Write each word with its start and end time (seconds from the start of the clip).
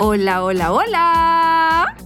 Hola, 0.00 0.44
hola, 0.44 0.72
hola. 0.72 1.96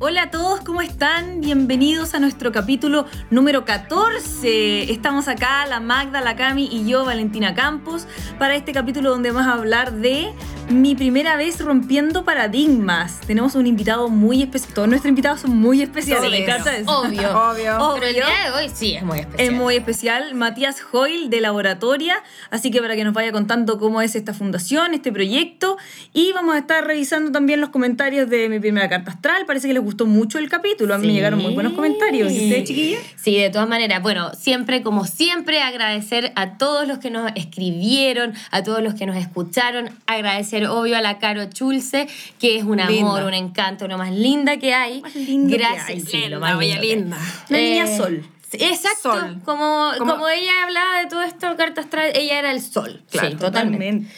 Hola 0.00 0.22
a 0.24 0.30
todos, 0.30 0.60
¿cómo 0.60 0.82
están? 0.82 1.40
Bienvenidos 1.40 2.12
a 2.12 2.18
nuestro 2.18 2.52
capítulo 2.52 3.06
número 3.30 3.64
14. 3.64 4.92
Estamos 4.92 5.28
acá, 5.28 5.64
la 5.64 5.80
Magda, 5.80 6.20
la 6.20 6.36
Cami 6.36 6.68
y 6.70 6.86
yo, 6.86 7.06
Valentina 7.06 7.54
Campos, 7.54 8.06
para 8.38 8.54
este 8.54 8.72
capítulo 8.72 9.08
donde 9.08 9.30
vamos 9.30 9.48
a 9.48 9.54
hablar 9.54 9.92
de 9.94 10.28
mi 10.70 10.94
primera 10.94 11.36
vez 11.36 11.60
rompiendo 11.60 12.24
paradigmas. 12.24 13.20
Tenemos 13.26 13.54
un 13.54 13.66
invitado 13.66 14.08
muy 14.08 14.42
especial. 14.42 14.74
Todos 14.74 14.88
nuestros 14.88 15.08
invitados 15.08 15.40
son 15.40 15.56
muy 15.56 15.80
especiales. 15.80 16.30
Sí, 16.30 16.44
pero- 16.46 16.70
eso. 16.70 17.00
Obvio. 17.00 17.30
Obvio. 17.50 17.94
Pero 17.94 18.06
el 18.06 18.14
día 18.14 18.26
de 18.44 18.50
hoy 18.50 18.70
sí 18.72 18.94
es 18.94 19.02
muy 19.02 19.20
especial. 19.20 19.48
Es 19.48 19.54
muy 19.54 19.76
especial, 19.76 20.34
Matías 20.34 20.76
Hoyle 20.92 21.28
de 21.30 21.40
Laboratoria, 21.40 22.22
así 22.50 22.70
que 22.70 22.80
para 22.80 22.96
que 22.96 23.04
nos 23.04 23.14
vaya 23.14 23.32
contando 23.32 23.78
cómo 23.78 24.02
es 24.02 24.14
esta 24.14 24.34
fundación, 24.34 24.92
este 24.94 25.10
proyecto, 25.10 25.78
y 26.12 26.32
vamos 26.32 26.54
a 26.54 26.58
estar 26.58 26.86
revisando 26.86 27.32
también 27.32 27.60
los 27.60 27.70
comentarios 27.70 28.28
de 28.28 28.48
mi 28.48 28.60
primera 28.60 28.88
carta 28.88 29.12
astral, 29.12 29.46
parece 29.46 29.68
que 29.68 29.74
les 29.74 29.82
gustó 29.82 30.06
mucho 30.06 30.38
el 30.38 30.48
capítulo, 30.48 30.94
a 30.94 30.98
mí 30.98 31.06
me 31.06 31.12
llegaron 31.14 31.40
muy 31.40 31.54
buenos 31.54 31.72
comentarios, 31.72 32.30
¿y 32.32 32.44
ustedes 32.44 32.64
chiquillas? 32.64 33.02
Sí, 33.16 33.36
de 33.38 33.50
todas 33.50 33.68
maneras. 33.68 34.02
Bueno, 34.02 34.32
siempre, 34.34 34.82
como 34.82 35.04
siempre, 35.06 35.60
agradecer 35.62 36.32
a 36.36 36.58
todos 36.58 36.86
los 36.86 36.98
que 36.98 37.10
nos 37.10 37.30
escribieron, 37.34 38.34
a 38.50 38.62
todos 38.62 38.82
los 38.82 38.94
que 38.94 39.06
nos 39.06 39.16
escucharon. 39.16 39.90
Agradecer, 40.06 40.57
obvio, 40.66 40.96
a 40.96 41.00
la 41.00 41.18
Caro 41.18 41.44
Chulce, 41.50 42.08
que 42.38 42.56
es 42.56 42.64
un 42.64 42.78
Linda. 42.78 42.88
amor, 42.88 43.22
un 43.24 43.34
encanto, 43.34 43.86
lo 43.88 43.98
más 43.98 44.12
linda 44.12 44.56
que 44.58 44.74
hay. 44.74 45.00
Más 45.02 45.14
lindo 45.14 45.50
que 45.50 45.58
Gracias. 45.58 45.88
hay, 45.88 46.00
sí, 46.00 46.12
Linda, 46.18 46.28
lo 46.30 46.40
más 46.40 46.58
bella, 46.58 46.80
que 46.80 46.86
linda. 46.96 47.18
Niña 47.48 47.84
Eh, 47.84 47.96
sol. 47.96 48.24
sí, 48.50 48.58
Exacto. 48.60 49.12
Sol. 49.12 49.40
Como, 49.44 49.90
Como- 49.98 50.12
como 50.12 50.28
ella 50.28 50.62
hablaba 50.64 50.98
de 51.00 51.06
todo 51.06 51.22
esto, 51.22 51.54
carta 51.56 51.80
astral, 51.82 52.10
ella 52.14 52.38
era 52.38 52.50
el 52.52 52.60
sol. 52.62 53.02
Claro, 53.10 53.28
sí, 53.30 53.34
totalmente. 53.36 54.10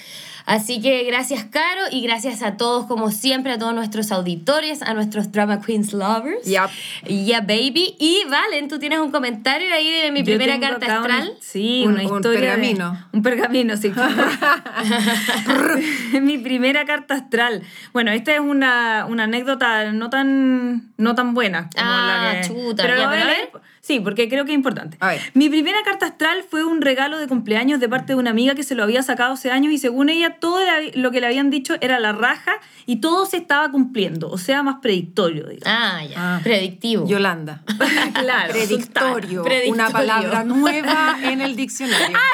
Así 0.47 0.81
que 0.81 1.05
gracias, 1.05 1.45
Caro, 1.45 1.83
y 1.91 2.03
gracias 2.03 2.43
a 2.43 2.57
todos, 2.57 2.87
como 2.87 3.11
siempre, 3.11 3.53
a 3.53 3.59
todos 3.59 3.75
nuestros 3.75 4.11
auditores, 4.13 4.83
a 4.83 4.95
nuestros 4.95 5.33
Drama 5.33 5.61
Queens 5.61 5.93
Lovers. 5.93 6.47
Yup. 6.47 6.71
Yeah, 7.09 7.41
baby. 7.41 7.95
Y 7.99 8.23
Valen, 8.29 8.69
tú 8.69 8.79
tienes 8.79 8.99
un 8.99 9.11
comentario 9.11 9.73
ahí 9.75 9.91
de 9.91 10.13
mi 10.13 10.21
Yo 10.21 10.25
primera 10.25 10.59
carta 10.59 10.99
astral. 11.01 11.33
sí, 11.41 11.85
Un- 11.87 11.95
una 11.95 12.03
un 12.09 12.17
historia. 12.17 12.41
de- 12.41 12.47
pergamino. 12.47 13.07
un 13.13 13.23
pergamino, 13.23 13.77
sí. 13.77 13.93
Mi 16.21 16.39
primera 16.39 16.85
carta 16.85 17.15
astral. 17.15 17.63
Bueno, 17.93 18.11
esta 18.11 18.35
es 18.35 18.41
una, 18.41 19.07
una 19.09 19.25
anécdota 19.25 19.93
no 19.93 20.11
tan, 20.11 20.93
no 20.97 21.15
tan 21.15 21.35
buena. 21.35 21.69
Como 21.75 21.87
Ah, 21.91 22.33
la 22.35 22.41
que, 22.41 22.49
chuta, 22.49 22.83
Pero 22.83 22.97
ya, 22.97 23.03
la 23.03 23.09
voy 23.09 23.19
a 23.19 23.23
pero 23.23 23.31
a 23.31 23.35
leer, 23.35 23.51
Sí, 23.91 23.99
porque 23.99 24.29
creo 24.29 24.45
que 24.45 24.53
es 24.53 24.55
importante. 24.55 24.97
A 25.01 25.09
ver. 25.09 25.21
Mi 25.35 25.49
primera 25.49 25.79
carta 25.85 26.07
astral 26.07 26.45
fue 26.49 26.65
un 26.65 26.81
regalo 26.81 27.19
de 27.19 27.27
cumpleaños 27.27 27.81
de 27.81 27.89
parte 27.89 28.13
de 28.13 28.21
una 28.21 28.31
amiga 28.31 28.55
que 28.55 28.63
se 28.63 28.77
lo 28.77 28.85
había 28.85 29.03
sacado 29.03 29.33
hace 29.33 29.51
años 29.51 29.73
y 29.73 29.79
según 29.79 30.11
ella 30.11 30.37
todo 30.39 30.61
lo 30.95 31.11
que 31.11 31.21
le 31.21 31.27
habían 31.27 31.51
dicho 31.51 31.75
era 31.81 31.99
la 31.99 32.13
raja 32.13 32.53
y 32.87 33.01
todo 33.01 33.27
se 33.27 33.39
estaba 33.39 33.69
cumpliendo, 33.73 34.31
o 34.31 34.39
sea, 34.39 34.63
más 34.63 34.77
predictorio, 34.77 35.49
digamos. 35.49 35.67
Ah, 35.67 36.05
ya. 36.05 36.37
Ah. 36.37 36.41
Predictivo. 36.41 37.05
Yolanda. 37.09 37.65
claro. 38.15 38.53
Predictorio. 38.53 39.43
Predictorio. 39.43 39.73
Una 39.73 39.91
palabra 39.91 40.45
nueva 40.45 41.19
en 41.25 41.41
el 41.41 41.57
diccionario. 41.57 42.17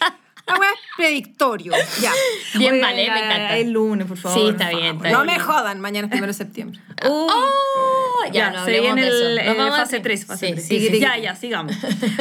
Ah, 0.00 0.14
La 0.46 0.54
wea 0.58 0.70
es 0.70 0.80
predictorio. 0.96 1.72
Ya. 2.00 2.12
Bien, 2.58 2.74
Oiga, 2.74 2.86
vale, 2.88 3.10
me 3.10 3.18
encanta. 3.18 3.56
El 3.56 3.70
lunes, 3.72 4.06
por 4.06 4.16
favor. 4.18 4.38
Sí, 4.38 4.48
está 4.50 4.68
bien, 4.70 4.96
está 4.96 5.10
No 5.10 5.22
bien. 5.24 5.36
me 5.38 5.40
jodan, 5.42 5.80
mañana 5.80 6.06
es 6.06 6.10
primero 6.10 6.28
de 6.32 6.34
septiembre. 6.36 6.80
Uy. 7.04 7.10
Oh, 7.10 8.24
Ya, 8.26 8.32
ya, 8.32 8.50
no 8.52 8.64
se 8.64 8.80
viene 8.80 9.06
el, 9.06 9.38
eh, 9.38 9.54
fase 9.70 10.00
3, 10.00 10.24
fase 10.24 10.46
Sí, 10.48 10.52
3. 10.54 10.66
sí, 10.66 10.88
sí. 10.88 11.00
Ya, 11.00 11.18
ya, 11.18 11.34
sigamos. 11.34 11.74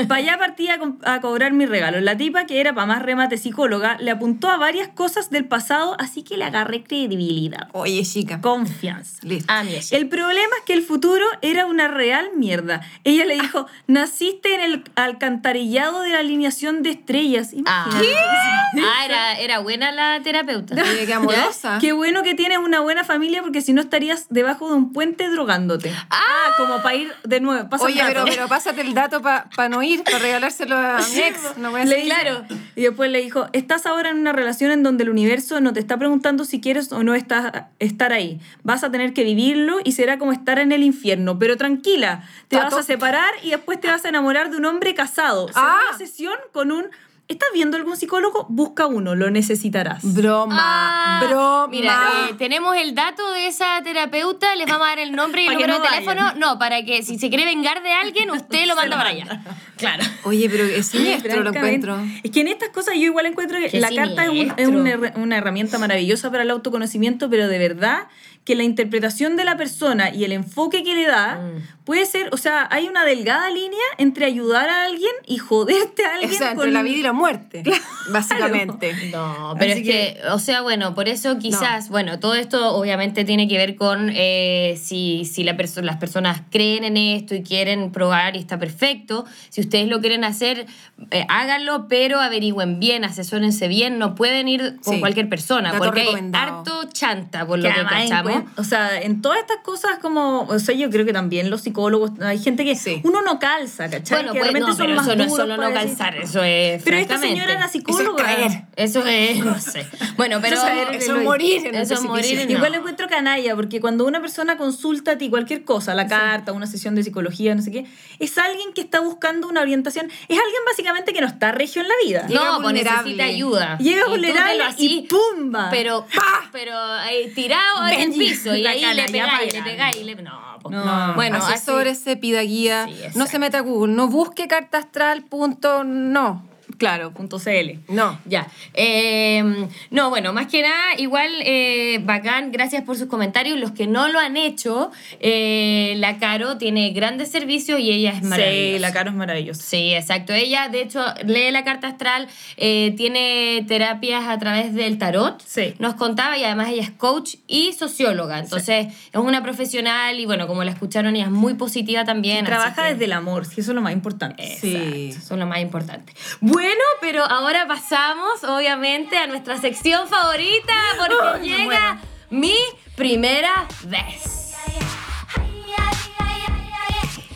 para 0.07 0.16
allá 0.16 0.38
partía 0.38 0.79
a 1.03 1.21
cobrar 1.21 1.53
mi 1.53 1.66
regalo. 1.66 1.99
La 2.01 2.17
tipa, 2.17 2.45
que 2.45 2.59
era 2.59 2.73
para 2.73 2.88
más 2.88 3.01
remate 3.03 3.38
psicóloga, 3.38 3.97
le 3.99 4.11
apuntó 4.11 4.49
a 4.49 4.57
varias 4.57 4.88
cosas 4.89 5.29
del 5.29 5.45
pasado, 5.45 5.95
así 5.99 6.23
que 6.23 6.35
le 6.38 6.45
agarré 6.45 6.83
credibilidad, 6.83 7.69
Oye, 7.73 8.03
chica. 8.03 8.41
confianza. 8.41 9.19
Listo. 9.23 9.45
Ah, 9.53 9.63
sí. 9.81 9.95
El 9.95 10.07
problema 10.09 10.56
es 10.59 10.63
que 10.66 10.73
el 10.73 10.81
futuro 10.83 11.25
era 11.41 11.66
una 11.66 11.88
real 11.88 12.31
mierda. 12.35 12.81
Ella 13.03 13.25
le 13.25 13.35
dijo, 13.35 13.67
naciste 13.88 14.56
en 14.56 14.62
el 14.62 14.83
alcantarillado 14.95 16.01
de 16.01 16.09
la 16.09 16.19
alineación 16.19 16.83
de 16.83 16.89
estrellas. 16.91 17.51
Ah, 17.66 17.85
Imagínate. 17.89 18.12
Ah, 18.12 18.12
era, 19.06 19.34
era 19.40 19.59
buena 19.59 19.91
la 19.91 20.22
terapeuta. 20.24 20.75
Oye, 20.75 21.06
qué 21.06 21.13
amorosa. 21.13 21.78
Qué 21.79 21.91
bueno 21.94 22.24
que 22.24 22.34
tienes 22.35 22.57
una 22.57 22.79
buena 22.79 23.03
familia 23.03 23.41
porque 23.41 23.62
si 23.62 23.74
no 23.74 23.81
estarías 23.81 24.28
debajo 24.29 24.69
de 24.69 24.75
un 24.75 24.94
puente 24.94 25.29
drogándote. 25.29 25.94
Ah, 26.09 26.51
como 26.57 26.81
para 26.81 26.96
ir 26.96 27.13
de 27.24 27.40
nuevo. 27.40 27.69
Pasa 27.69 27.85
Oye, 27.85 28.01
pero, 28.06 28.22
dato. 28.22 28.31
pero 28.31 28.47
pásate 28.47 28.81
el 28.81 28.94
dato 28.94 29.22
para 29.22 29.69
no 29.69 29.84
ir, 29.84 30.03
para 30.03 30.19
regalárselo 30.19 30.75
a 30.78 30.97
mi 30.97 31.19
ex. 31.19 31.57
No 31.57 31.72
voy 31.72 31.81
a 31.81 31.85
Le 31.85 32.03
claro. 32.03 32.46
Y 32.75 32.84
después 32.84 33.12
le 33.12 33.22
dijo, 33.22 33.47
estás 33.53 33.85
ahora 33.85 34.09
en 34.09 34.18
una 34.19 34.31
relación 34.31 34.72
en 34.72 34.84
donde 34.84 35.03
el 35.03 35.09
universo 35.09 35.59
no 35.62 35.74
te 35.74 35.80
está 35.80 35.97
preguntando 35.97 36.44
si 36.45 36.59
quieres 36.62 36.91
o 36.91 37.03
no 37.03 37.13
estás, 37.16 37.66
estar 37.80 38.13
ahí. 38.13 38.40
Vas 38.63 38.84
a 38.84 38.91
tener 38.91 39.13
que 39.13 39.24
vivirlo 39.24 39.78
y 39.84 39.91
será 39.94 40.18
como 40.18 40.31
estar 40.31 40.59
en 40.59 40.72
el 40.72 40.84
infierno. 40.84 41.38
Pero 41.40 41.57
tranquila, 41.57 42.24
te 42.47 42.57
Tato. 42.57 42.75
vas 42.75 42.85
a 42.85 42.88
separar 42.88 43.31
y 43.44 43.51
después 43.51 43.80
te 43.80 43.88
vas 43.88 44.03
a 44.06 44.09
enamorar 44.09 44.50
de 44.50 44.57
un 44.57 44.66
hombre 44.66 44.94
casado. 44.95 45.47
Será 45.50 45.62
Ah. 45.63 45.80
una 45.90 45.97
sesión 45.97 46.35
con 46.51 46.72
un... 46.72 46.88
¿Estás 47.29 47.50
viendo 47.53 47.78
algún 47.78 47.95
psicólogo? 47.95 48.45
Busca 48.50 48.85
uno, 48.85 49.16
lo 49.16 49.31
necesitarás. 49.31 50.03
Broma. 50.13 50.57
Ah, 50.59 51.23
broma. 51.25 51.67
Mira, 51.69 51.97
eh, 52.29 52.34
tenemos 52.38 52.75
el 52.75 52.94
dato 52.95 53.31
de 53.31 53.47
esa 53.47 53.81
terapeuta, 53.81 54.56
les 54.57 54.67
vamos 54.67 54.85
a 54.85 54.89
dar 54.89 55.00
el 55.00 55.13
nombre 55.13 55.44
y 55.44 55.47
el 55.47 55.53
número 55.53 55.73
no 55.73 55.79
de 55.79 55.88
vayan. 55.89 56.03
teléfono. 56.06 56.33
No, 56.38 56.59
para 56.59 56.83
que 56.83 57.01
si 57.01 57.17
se 57.17 57.29
quiere 57.29 57.45
vengar 57.45 57.81
de 57.81 57.91
alguien, 57.94 58.29
usted 58.29 58.67
lo 58.67 58.75
manda 58.75 58.97
para 58.97 59.09
allá. 59.09 59.41
Claro. 59.75 60.03
Oye, 60.23 60.50
pero 60.50 60.63
es 60.63 60.85
siniestro 60.85 61.44
lo 61.44 61.50
encuentro. 61.50 61.97
Es 62.23 62.31
que 62.31 62.41
en 62.41 62.47
estas 62.47 62.69
cosas 62.69 62.94
yo 62.94 63.01
igual 63.01 63.25
encuentro 63.25 63.57
que 63.57 63.69
Qué 63.69 63.79
la 63.81 63.89
carta 63.89 64.23
es, 64.23 64.29
un- 64.29 64.35
es 64.38 64.41
siniestro. 64.56 64.69
una, 64.79 64.89
her- 64.91 65.17
una 65.17 65.38
herramienta 65.38 65.78
maravillosa 65.78 66.29
para 66.31 66.44
el 66.44 66.51
autoconocimiento, 66.51 67.29
pero 67.29 67.50
de 67.50 67.57
verdad 67.57 68.07
que 68.45 68.56
la 68.56 68.63
interpretación 68.63 69.35
de 69.35 69.44
la 69.45 69.57
persona 69.57 70.13
y 70.13 70.23
el 70.25 70.31
enfoque 70.31 70.83
que 70.83 70.94
le 70.94 71.06
da 71.07 71.35
Mm. 71.38 71.83
puede 71.85 72.06
ser, 72.06 72.29
o 72.31 72.38
sea, 72.38 72.67
hay 72.72 72.88
una 72.88 73.03
delgada 73.03 73.50
línea 73.50 73.79
entre 73.97 74.25
ayudar 74.25 74.69
a 74.69 74.83
alguien 74.85 75.12
y 75.25 75.39
joderte 75.39 76.06
a 76.06 76.13
alguien. 76.16 76.31
O 76.31 76.38
sea, 76.38 76.51
entre 76.51 76.66
con- 76.66 76.73
la 76.73 76.83
vida 76.83 76.97
y 76.97 77.03
la 77.03 77.12
muerte, 77.13 77.63
básicamente. 78.09 78.94
No, 79.13 79.56
pero 79.59 79.72
Así 79.74 79.81
es 79.81 79.88
que, 79.88 80.22
o 80.31 80.40
sea, 80.40 80.62
bueno, 80.62 80.96
por 80.96 81.07
eso 81.07 81.38
quizás, 81.38 81.90
bueno, 81.90 82.19
todo 82.19 82.35
esto 82.35 82.75
obviamente 82.75 83.25
tiene 83.25 83.47
que 83.47 83.57
ver 83.57 83.75
con 83.75 84.09
eh, 84.13 84.79
si, 84.81 85.25
si 85.25 85.44
la 85.44 85.56
perso- 85.56 85.81
las 85.81 85.97
personas 85.97 86.41
creen 86.50 86.84
en 86.84 86.97
esto 86.97 87.35
y 87.35 87.44
quieren 87.44 87.91
probar 87.91 88.35
y 88.35 88.40
está 88.40 88.57
perfecto. 88.57 89.25
Si 89.50 89.62
ustedes 89.62 89.88
lo 89.88 90.00
quieren 90.01 90.24
hacer, 90.24 90.66
eh, 91.12 91.25
háganlo, 91.29 91.88
pero 91.88 92.19
averigüen 92.19 92.79
bien, 92.79 93.03
asesórense 93.06 93.68
bien, 93.68 94.00
no 94.00 94.16
pueden 94.16 94.47
ir 94.47 94.78
con 94.84 94.95
Sí. 94.95 95.00
cualquier 95.00 95.30
persona, 95.30 95.72
Dato 95.72 95.84
porque 95.85 96.01
hay 96.01 96.30
harto 96.34 96.85
chanta, 96.91 97.45
por 97.45 97.62
que 97.62 97.68
lo 97.69 97.74
que 97.75 97.84
cachamos. 97.84 98.44
O 98.57 98.63
sea, 98.63 99.00
en 99.01 99.22
todas 99.22 99.40
estas 99.40 99.57
cosas 99.63 100.00
como, 100.01 100.41
o 100.44 100.59
sea, 100.59 100.75
yo 100.75 100.90
creo 100.90 101.06
que 101.06 101.13
también 101.13 101.50
los 101.50 101.62
psicólogos, 101.62 102.12
hay 102.22 102.40
gente 102.40 102.63
que 102.66 102.75
Sí. 102.75 103.01
uno 103.03 103.22
no 103.22 103.38
calza, 103.40 103.90
¿cachai? 103.90 104.19
Bueno, 104.24 104.34
que 104.34 104.40
pues, 104.40 104.53
de 104.53 104.59
repente 104.59 104.68
no, 104.72 104.75
son 104.78 104.85
pero 104.85 104.95
más 104.97 105.07
eso 105.07 105.16
no 105.16 105.24
es 105.24 105.35
solo 105.35 105.57
no 105.57 105.74
calzar, 105.74 106.16
eso 106.18 106.44
es 106.44 106.84
Pero 106.84 106.97
esta 107.03 107.18
señora 107.18 107.53
era 107.53 107.68
psicóloga. 107.68 108.24
creer. 108.24 108.64
Eso 108.75 109.06
es, 109.06 109.38
no 109.46 109.59
sé. 109.59 109.86
Bueno, 110.18 110.40
pero... 110.41 110.56
Eso 110.58 110.68
es 110.68 111.03
Eso 111.03 111.18
es 111.18 111.24
morir 111.24 111.66
en 111.68 111.75
el 111.75 111.81
Eso 111.84 111.94
es 111.96 112.02
morir 112.03 112.50
Igual 112.50 112.72
No. 112.72 112.78
encuentro 112.80 113.08
canalla, 113.08 113.56
porque 113.56 113.80
cuando 113.80 114.06
una 114.06 114.19
persona 114.22 114.58
consulta 114.58 115.12
a 115.12 115.18
ti 115.18 115.30
cualquier 115.30 115.63
cosa, 115.63 115.94
la 115.94 116.08
carta, 116.08 116.52
una 116.52 116.68
sesión 116.68 116.96
de 116.96 117.03
psicología, 117.03 117.53
no 117.56 117.62
sé 117.62 117.72
qué, 117.72 117.86
es 118.19 118.38
alguien 118.38 118.74
que 118.74 118.81
está 118.81 119.00
buscando 119.00 119.47
una 119.47 119.62
orientación, 119.62 120.08
es 120.08 120.38
alguien 120.38 120.62
básicamente 120.66 121.13
que 121.13 121.22
no 121.22 121.28
está 121.28 121.52
regio 121.52 121.81
en 121.81 121.88
la 121.88 121.94
vida. 122.06 122.28
Llega 122.28 122.44
no, 122.46 122.52
pues 122.58 122.63
vulnerable. 122.63 122.97
necesita 123.03 123.24
ayuda. 123.25 123.78
Llega 123.78 124.03
Y 124.08 124.09
vulnerable 124.09 124.58
velo 124.63 124.75
y 124.78 125.08
¡pumba! 125.08 125.68
Pero, 125.72 126.06
pero 126.52 126.78
ahí, 126.78 127.31
tirado 127.34 127.88
en 127.88 128.02
el 128.02 128.18
piso 128.18 128.56
y 128.56 128.66
ahí 128.66 128.81
le 128.96 129.06
pegáis, 129.06 129.53
le 129.53 129.62
pegáis, 129.63 130.03
le... 130.03 130.16
No, 130.16 130.59
pues, 130.62 130.75
No. 130.75 131.13
Bueno, 131.16 131.38
así- 131.38 131.53
asesórese, 131.53 132.16
pida 132.18 132.42
guía. 132.42 132.86
Sí, 132.88 133.18
no 133.18 133.25
se 133.28 133.40
meta 133.40 133.58
a 133.59 133.62
Google. 133.62 133.94
No 133.94 134.08
busque 134.08 134.47
carta 134.47 134.78
astral. 134.78 135.24
Punto, 135.24 135.84
no. 135.84 136.47
Claro, 136.83 137.11
punto 137.13 137.39
CL. 137.39 137.80
No. 137.88 138.19
Ya. 138.25 138.47
Eh, 138.74 139.68
no, 139.89 140.09
bueno, 140.09 140.33
más 140.33 140.47
que 140.47 140.62
nada, 140.62 140.95
igual 140.97 141.31
eh, 141.45 142.00
bacán, 142.03 142.51
gracias 142.51 142.83
por 142.83 142.97
sus 142.97 143.07
comentarios. 143.07 143.57
Los 143.57 143.71
que 143.71 143.88
no 143.88 144.09
lo 144.09 144.19
han 144.19 144.35
hecho, 144.38 144.91
eh, 145.19 145.94
la 145.97 146.18
Caro 146.18 146.57
tiene 146.57 146.91
grandes 146.91 147.31
servicios 147.31 147.80
y 147.80 147.91
ella 147.91 148.12
es 148.12 148.24
maravillosa. 148.24 148.74
Sí, 148.75 148.80
la 148.80 148.91
cara 148.94 149.09
es 149.09 149.15
maravillosa. 149.15 149.63
Sí, 149.63 149.94
exacto. 149.94 150.33
Ella, 150.33 150.68
de 150.69 150.81
hecho, 150.81 151.03
lee 151.25 151.51
la 151.51 151.63
carta 151.63 151.88
astral, 151.88 152.27
eh, 152.57 152.94
tiene 152.97 153.63
terapias 153.68 154.25
a 154.27 154.38
través 154.39 154.74
del 154.74 154.97
tarot. 154.97 155.41
Sí. 155.45 155.74
Nos 155.79 155.95
contaba 155.95 156.38
y 156.38 156.44
además 156.44 156.69
ella 156.69 156.83
es 156.83 156.91
coach 156.91 157.36
y 157.47 157.74
socióloga. 157.74 158.39
Entonces, 158.39 158.88
es 158.88 159.19
una 159.19 159.41
profesional 159.44 160.19
y 160.19 160.25
bueno, 160.25 160.47
como 160.47 160.63
la 160.63 160.71
escucharon, 160.71 161.15
ella 161.15 161.25
es 161.25 161.31
muy 161.31 161.53
positiva 161.53 162.03
también. 162.03 162.45
Trabaja 162.45 162.83
que- 162.83 162.91
desde 162.94 163.06
el 163.06 163.13
amor, 163.13 163.45
sí, 163.45 163.62
eso 163.62 163.71
es 163.71 163.75
lo 163.75 163.81
más 163.81 163.94
importante. 163.94 164.57
Sí. 164.59 165.09
Eso 165.15 165.33
es 165.33 165.39
lo 165.39 165.45
más 165.47 165.59
importante. 165.62 166.13
Bueno, 166.41 166.73
pero 167.02 167.24
ahora 167.24 167.68
pasamos, 167.68 168.44
obviamente, 168.44 169.18
a 169.18 169.28
nuestra 169.28 169.58
sección 169.58 170.08
favorita, 170.08 170.74
porque 170.98 171.48
llega 171.48 172.00
mi 172.30 172.56
primera 172.96 173.68
vez. 173.84 174.43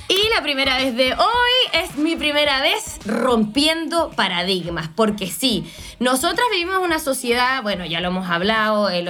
Y 0.10 0.30
la 0.34 0.42
primera 0.42 0.78
vez 0.78 0.96
de 0.96 1.14
hoy 1.14 1.54
es 1.74 1.98
mi 1.98 2.16
primera 2.16 2.62
vez 2.62 2.98
rompiendo 3.06 4.10
paradigmas, 4.12 4.88
porque 4.96 5.28
sí, 5.28 5.70
nosotras 6.00 6.48
vivimos 6.50 6.78
una 6.82 7.00
sociedad, 7.00 7.62
bueno, 7.62 7.86
ya 7.86 8.00
lo 8.00 8.08
hemos 8.08 8.30
hablado, 8.30 8.88
el 8.88 9.10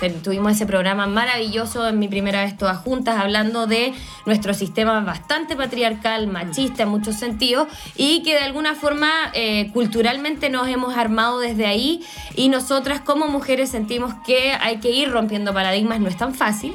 te- 0.00 0.08
tuvimos 0.08 0.52
ese 0.52 0.64
programa 0.64 1.06
maravilloso 1.06 1.86
en 1.86 1.98
mi 1.98 2.08
primera 2.08 2.44
vez 2.44 2.56
todas 2.56 2.78
juntas, 2.78 3.20
hablando 3.20 3.66
de 3.66 3.92
nuestro 4.24 4.54
sistema 4.54 5.00
bastante 5.00 5.54
patriarcal, 5.54 6.28
machista 6.28 6.84
en 6.84 6.88
muchos 6.88 7.16
sentidos, 7.16 7.68
y 7.94 8.22
que 8.22 8.32
de 8.32 8.40
alguna 8.40 8.74
forma 8.74 9.10
eh, 9.34 9.70
culturalmente 9.74 10.48
nos 10.48 10.66
hemos 10.66 10.96
armado 10.96 11.40
desde 11.40 11.66
ahí, 11.66 12.02
y 12.36 12.48
nosotras 12.48 13.02
como 13.02 13.28
mujeres 13.28 13.68
sentimos 13.70 14.14
que 14.24 14.52
hay 14.52 14.78
que 14.78 14.90
ir 14.92 15.10
rompiendo 15.10 15.52
paradigmas, 15.52 16.00
no 16.00 16.08
es 16.08 16.16
tan 16.16 16.34
fácil. 16.34 16.72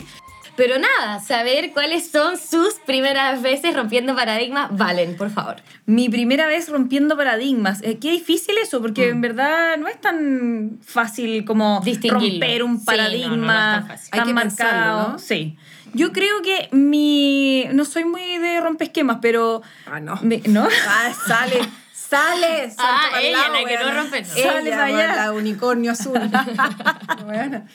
Pero 0.55 0.75
nada, 0.77 1.19
saber 1.19 1.71
cuáles 1.73 2.11
son 2.11 2.37
sus 2.37 2.75
primeras 2.85 3.41
veces 3.41 3.75
rompiendo 3.75 4.15
paradigmas, 4.15 4.69
Valen, 4.77 5.17
por 5.17 5.31
favor. 5.31 5.55
Mi 5.87 6.09
primera 6.09 6.45
vez 6.45 6.69
rompiendo 6.69 7.17
paradigmas. 7.17 7.81
Eh, 7.81 7.97
qué 7.99 8.11
difícil 8.11 8.55
eso, 8.61 8.79
porque 8.79 9.07
Mm. 9.07 9.11
en 9.15 9.21
verdad 9.21 9.77
no 9.77 9.87
es 9.87 9.99
tan 9.99 10.77
fácil 10.85 11.43
como 11.43 11.81
romper 11.83 12.03
un 12.03 12.07
Sí, 12.07 12.07
no, 12.09 12.63
no, 12.63 12.79
no 12.79 12.85
paradigma 12.85 13.85
tan 13.87 13.87
tan 13.87 14.19
Hay 14.19 14.25
que 14.27 14.33
marcado. 14.33 15.07
¿no? 15.13 15.19
Sí. 15.19 15.57
Yo 15.95 16.11
creo 16.11 16.41
que 16.41 16.69
mi. 16.71 17.65
No 17.73 17.85
soy 17.85 18.03
muy 18.05 18.37
de 18.39 18.61
rompesquemas, 18.61 19.17
pero. 19.21 19.61
Ah, 19.85 19.99
no. 19.99 20.19
¿No? 20.47 20.67
Ah, 20.87 21.13
sale, 21.27 21.59
sale. 22.17 22.69
salta 22.71 23.01
Ah, 23.13 23.21
ella, 23.21 23.37
lado, 23.37 23.53
la 23.53 23.65
que 23.65 23.77
no 23.77 23.91
rompe, 23.93 24.21
no. 24.21 24.27
Ella, 24.35 24.51
Sale 24.53 24.71
pa' 24.71 24.83
allá. 24.85 25.15
la 25.15 25.31
unicornio 25.31 25.91
azul. 25.91 26.19
Bueno, 27.25 27.65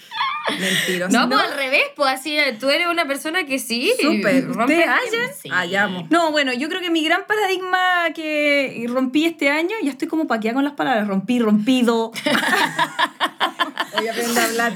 mentirosa. 0.58 1.19
No, 1.19 1.29
pues 1.29 1.43
al 1.43 1.55
revés, 1.56 1.82
pues 1.96 2.11
así, 2.11 2.37
tú 2.61 2.69
eres 2.70 2.87
una 2.88 3.06
persona 3.06 3.44
que 3.44 3.58
sí. 3.58 3.93
Súper. 4.00 4.46
rompe 4.46 4.62
¿Ustedes 4.75 4.87
paradigmas. 4.87 5.12
hallan? 5.12 5.31
Sí. 5.43 5.49
Hallamos. 5.50 6.11
No, 6.11 6.31
bueno, 6.32 6.52
yo 6.52 6.69
creo 6.69 6.81
que 6.81 6.90
mi 6.90 7.02
gran 7.05 7.26
paradigma 7.26 7.79
que 8.14 8.87
rompí 8.88 9.25
este 9.26 9.50
año, 9.50 9.75
ya 9.82 9.90
estoy 9.90 10.08
como 10.08 10.26
paqueada 10.26 10.55
con 10.55 10.64
las 10.64 10.75
palabras, 10.75 11.06
rompí, 11.08 11.38
rompido. 11.38 12.12
Hoy 13.99 14.06
aprendo 14.08 14.41
a 14.41 14.44
hablar. 14.44 14.73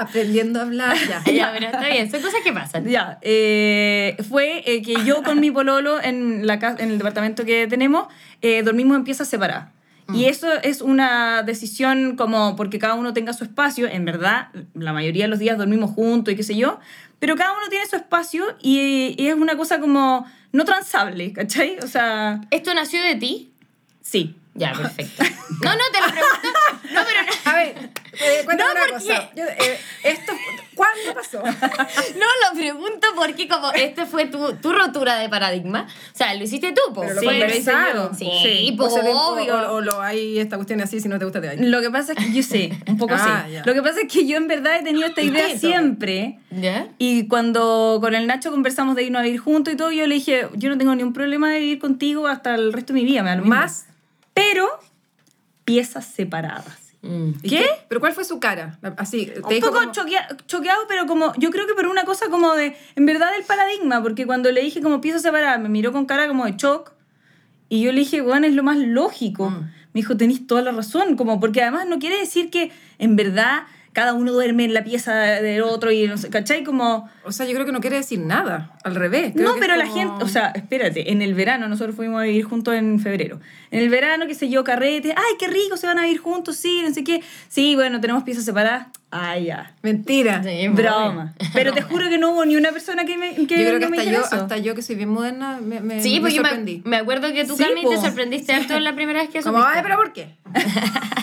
Aprendiendo 0.00 0.60
a 0.60 0.62
hablar, 0.62 0.96
ya. 1.08 1.22
Ya, 1.32 1.50
pero 1.52 1.66
está 1.66 1.88
bien, 1.88 2.10
son 2.10 2.20
cosas 2.22 2.40
que 2.44 2.52
pasan. 2.52 2.84
Ya, 2.86 3.18
eh, 3.22 4.16
fue 4.28 4.62
eh, 4.66 4.82
que 4.82 5.04
yo 5.04 5.22
con 5.22 5.40
mi 5.40 5.50
pololo 5.50 6.00
en, 6.02 6.46
la, 6.46 6.54
en 6.78 6.90
el 6.90 6.98
departamento 6.98 7.44
que 7.44 7.66
tenemos, 7.66 8.06
eh, 8.40 8.62
dormimos 8.62 8.96
en 8.96 9.04
piezas 9.04 9.28
separadas. 9.28 9.68
Y 10.12 10.26
eso 10.26 10.52
es 10.62 10.82
una 10.82 11.42
decisión 11.42 12.16
como 12.16 12.54
porque 12.54 12.78
cada 12.78 12.94
uno 12.94 13.14
tenga 13.14 13.32
su 13.32 13.44
espacio. 13.44 13.86
En 13.86 14.04
verdad, 14.04 14.48
la 14.74 14.92
mayoría 14.92 15.24
de 15.24 15.28
los 15.28 15.38
días 15.38 15.56
dormimos 15.56 15.92
juntos 15.92 16.34
y 16.34 16.36
qué 16.36 16.42
sé 16.42 16.54
yo. 16.54 16.80
Pero 17.18 17.34
cada 17.36 17.52
uno 17.52 17.68
tiene 17.70 17.86
su 17.86 17.96
espacio 17.96 18.44
y, 18.60 19.14
y 19.16 19.28
es 19.28 19.34
una 19.34 19.56
cosa 19.56 19.78
como 19.80 20.26
no 20.50 20.64
transable, 20.66 21.32
¿cachai? 21.32 21.78
O 21.82 21.86
sea, 21.86 22.42
¿Esto 22.50 22.74
nació 22.74 23.00
de 23.02 23.14
ti? 23.14 23.52
sí. 24.02 24.36
Ya, 24.54 24.72
perfecto. 24.74 25.22
No, 25.62 25.70
no, 25.70 25.80
te 25.92 26.00
lo 26.00 26.12
pregunto. 26.12 26.48
No, 26.92 27.00
pero 27.06 27.22
no. 27.22 27.50
A 27.50 27.54
ver, 27.54 27.90
eh, 28.12 28.44
No, 28.46 28.52
una 28.54 28.80
¿por 28.80 28.90
cosa. 28.92 29.30
Yo, 29.34 29.44
eh, 29.44 29.78
esto, 30.04 30.32
¿Cuándo 30.74 31.14
pasó? 31.14 31.42
No, 31.42 32.26
lo 32.50 32.56
pregunto 32.56 33.08
porque 33.14 33.48
como 33.48 33.72
este 33.72 34.06
fue 34.06 34.26
tu, 34.26 34.54
tu 34.54 34.72
rotura 34.72 35.18
de 35.18 35.28
paradigma. 35.28 35.86
O 36.12 36.16
sea, 36.16 36.34
lo 36.34 36.44
hiciste 36.44 36.72
tú, 36.72 36.94
pues. 36.94 37.18
Sí, 37.18 37.26
lo. 37.94 38.14
Sí, 38.14 38.30
Sí, 38.42 38.74
pues 38.76 38.92
O 38.92 39.32
obvio. 39.32 39.54
O, 39.70 39.74
o 39.76 39.80
lo 39.80 40.00
hay 40.00 40.38
esta 40.38 40.56
cuestión 40.56 40.80
así 40.80 41.00
si 41.00 41.08
no 41.08 41.18
te 41.18 41.24
gusta 41.24 41.40
te 41.40 41.48
hay. 41.50 41.58
Lo 41.58 41.80
que 41.80 41.90
pasa 41.90 42.12
es 42.12 42.18
que 42.18 42.32
yo 42.32 42.42
sé, 42.42 42.72
un 42.86 42.96
poco 42.98 43.14
Ah, 43.18 43.46
ya. 43.48 43.62
Lo 43.64 43.74
que 43.74 43.82
pasa 43.82 44.00
es 44.00 44.12
que 44.12 44.26
yo 44.26 44.36
en 44.36 44.48
verdad 44.48 44.76
he 44.78 44.82
tenido 44.82 45.06
esta 45.06 45.22
idea 45.22 45.56
siempre. 45.58 46.38
¿Ya? 46.50 46.88
Y 46.98 47.28
cuando 47.28 47.98
con 48.00 48.14
el 48.14 48.26
Nacho 48.26 48.50
conversamos 48.50 48.96
de 48.96 49.04
irnos 49.04 49.20
a 49.20 49.22
vivir 49.22 49.40
juntos 49.40 49.74
y 49.74 49.76
todo, 49.76 49.90
yo 49.90 50.06
le 50.06 50.14
dije, 50.14 50.48
yo 50.54 50.68
no 50.68 50.78
tengo 50.78 50.94
ningún 50.94 51.12
problema 51.12 51.50
de 51.50 51.60
vivir 51.60 51.78
contigo 51.78 52.26
hasta 52.26 52.54
el 52.54 52.72
resto 52.72 52.92
de 52.92 53.00
mi 53.00 53.06
vida, 53.06 53.22
me 53.22 53.30
da 53.30 53.36
lo 53.36 53.42
mismo. 53.42 53.54
Más. 53.56 53.86
Pero 54.34 54.68
piezas 55.64 56.06
separadas. 56.06 56.81
Mm. 57.02 57.30
¿Y 57.42 57.48
¿Qué? 57.48 57.66
¿Pero 57.88 58.00
cuál 58.00 58.12
fue 58.12 58.24
su 58.24 58.38
cara? 58.38 58.78
Así, 58.96 59.26
te 59.26 59.40
Un 59.40 59.48
dijo 59.48 59.66
poco 59.68 59.80
como- 59.80 59.92
choquea- 59.92 60.28
choqueado, 60.46 60.82
pero 60.88 61.06
como, 61.06 61.32
yo 61.36 61.50
creo 61.50 61.66
que 61.66 61.74
por 61.74 61.86
una 61.86 62.04
cosa 62.04 62.26
como 62.30 62.54
de, 62.54 62.76
en 62.94 63.06
verdad 63.06 63.32
del 63.32 63.44
paradigma, 63.44 64.00
porque 64.02 64.24
cuando 64.24 64.50
le 64.52 64.60
dije 64.62 64.80
como 64.80 65.00
piezas 65.00 65.22
separadas, 65.22 65.60
me 65.60 65.68
miró 65.68 65.92
con 65.92 66.06
cara 66.06 66.28
como 66.28 66.44
de 66.44 66.52
shock, 66.56 66.92
y 67.68 67.82
yo 67.82 67.90
le 67.92 68.00
dije, 68.00 68.20
bueno, 68.20 68.46
es 68.46 68.54
lo 68.54 68.62
más 68.62 68.76
lógico. 68.78 69.50
Mm. 69.50 69.60
Me 69.94 70.00
dijo, 70.00 70.16
tenés 70.16 70.46
toda 70.46 70.62
la 70.62 70.70
razón, 70.72 71.16
como, 71.16 71.40
porque 71.40 71.60
además 71.62 71.86
no 71.86 71.98
quiere 71.98 72.18
decir 72.18 72.50
que 72.50 72.70
en 72.98 73.16
verdad 73.16 73.64
cada 73.92 74.14
uno 74.14 74.32
duerme 74.32 74.64
en 74.64 74.74
la 74.74 74.84
pieza 74.84 75.14
del 75.14 75.62
otro 75.62 75.90
y 75.92 76.06
no 76.08 76.16
sé, 76.16 76.30
¿cachai? 76.30 76.64
Como... 76.64 77.08
O 77.24 77.30
sea, 77.32 77.46
yo 77.46 77.52
creo 77.52 77.66
que 77.66 77.72
no 77.72 77.80
quiere 77.80 77.96
decir 77.96 78.18
nada. 78.18 78.72
Al 78.84 78.94
revés. 78.94 79.32
creo 79.34 79.46
No, 79.48 79.54
que 79.54 79.60
pero 79.60 79.76
la 79.76 79.86
gente, 79.86 80.24
o 80.24 80.28
sea, 80.28 80.48
espérate, 80.54 81.12
en 81.12 81.22
el 81.22 81.34
verano, 81.34 81.68
nosotros 81.68 81.94
fuimos 81.94 82.20
a 82.20 82.24
vivir 82.24 82.44
juntos 82.44 82.74
en 82.74 82.98
febrero. 83.00 83.38
En 83.70 83.80
el 83.80 83.88
verano, 83.90 84.26
qué 84.26 84.34
sé 84.34 84.48
yo, 84.48 84.64
carrete, 84.64 85.10
ay, 85.16 85.34
qué 85.38 85.46
rico, 85.46 85.76
se 85.76 85.86
van 85.86 85.98
a 85.98 86.02
vivir 86.02 86.18
juntos, 86.18 86.56
sí, 86.56 86.82
no 86.86 86.92
sé 86.92 87.04
qué. 87.04 87.22
Sí, 87.48 87.74
bueno, 87.76 88.00
tenemos 88.00 88.22
piezas 88.24 88.44
separadas. 88.44 88.86
Ay, 89.10 89.44
ya. 89.44 89.74
Mentira. 89.82 90.42
Sí, 90.42 90.68
Broma. 90.68 91.34
Pero 91.52 91.72
te 91.74 91.82
juro 91.82 92.08
que 92.08 92.16
no 92.16 92.30
hubo 92.32 92.46
ni 92.46 92.56
una 92.56 92.72
persona 92.72 93.04
que 93.04 93.18
me 93.18 93.34
que 93.34 93.62
yo 93.62 93.68
creo 93.68 93.78
que 93.78 93.84
hasta 93.84 94.04
yo, 94.04 94.20
eso. 94.20 94.34
hasta 94.36 94.56
yo 94.56 94.74
que 94.74 94.80
soy 94.80 94.96
bien 94.96 95.10
moderna 95.10 95.58
me, 95.62 95.80
me, 95.80 96.02
Sí, 96.02 96.14
me 96.14 96.20
pues 96.22 96.34
yo 96.34 96.40
sorprendí. 96.42 96.80
me, 96.84 96.90
me 96.92 96.96
acuerdo 96.96 97.30
que 97.32 97.44
tú, 97.44 97.54
Sí, 97.54 97.64
po. 97.82 97.90
te 97.90 97.98
sorprendiste 97.98 98.54
harto 98.54 98.80
la 98.80 98.94
primera 98.94 99.20
vez 99.20 99.28
que 99.30 99.42
Como, 99.42 99.62
ay, 99.62 99.80
pero 99.82 99.96
¿por 99.96 100.12
qué? 100.14 100.28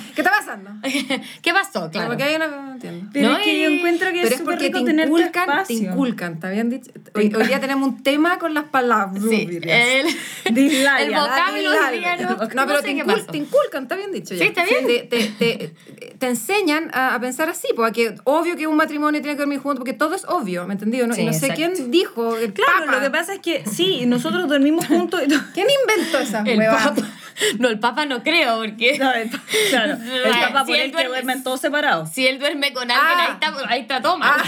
¿Qué 0.50 0.62
está 0.62 0.74
pasando? 0.84 1.24
¿Qué 1.42 1.54
pasó? 1.54 1.72
Claro. 1.72 1.90
Claro. 1.92 2.08
Porque 2.10 2.24
hay 2.24 2.36
una... 2.36 2.48
No 2.48 2.72
entiendo. 2.74 3.10
Pero 3.14 3.30
No, 3.30 3.38
es 3.38 3.44
que 3.44 3.54
y- 3.54 3.62
yo 3.64 3.70
encuentro 3.70 4.08
que 4.12 4.22
Pero 4.22 4.28
es 4.28 4.38
súper 4.38 4.46
porque 4.56 4.70
te 4.70 4.78
rico 4.78 4.86
tener 4.86 5.08
inculcan, 5.08 5.46
te 5.46 5.52
espacio. 5.74 5.78
inculcan, 5.92 6.34
¿está 6.34 6.50
bien 6.50 6.70
dicho? 6.70 6.92
Hoy, 7.16 7.34
hoy 7.36 7.48
día 7.48 7.60
tenemos 7.60 7.88
un 7.90 8.04
tema 8.04 8.40
con 8.40 8.54
las 8.54 8.66
palabras. 8.66 9.24
Sí, 9.30 9.48
el, 9.64 10.08
Dislalia. 10.54 11.06
el 11.06 11.14
vocablo 11.14 11.70
no, 11.70 12.30
No, 12.30 12.46
no 12.56 12.68
pero 12.68 12.80
sé 12.82 12.84
te, 12.88 12.96
qué 12.96 13.04
incul- 13.04 13.26
te 13.32 13.38
inculcan, 13.38 13.84
está 13.84 13.96
bien 13.96 14.12
dicho 14.12 14.34
ya. 14.36 14.42
Sí, 14.42 14.48
está 14.48 14.64
bien. 14.66 14.88
Te, 14.88 15.00
te, 15.04 15.24
te, 15.38 15.74
te 16.18 16.28
enseñan 16.28 16.90
a, 16.94 17.16
a 17.16 17.20
pensar 17.20 17.50
así, 17.50 17.68
porque 17.76 18.16
obvio 18.24 18.56
que 18.56 18.68
un 18.68 18.76
matrimonio 18.76 19.22
tiene 19.22 19.36
que 19.36 19.40
dormir 19.42 19.60
juntos, 19.60 19.80
porque 19.80 19.94
todo 19.94 20.16
es 20.16 20.26
obvio, 20.26 20.66
¿me 20.68 20.74
entendido? 20.74 21.08
¿no? 21.08 21.14
Sí, 21.16 21.22
y 21.22 21.26
no 21.26 21.34
sé 21.34 21.48
exacto. 21.48 21.56
quién 21.76 21.92
dijo, 21.92 22.38
el 22.38 22.54
Claro, 22.54 22.86
Papa. 22.86 22.92
lo 22.98 23.02
que 23.02 23.10
pasa 23.10 23.34
es 23.34 23.40
que 23.40 23.64
sí, 23.70 24.06
nosotros 24.06 24.48
dormimos 24.48 24.86
juntos. 24.88 25.22
¿Quién 25.54 25.68
inventó 25.82 26.20
esa 26.20 26.42
El 26.44 26.58
hueva? 26.60 26.78
papa. 26.78 27.02
No, 27.58 27.70
el 27.70 27.80
papa 27.80 28.06
no 28.06 28.22
creo, 28.22 28.58
porque 28.58 28.98
No, 29.00 29.14
el- 29.14 29.30
claro, 29.70 29.94
el 29.94 30.24
Papá 30.48 30.66
si 30.66 30.72
por 30.72 30.76
él 30.76 30.82
el 30.82 30.92
que 30.92 30.98
duerme- 30.98 31.08
duermen 31.08 31.44
todos 31.44 31.62
separados. 31.62 32.10
si 32.10 32.28
él 32.28 32.40
duerme 32.40 32.74
con 32.74 32.90
alguien, 32.90 33.18
Ah. 33.18 33.26
ahí 33.26 33.34
está, 33.34 33.70
ahí 33.70 33.82
está 33.82 34.02
toma. 34.02 34.38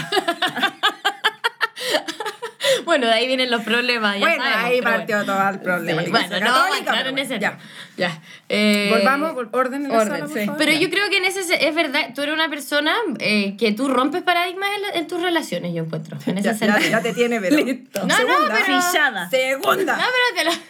bueno, 2.84 3.06
de 3.06 3.12
ahí 3.12 3.26
vienen 3.26 3.50
los 3.50 3.62
problemas. 3.62 4.14
Ya 4.14 4.20
Bueno, 4.20 4.42
sabemos, 4.44 4.64
ahí 4.64 4.80
pero 4.82 4.96
partió 4.96 5.16
bueno. 5.18 5.32
todo 5.34 5.48
el 5.50 5.60
problema. 5.60 6.02
Sí, 6.02 6.10
bueno, 6.10 6.40
no 6.40 6.52
vamos 6.52 6.74
a 6.74 6.78
entrar 6.78 7.06
en 7.06 7.14
pero 7.14 7.26
ese 7.26 7.38
tema. 7.38 7.58
Ya. 7.96 8.20
Eh, 8.48 8.88
Volvamos, 8.90 9.32
vol- 9.34 9.48
orden 9.52 9.84
en 9.84 9.92
la 9.92 9.98
orden, 9.98 10.28
sala, 10.28 10.44
sí. 10.44 10.50
Pero 10.58 10.72
Ya. 10.72 10.78
yo 10.78 10.90
creo 10.90 11.10
que 11.10 11.18
en 11.18 11.24
ese 11.24 11.42
se- 11.42 11.68
es 11.68 11.74
verdad, 11.74 12.10
tú 12.14 12.22
eres 12.22 12.34
una 12.34 12.48
persona 12.48 12.94
eh, 13.18 13.56
que 13.58 13.72
tú 13.72 13.88
rompes 13.88 14.22
paradigmas 14.22 14.68
en, 14.76 14.82
la- 14.82 14.88
en 14.90 15.06
tus 15.06 15.20
relaciones, 15.20 15.74
yo 15.74 15.84
encuentro. 15.84 16.16
En 16.26 16.38
ese 16.44 16.48
ya, 16.48 16.52
ya, 16.52 16.58
sentido. 16.58 16.90
ya 16.90 17.02
te 17.02 17.12
tiene, 17.12 17.40
pero... 17.40 17.56
Listo. 17.64 18.00
No, 18.00 18.06
no, 18.06 18.16
Segunda. 18.16 18.58
pero- 18.64 18.80
Fichada. 18.80 19.30
Segunda. 19.30 19.96
No, 19.96 20.02
pero 20.04 20.36
te 20.36 20.44
lo, 20.56 20.62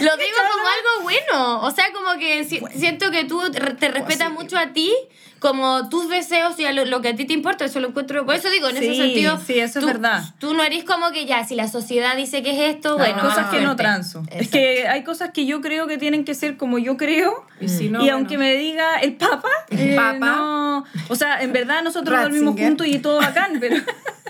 lo 0.00 0.16
digo 0.16 0.38
como 0.52 0.68
algo 0.68 1.02
bueno. 1.02 1.60
O 1.62 1.70
sea, 1.70 1.86
como 1.92 2.18
que 2.18 2.44
si- 2.44 2.60
siento 2.76 3.10
que 3.10 3.24
tú 3.24 3.40
te 3.50 3.60
te 3.60 3.88
respetas 3.88 4.30
mucho 4.30 4.56
a 4.58 4.72
ti, 4.72 4.92
como 5.38 5.88
tus 5.90 6.08
deseos 6.08 6.58
y 6.58 6.64
a 6.64 6.72
lo, 6.72 6.84
lo 6.86 7.02
que 7.02 7.08
a 7.08 7.14
ti 7.16 7.26
te 7.26 7.32
importa. 7.34 7.64
Eso 7.66 7.80
lo 7.80 7.88
encuentro. 7.88 8.24
Por 8.24 8.34
eso 8.34 8.48
digo, 8.50 8.68
en 8.68 8.76
ese 8.78 8.90
Sí, 8.90 8.96
sentido. 8.96 9.38
sí, 9.44 9.58
eso 9.58 9.78
es 9.78 9.84
tú- 9.84 9.86
verdad. 9.86 10.22
Tú 10.38 10.54
no 10.54 10.62
eres 10.62 10.84
como 10.84 11.10
que 11.12 11.26
ya, 11.26 11.44
si 11.44 11.54
la 11.54 11.68
sociedad 11.68 12.16
dice 12.16 12.42
que 12.42 12.50
es 12.52 12.74
esto, 12.74 12.98
Hay 12.98 13.12
bueno. 13.12 13.28
cosas 13.28 13.50
que 13.50 13.60
no 13.60 13.76
transo. 13.76 14.22
Es 14.28 14.34
Exacto. 14.46 14.50
que 14.52 14.88
hay 14.88 15.04
cosas 15.04 15.30
que 15.32 15.44
yo 15.46 15.60
creo 15.60 15.86
que 15.86 15.98
tienen 15.98 16.24
que 16.24 16.34
ser 16.34 16.56
como 16.56 16.78
yo 16.78 16.96
creo. 16.96 17.46
Y 17.60 17.68
si 17.68 17.88
no, 17.88 17.98
y 17.98 18.02
bueno. 18.04 18.16
aunque 18.16 18.38
me 18.38 18.54
diga 18.56 18.96
el 19.00 19.14
Papa, 19.16 19.48
El 19.70 19.92
eh, 19.92 19.96
Papa. 19.96 20.18
no- 20.18 20.84
o 21.08 21.14
sea, 21.16 21.42
en 21.42 21.52
verdad 21.52 21.82
nosotros 21.82 22.20
dormimos 22.22 22.58
juntos 22.58 22.86
y 22.86 22.98
todo 22.98 23.18
bacán, 23.18 23.58
pero 23.60 23.76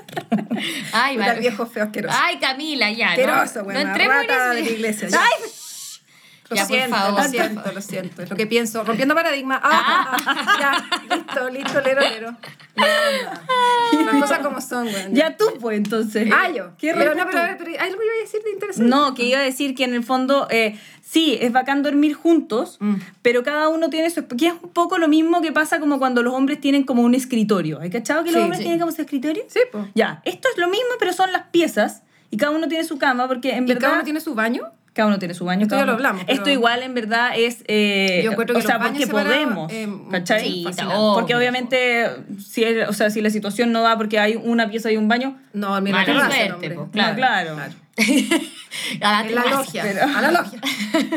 Ay, 0.92 1.16
Puta, 1.16 1.34
viejo 1.34 1.66
feo 1.66 1.84
asqueroso. 1.84 2.16
Ay, 2.20 2.38
Camila, 2.38 2.90
ya. 2.90 3.11
Asqueroso, 3.11 3.58
no, 3.61 3.64
buena 3.64 3.82
no 3.84 3.88
entremos 3.90 4.16
en 4.16 4.28
rata 4.28 4.44
ese- 4.52 4.54
de 4.56 4.62
la 4.62 4.70
iglesia. 4.70 5.08
Ya. 5.08 5.20
Ay, 5.23 5.50
Lo 6.50 6.56
Ya, 6.56 6.62
por 6.66 6.76
siento, 6.76 6.96
favor. 6.96 7.23
lo 7.23 7.28
siento, 7.30 7.73
lo 7.73 7.80
siento. 7.80 8.23
Es 8.23 8.30
lo 8.30 8.37
que 8.37 8.46
pienso. 8.46 8.84
Rompiendo 8.84 9.14
paradigma. 9.14 9.61
Ah, 9.64 10.16
ya, 10.61 11.16
listo, 11.16 11.49
listo, 11.50 11.80
lero, 11.80 12.00
lero. 12.02 12.30
No, 12.76 12.84
no. 12.84 13.40
Las 14.02 14.16
cosas 14.16 14.38
como 14.40 14.60
son, 14.60 14.88
güey. 14.90 15.12
ya 15.12 15.36
tú 15.36 15.44
pues 15.60 15.76
entonces. 15.76 16.28
Ah, 16.32 16.50
yo. 16.50 16.70
¿Qué 16.78 16.92
pero 16.94 17.14
no, 17.14 17.24
pero 17.26 17.38
a 17.40 17.42
ver, 17.44 17.56
pero 17.58 17.70
¿hay 17.70 17.76
algo 17.76 17.98
que 17.98 18.04
iba 18.06 18.14
a 18.14 18.20
decir 18.22 18.42
de 18.42 18.50
interesante? 18.52 18.88
No, 18.90 19.14
que 19.14 19.24
iba 19.24 19.38
a 19.38 19.42
decir 19.42 19.74
que 19.74 19.84
en 19.84 19.94
el 19.94 20.02
fondo, 20.04 20.46
eh, 20.50 20.78
sí, 21.02 21.38
es 21.40 21.52
bacán 21.52 21.82
dormir 21.82 22.14
juntos, 22.14 22.76
Mm. 22.80 22.94
pero 23.22 23.42
cada 23.42 23.68
uno 23.68 23.90
tiene 23.90 24.10
su... 24.10 24.26
Que 24.26 24.46
es 24.48 24.54
un 24.62 24.70
poco 24.70 24.98
lo 24.98 25.08
mismo 25.08 25.40
que 25.42 25.52
pasa 25.52 25.80
como 25.80 25.98
cuando 25.98 26.22
los 26.22 26.34
hombres 26.34 26.60
tienen 26.60 26.84
como 26.84 27.02
un 27.02 27.14
escritorio. 27.14 27.80
¿Hay 27.80 27.90
cachado 27.90 28.24
que 28.24 28.30
los 28.30 28.38
Sí, 28.38 28.42
hombres 28.42 28.58
sí. 28.58 28.64
tienen 28.64 28.80
como 28.80 28.92
su 28.92 29.02
escritorio? 29.02 29.44
Sí, 29.48 29.60
pues. 29.70 29.84
Ya, 29.94 30.22
esto 30.24 30.48
es 30.52 30.58
lo 30.58 30.68
mismo, 30.68 30.88
pero 30.98 31.12
son 31.12 31.30
las 31.32 31.42
piezas 31.48 32.02
y 32.30 32.36
cada 32.36 32.52
uno 32.52 32.68
tiene 32.68 32.84
su 32.84 32.98
cama, 32.98 33.28
porque 33.28 33.52
en 33.52 33.64
¿Y 33.64 33.68
verdad... 33.68 33.80
cada 33.82 33.94
uno 33.94 34.04
tiene 34.04 34.20
su 34.20 34.34
baño? 34.34 34.64
Cada 34.94 35.08
uno 35.08 35.18
tiene 35.18 35.34
su 35.34 35.44
baño. 35.44 35.62
Esto 35.62 35.74
cada 35.74 35.82
ya 35.82 35.86
lo 35.86 35.92
uno- 35.92 36.08
hablamos, 36.08 36.24
Esto 36.28 36.48
igual 36.50 36.82
en 36.84 36.94
verdad 36.94 37.32
es... 37.36 37.64
eh, 37.66 38.22
Yo 38.24 38.30
encuentro 38.30 38.54
que 38.54 38.62
o 38.62 38.66
sea, 38.66 38.78
los 38.78 38.88
porque 38.88 39.06
podemos, 39.08 39.70
eh, 39.72 39.88
¿cachai? 40.10 40.40
Sí, 40.48 40.64
obvio. 40.66 41.14
Porque 41.14 41.34
obviamente, 41.34 42.06
si, 42.38 42.62
es- 42.64 42.88
o 42.88 42.92
sea, 42.92 43.10
si 43.10 43.20
la 43.20 43.30
situación 43.30 43.72
no 43.72 43.82
da 43.82 43.96
porque 43.98 44.18
hay 44.20 44.36
una 44.36 44.70
pieza 44.70 44.90
y 44.92 44.96
un 44.96 45.08
baño, 45.08 45.36
No, 45.52 45.78
mira, 45.80 46.04
suerte, 46.04 46.70
pues, 46.70 46.88
claro. 46.92 47.16
Claro. 47.16 47.54
claro. 47.56 47.74
A 49.00 49.20
En 49.22 49.34
la 49.34 49.42
terraza. 49.42 49.50
logia. 49.50 49.82
pero- 49.82 50.04
A 50.16 50.20
la 50.20 50.30
logia. 50.32 50.60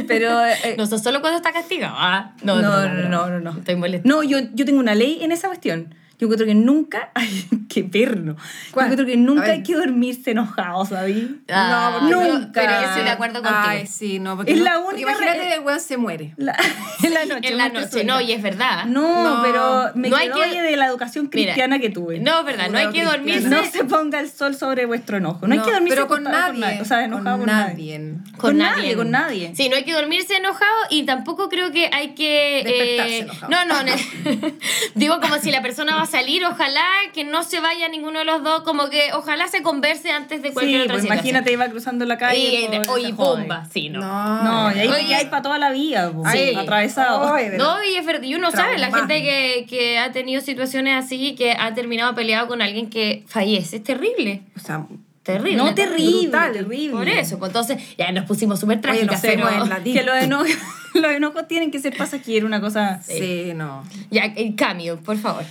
Pero 0.08 0.46
eh, 0.48 0.76
No, 0.78 0.84
eso 0.84 0.98
solo 0.98 1.22
cuando 1.22 1.38
está 1.38 1.52
castigado. 1.54 1.96
Ah, 1.98 2.34
no, 2.44 2.62
no, 2.62 2.88
no, 2.88 2.94
no, 2.94 3.10
no, 3.10 3.30
no, 3.30 3.40
no. 3.40 3.60
Estoy 3.60 3.76
molesta. 3.76 4.08
No, 4.08 4.24
yo, 4.24 4.40
yo 4.54 4.66
tengo 4.66 4.80
una 4.80 4.96
ley 4.96 5.20
en 5.22 5.32
esa 5.32 5.48
cuestión. 5.48 5.94
Yo 6.20 6.26
encuentro 6.26 6.48
que 6.48 6.56
nunca, 6.56 7.12
ay, 7.16 7.48
qué 7.70 7.84
perno. 7.84 8.36
Yo 8.38 8.72
¿Cuál? 8.72 8.86
encuentro 8.88 9.06
que 9.06 9.14
A 9.14 9.18
nunca 9.18 9.52
hay 9.52 9.62
que 9.64 9.76
dormirse 9.76 10.32
enojado, 10.32 10.84
¿sabes? 10.86 11.16
Ah, 11.50 11.98
porque- 12.00 12.16
nunca. 12.16 12.50
Pero 12.62 12.72
yo 12.82 12.88
estoy 12.88 13.04
de 13.04 13.10
acuerdo 13.12 13.42
contigo. 13.44 13.64
Ay, 13.68 13.86
sí, 13.88 14.18
no. 14.20 14.36
Porque 14.36 14.54
Es 14.54 14.58
no- 14.58 14.64
la 14.64 14.82
porque 14.82 15.06
única 15.06 15.12
Imagínate, 15.12 15.54
el 15.56 15.60
weón 15.62 15.80
se 15.80 15.98
muere. 15.98 16.34
La- 16.38 16.58
en 17.04 17.14
la 17.14 17.26
noche. 17.26 17.48
en 17.50 17.58
la 17.58 17.70
noche, 17.70 18.04
no, 18.04 18.20
y 18.20 18.32
es 18.32 18.42
verdad. 18.42 18.86
No, 18.86 19.36
No. 19.36 19.44
pero 19.44 19.92
me 19.96 20.10
No 20.10 20.16
hay 20.18 20.28
quedó 20.30 20.42
que- 20.42 20.62
de 20.62 20.76
la 20.76 20.88
educación 20.88 21.30
Mira, 21.32 21.46
cristiana 21.54 21.78
que 21.80 21.90
tuve. 21.92 22.20
No, 22.20 22.40
es 22.40 22.46
verdad, 22.46 22.70
no 22.70 22.78
hay 22.80 22.90
que 22.90 23.04
dormirse. 23.04 23.48
No 23.50 23.64
se 23.64 23.84
ponga 23.86 24.20
el 24.20 24.30
sol 24.32 24.56
sobre 24.56 24.86
vuestro 24.88 25.18
enojo. 25.18 25.48
No, 25.48 25.54
hay 25.54 25.60
que 25.60 25.72
dormirse 25.72 25.96
pero 25.96 26.08
con 26.08 26.24
nadie. 26.24 26.82
O 26.82 26.86
sea, 26.86 27.04
enojado 27.04 27.38
con 27.38 27.46
con, 27.46 27.56
nadie. 27.56 28.00
nadie. 28.00 28.38
Con 28.38 28.58
nadie, 28.58 28.96
con 28.96 29.12
nadie. 29.12 29.54
Sí, 29.56 29.70
no 29.70 29.76
hay 29.76 29.84
que 29.84 29.94
dormirse 29.94 30.36
enojado 30.36 30.76
y 30.90 31.04
tampoco 31.04 31.48
creo 31.50 31.72
que 31.72 31.90
hay 31.94 32.16
que... 32.16 32.64
Despertarse 32.66 33.18
eh, 33.18 33.20
enojado. 33.20 33.52
no, 33.52 33.66
no, 33.66 33.92
digo 34.96 35.20
como 35.22 35.38
si 35.38 35.52
la 35.52 35.62
persona 35.62 35.96
va 35.96 36.02
a 36.04 36.07
salir, 36.08 36.44
ojalá 36.46 36.84
que 37.14 37.24
no 37.24 37.44
se 37.44 37.60
vaya 37.60 37.88
ninguno 37.90 38.20
de 38.20 38.26
los 38.26 38.42
dos, 38.44 38.64
como 38.64 38.90
que 38.90 39.14
ojalá 39.14 39.48
se 39.48 39.62
converse 39.62 40.12
antes 40.12 40.42
de 40.42 40.52
cualquier 40.54 40.80
Sí, 40.80 40.84
otra 40.86 40.94
pues 40.96 41.04
situación. 41.04 41.26
imagínate, 41.28 41.52
iba 41.54 41.70
cruzando 41.70 42.06
la 42.06 42.18
calle. 42.18 42.40
Y, 42.40 42.90
oye, 42.90 43.12
bomba, 43.12 43.66
sí, 43.72 43.90
no. 43.90 44.00
No. 44.00 44.44
No, 44.44 44.76
y 44.76 44.80
ahí 44.80 44.88
Oye. 44.88 45.16
hay 45.16 45.26
para 45.26 45.42
toda 45.44 45.60
la 45.60 45.72
vida, 45.72 46.12
pues, 46.12 46.32
Sí. 46.32 46.56
atravesado. 46.56 47.34
Verdad. 47.34 47.58
No, 47.58 47.84
y 47.84 47.96
es 47.96 48.06
verdad, 48.06 48.24
y 48.24 48.36
uno 48.36 48.50
sabe, 48.52 48.78
la 48.78 48.92
gente 48.92 49.22
que, 49.22 49.66
que 49.70 50.00
ha 50.00 50.12
tenido 50.12 50.42
situaciones 50.42 50.96
así, 51.06 51.36
que 51.36 51.52
ha 51.52 51.74
terminado 51.74 52.16
peleado 52.16 52.48
con 52.48 52.62
alguien 52.62 52.90
que 52.90 53.24
fallece, 53.28 53.78
es 53.78 53.84
terrible. 53.84 54.42
O 54.56 54.60
sea, 54.60 54.86
Terrible. 55.24 55.58
No, 55.58 55.76
terrible, 55.76 56.22
Brutal. 56.30 56.54
terrible. 56.54 56.90
Por 56.92 57.10
eso, 57.10 57.38
pues 57.38 57.50
entonces 57.50 57.98
ya 57.98 58.10
nos 58.14 58.24
pusimos 58.24 58.62
súper 58.62 58.78
Oye, 58.78 58.82
trágicas, 58.82 59.12
nos 59.12 59.20
fuimos 59.22 59.50
pero... 59.50 59.64
en 59.64 59.70
la 59.70 59.84
Que 59.84 60.04
los 60.04 60.16
enojos, 60.24 60.48
los 60.94 61.12
enojos 61.12 61.48
tienen 61.50 61.70
que 61.70 61.80
ser 61.80 61.98
pasajeros, 61.98 62.48
una 62.48 62.62
cosa. 62.62 63.02
sí, 63.04 63.52
no. 63.54 63.84
Ya, 64.10 64.24
el 64.24 64.56
cambio, 64.56 64.96
por 65.02 65.18
favor. 65.18 65.44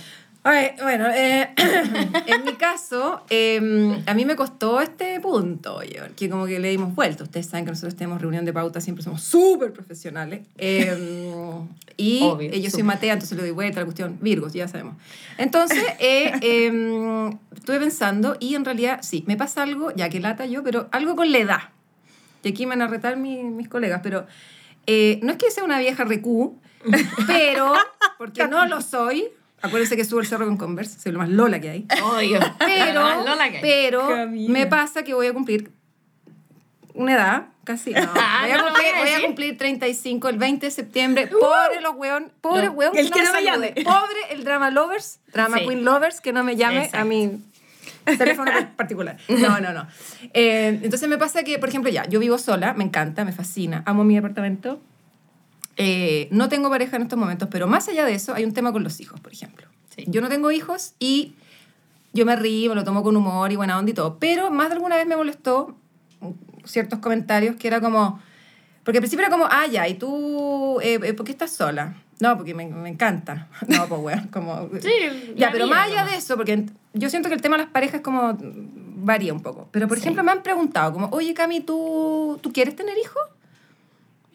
Ay, 0.49 0.69
bueno, 0.81 1.07
eh, 1.09 1.49
en 2.27 2.45
mi 2.45 2.53
caso, 2.53 3.21
eh, 3.29 4.01
a 4.05 4.13
mí 4.13 4.23
me 4.23 4.37
costó 4.37 4.79
este 4.79 5.19
punto, 5.19 5.75
oye, 5.75 5.99
que 6.15 6.29
como 6.29 6.45
que 6.45 6.57
le 6.59 6.69
dimos 6.69 6.95
vuelta. 6.95 7.23
Ustedes 7.23 7.47
saben 7.47 7.65
que 7.65 7.71
nosotros 7.71 7.95
tenemos 7.97 8.21
reunión 8.21 8.45
de 8.45 8.53
pauta, 8.53 8.79
siempre 8.79 9.03
somos 9.03 9.21
súper 9.23 9.73
profesionales. 9.73 10.41
Eh, 10.57 10.95
y 11.97 12.23
Obvio, 12.23 12.49
eh, 12.49 12.61
yo 12.61 12.69
soy 12.69 12.79
súper. 12.81 12.85
Matea, 12.85 13.13
entonces 13.13 13.35
le 13.35 13.43
doy 13.43 13.51
vuelta 13.51 13.79
a 13.79 13.81
la 13.81 13.85
cuestión. 13.85 14.17
Virgos, 14.21 14.53
ya 14.53 14.69
sabemos. 14.69 14.95
Entonces, 15.37 15.83
eh, 15.99 16.31
eh, 16.41 17.29
estuve 17.53 17.79
pensando 17.79 18.37
y 18.39 18.55
en 18.55 18.63
realidad, 18.63 18.99
sí, 19.01 19.25
me 19.27 19.35
pasa 19.35 19.63
algo, 19.63 19.91
ya 19.95 20.07
que 20.09 20.21
lata 20.21 20.45
yo, 20.45 20.63
pero 20.63 20.87
algo 20.91 21.15
con 21.17 21.29
la 21.31 21.39
edad. 21.39 21.59
Y 22.43 22.49
aquí 22.49 22.65
me 22.65 22.69
van 22.77 22.83
a 22.83 22.87
retar 22.87 23.17
mi- 23.17 23.43
mis 23.43 23.67
colegas, 23.67 23.99
pero 24.01 24.25
eh, 24.85 25.19
no 25.23 25.31
es 25.33 25.37
que 25.37 25.51
sea 25.51 25.65
una 25.65 25.79
vieja 25.79 26.05
recú, 26.05 26.57
pero, 27.27 27.73
porque 28.17 28.47
no 28.47 28.65
lo 28.65 28.79
soy. 28.81 29.25
Acuérdense 29.61 29.95
que 29.97 30.05
subo 30.05 30.19
el 30.19 30.27
cerro 30.27 30.45
con 30.45 30.57
Converse, 30.57 30.99
soy 30.99 31.11
lo 31.11 31.19
más 31.19 31.29
lola 31.29 31.59
que 31.59 31.69
hay. 31.69 31.87
Obvio. 32.03 32.39
Pero, 32.59 33.23
Lola 33.25 33.49
que- 33.51 33.59
pero 33.59 34.07
Camila. 34.07 34.53
me 34.53 34.67
pasa 34.67 35.03
que 35.03 35.13
voy 35.13 35.27
a 35.27 35.33
cumplir 35.33 35.71
una 36.93 37.13
edad, 37.13 37.43
casi. 37.63 37.91
No, 37.91 37.99
Ah, 38.15 38.39
voy, 38.43 38.51
a 38.51 38.57
no 38.57 38.63
cumplir, 38.65 38.85
voy 38.99 39.09
a 39.09 39.25
cumplir 39.25 39.57
35 39.57 40.29
el 40.29 40.37
20 40.37 40.67
de 40.67 40.71
septiembre. 40.71 41.27
Pobre 41.27 41.81
los 41.81 41.95
weón, 41.95 42.31
pobre 42.41 42.67
No. 42.67 42.71
weón 42.73 42.97
El 42.97 43.09
que 43.11 43.19
me 43.19 43.25
no 43.25 43.33
me 43.33 43.43
salude. 43.45 43.73
llame. 43.75 43.83
Pobre 43.83 44.19
el 44.31 44.43
drama 44.43 44.69
lovers, 44.71 45.19
drama 45.33 45.57
Sí. 45.57 45.65
queen 45.67 45.83
lovers, 45.85 46.21
que 46.21 46.33
no 46.33 46.43
me 46.43 46.55
llame 46.55 46.85
Exacto. 46.85 46.99
a 46.99 47.03
mi 47.05 47.41
teléfono 48.17 48.51
particular. 48.75 49.17
No, 49.27 49.59
no, 49.59 49.73
no. 49.73 49.87
Eh, 50.33 50.79
entonces 50.83 51.09
me 51.09 51.17
pasa 51.17 51.43
que, 51.43 51.59
por 51.59 51.69
ejemplo, 51.69 51.89
ya, 51.91 52.05
yo 52.07 52.19
vivo 52.19 52.37
sola, 52.37 52.73
me 52.73 52.83
encanta, 52.83 53.25
me 53.25 53.31
fascina, 53.31 53.83
amo 53.85 54.03
mi 54.03 54.15
departamento. 54.15 54.79
Eh, 55.77 56.27
no 56.31 56.49
tengo 56.49 56.69
pareja 56.69 56.95
en 56.97 57.03
estos 57.03 57.17
momentos, 57.19 57.47
pero 57.51 57.67
más 57.67 57.87
allá 57.87 58.05
de 58.05 58.13
eso, 58.13 58.33
hay 58.33 58.43
un 58.43 58.53
tema 58.53 58.71
con 58.71 58.83
los 58.83 58.99
hijos, 58.99 59.19
por 59.19 59.31
ejemplo. 59.31 59.67
Sí. 59.95 60.05
Yo 60.07 60.21
no 60.21 60.29
tengo 60.29 60.51
hijos 60.51 60.93
y 60.99 61.33
yo 62.13 62.25
me 62.25 62.35
río, 62.35 62.69
me 62.71 62.75
lo 62.75 62.83
tomo 62.83 63.03
con 63.03 63.15
humor 63.15 63.51
y 63.51 63.55
buena 63.55 63.77
onda 63.77 63.91
y 63.91 63.93
todo, 63.93 64.17
pero 64.19 64.49
más 64.49 64.69
de 64.69 64.75
alguna 64.75 64.95
vez 64.95 65.05
me 65.07 65.15
molestó 65.15 65.75
ciertos 66.65 66.99
comentarios 66.99 67.55
que 67.57 67.67
era 67.67 67.79
como, 67.79 68.19
porque 68.83 68.97
al 68.97 69.01
principio 69.01 69.25
era 69.25 69.31
como, 69.31 69.45
ah, 69.49 69.67
ya, 69.67 69.87
¿y 69.87 69.93
tú 69.95 70.79
eh, 70.81 70.99
eh, 71.03 71.13
por 71.13 71.25
qué 71.25 71.31
estás 71.31 71.51
sola? 71.51 71.95
No, 72.19 72.35
porque 72.35 72.55
me, 72.55 72.65
me 72.65 72.89
encanta. 72.89 73.47
No, 73.67 73.87
pues 73.87 74.01
weón, 74.01 74.27
como... 74.29 74.69
Sí, 74.81 75.33
ya, 75.35 75.51
pero 75.51 75.67
más 75.67 75.85
allá 75.87 75.97
nomás. 75.97 76.11
de 76.11 76.17
eso, 76.17 76.35
porque 76.37 76.65
yo 76.93 77.09
siento 77.11 77.29
que 77.29 77.35
el 77.35 77.41
tema 77.41 77.57
de 77.57 77.63
las 77.63 77.71
parejas 77.71 78.01
como 78.01 78.35
varía 78.99 79.31
un 79.31 79.41
poco. 79.41 79.69
Pero, 79.71 79.87
por 79.87 79.97
Sí. 79.97 80.01
ejemplo, 80.03 80.23
me 80.23 80.31
han 80.31 80.41
preguntado 80.41 80.91
como, 80.93 81.07
oye, 81.11 81.35
Cami, 81.35 81.59
¿tú, 81.61 82.39
¿tú 82.41 82.51
quieres 82.51 82.75
tener 82.75 82.97
hijos? 82.97 83.21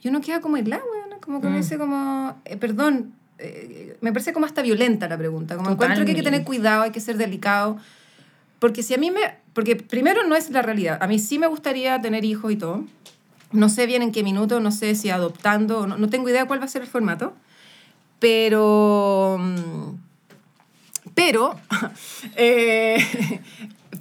Y 0.02 0.08
uno 0.08 0.20
queda 0.20 0.40
como 0.40 0.56
helado, 0.56 0.82
weón, 0.92 1.20
como 1.20 1.40
que 1.40 1.48
Mm. 1.48 1.56
dice 1.56 1.78
como, 1.78 2.34
eh, 2.44 2.56
perdón, 2.56 3.14
eh, 3.38 3.96
me 4.00 4.12
parece 4.12 4.32
como 4.32 4.46
hasta 4.46 4.60
violenta 4.62 5.08
la 5.08 5.16
pregunta. 5.16 5.56
Como 5.56 5.70
encuentro 5.70 6.04
que 6.04 6.10
hay 6.10 6.16
que 6.16 6.22
tener 6.22 6.40
Totalmente. 6.40 6.46
cuidado, 6.46 6.82
hay 6.82 6.90
que 6.90 7.00
ser 7.00 7.16
delicado. 7.16 7.78
Porque 8.58 8.82
si 8.82 8.94
a 8.94 8.98
mí 8.98 9.10
me... 9.10 9.20
Porque 9.54 9.76
primero 9.76 10.26
no 10.26 10.34
es 10.36 10.50
la 10.50 10.62
realidad. 10.62 10.98
A 11.02 11.06
mí 11.06 11.18
sí 11.18 11.38
me 11.38 11.46
gustaría 11.46 12.00
tener 12.00 12.24
hijos 12.24 12.52
y 12.52 12.56
todo. 12.56 12.84
No 13.52 13.68
sé 13.68 13.86
bien 13.86 14.02
en 14.02 14.12
qué 14.12 14.22
minuto, 14.22 14.60
no 14.60 14.70
sé 14.72 14.94
si 14.94 15.10
adoptando, 15.10 15.86
no, 15.86 15.98
no 15.98 16.08
tengo 16.08 16.28
idea 16.28 16.46
cuál 16.46 16.60
va 16.60 16.64
a 16.64 16.68
ser 16.68 16.82
el 16.82 16.88
formato. 16.88 17.34
Pero... 18.18 19.36
mm, 19.40 19.96
Pero... 21.14 21.54
eh, 22.36 22.96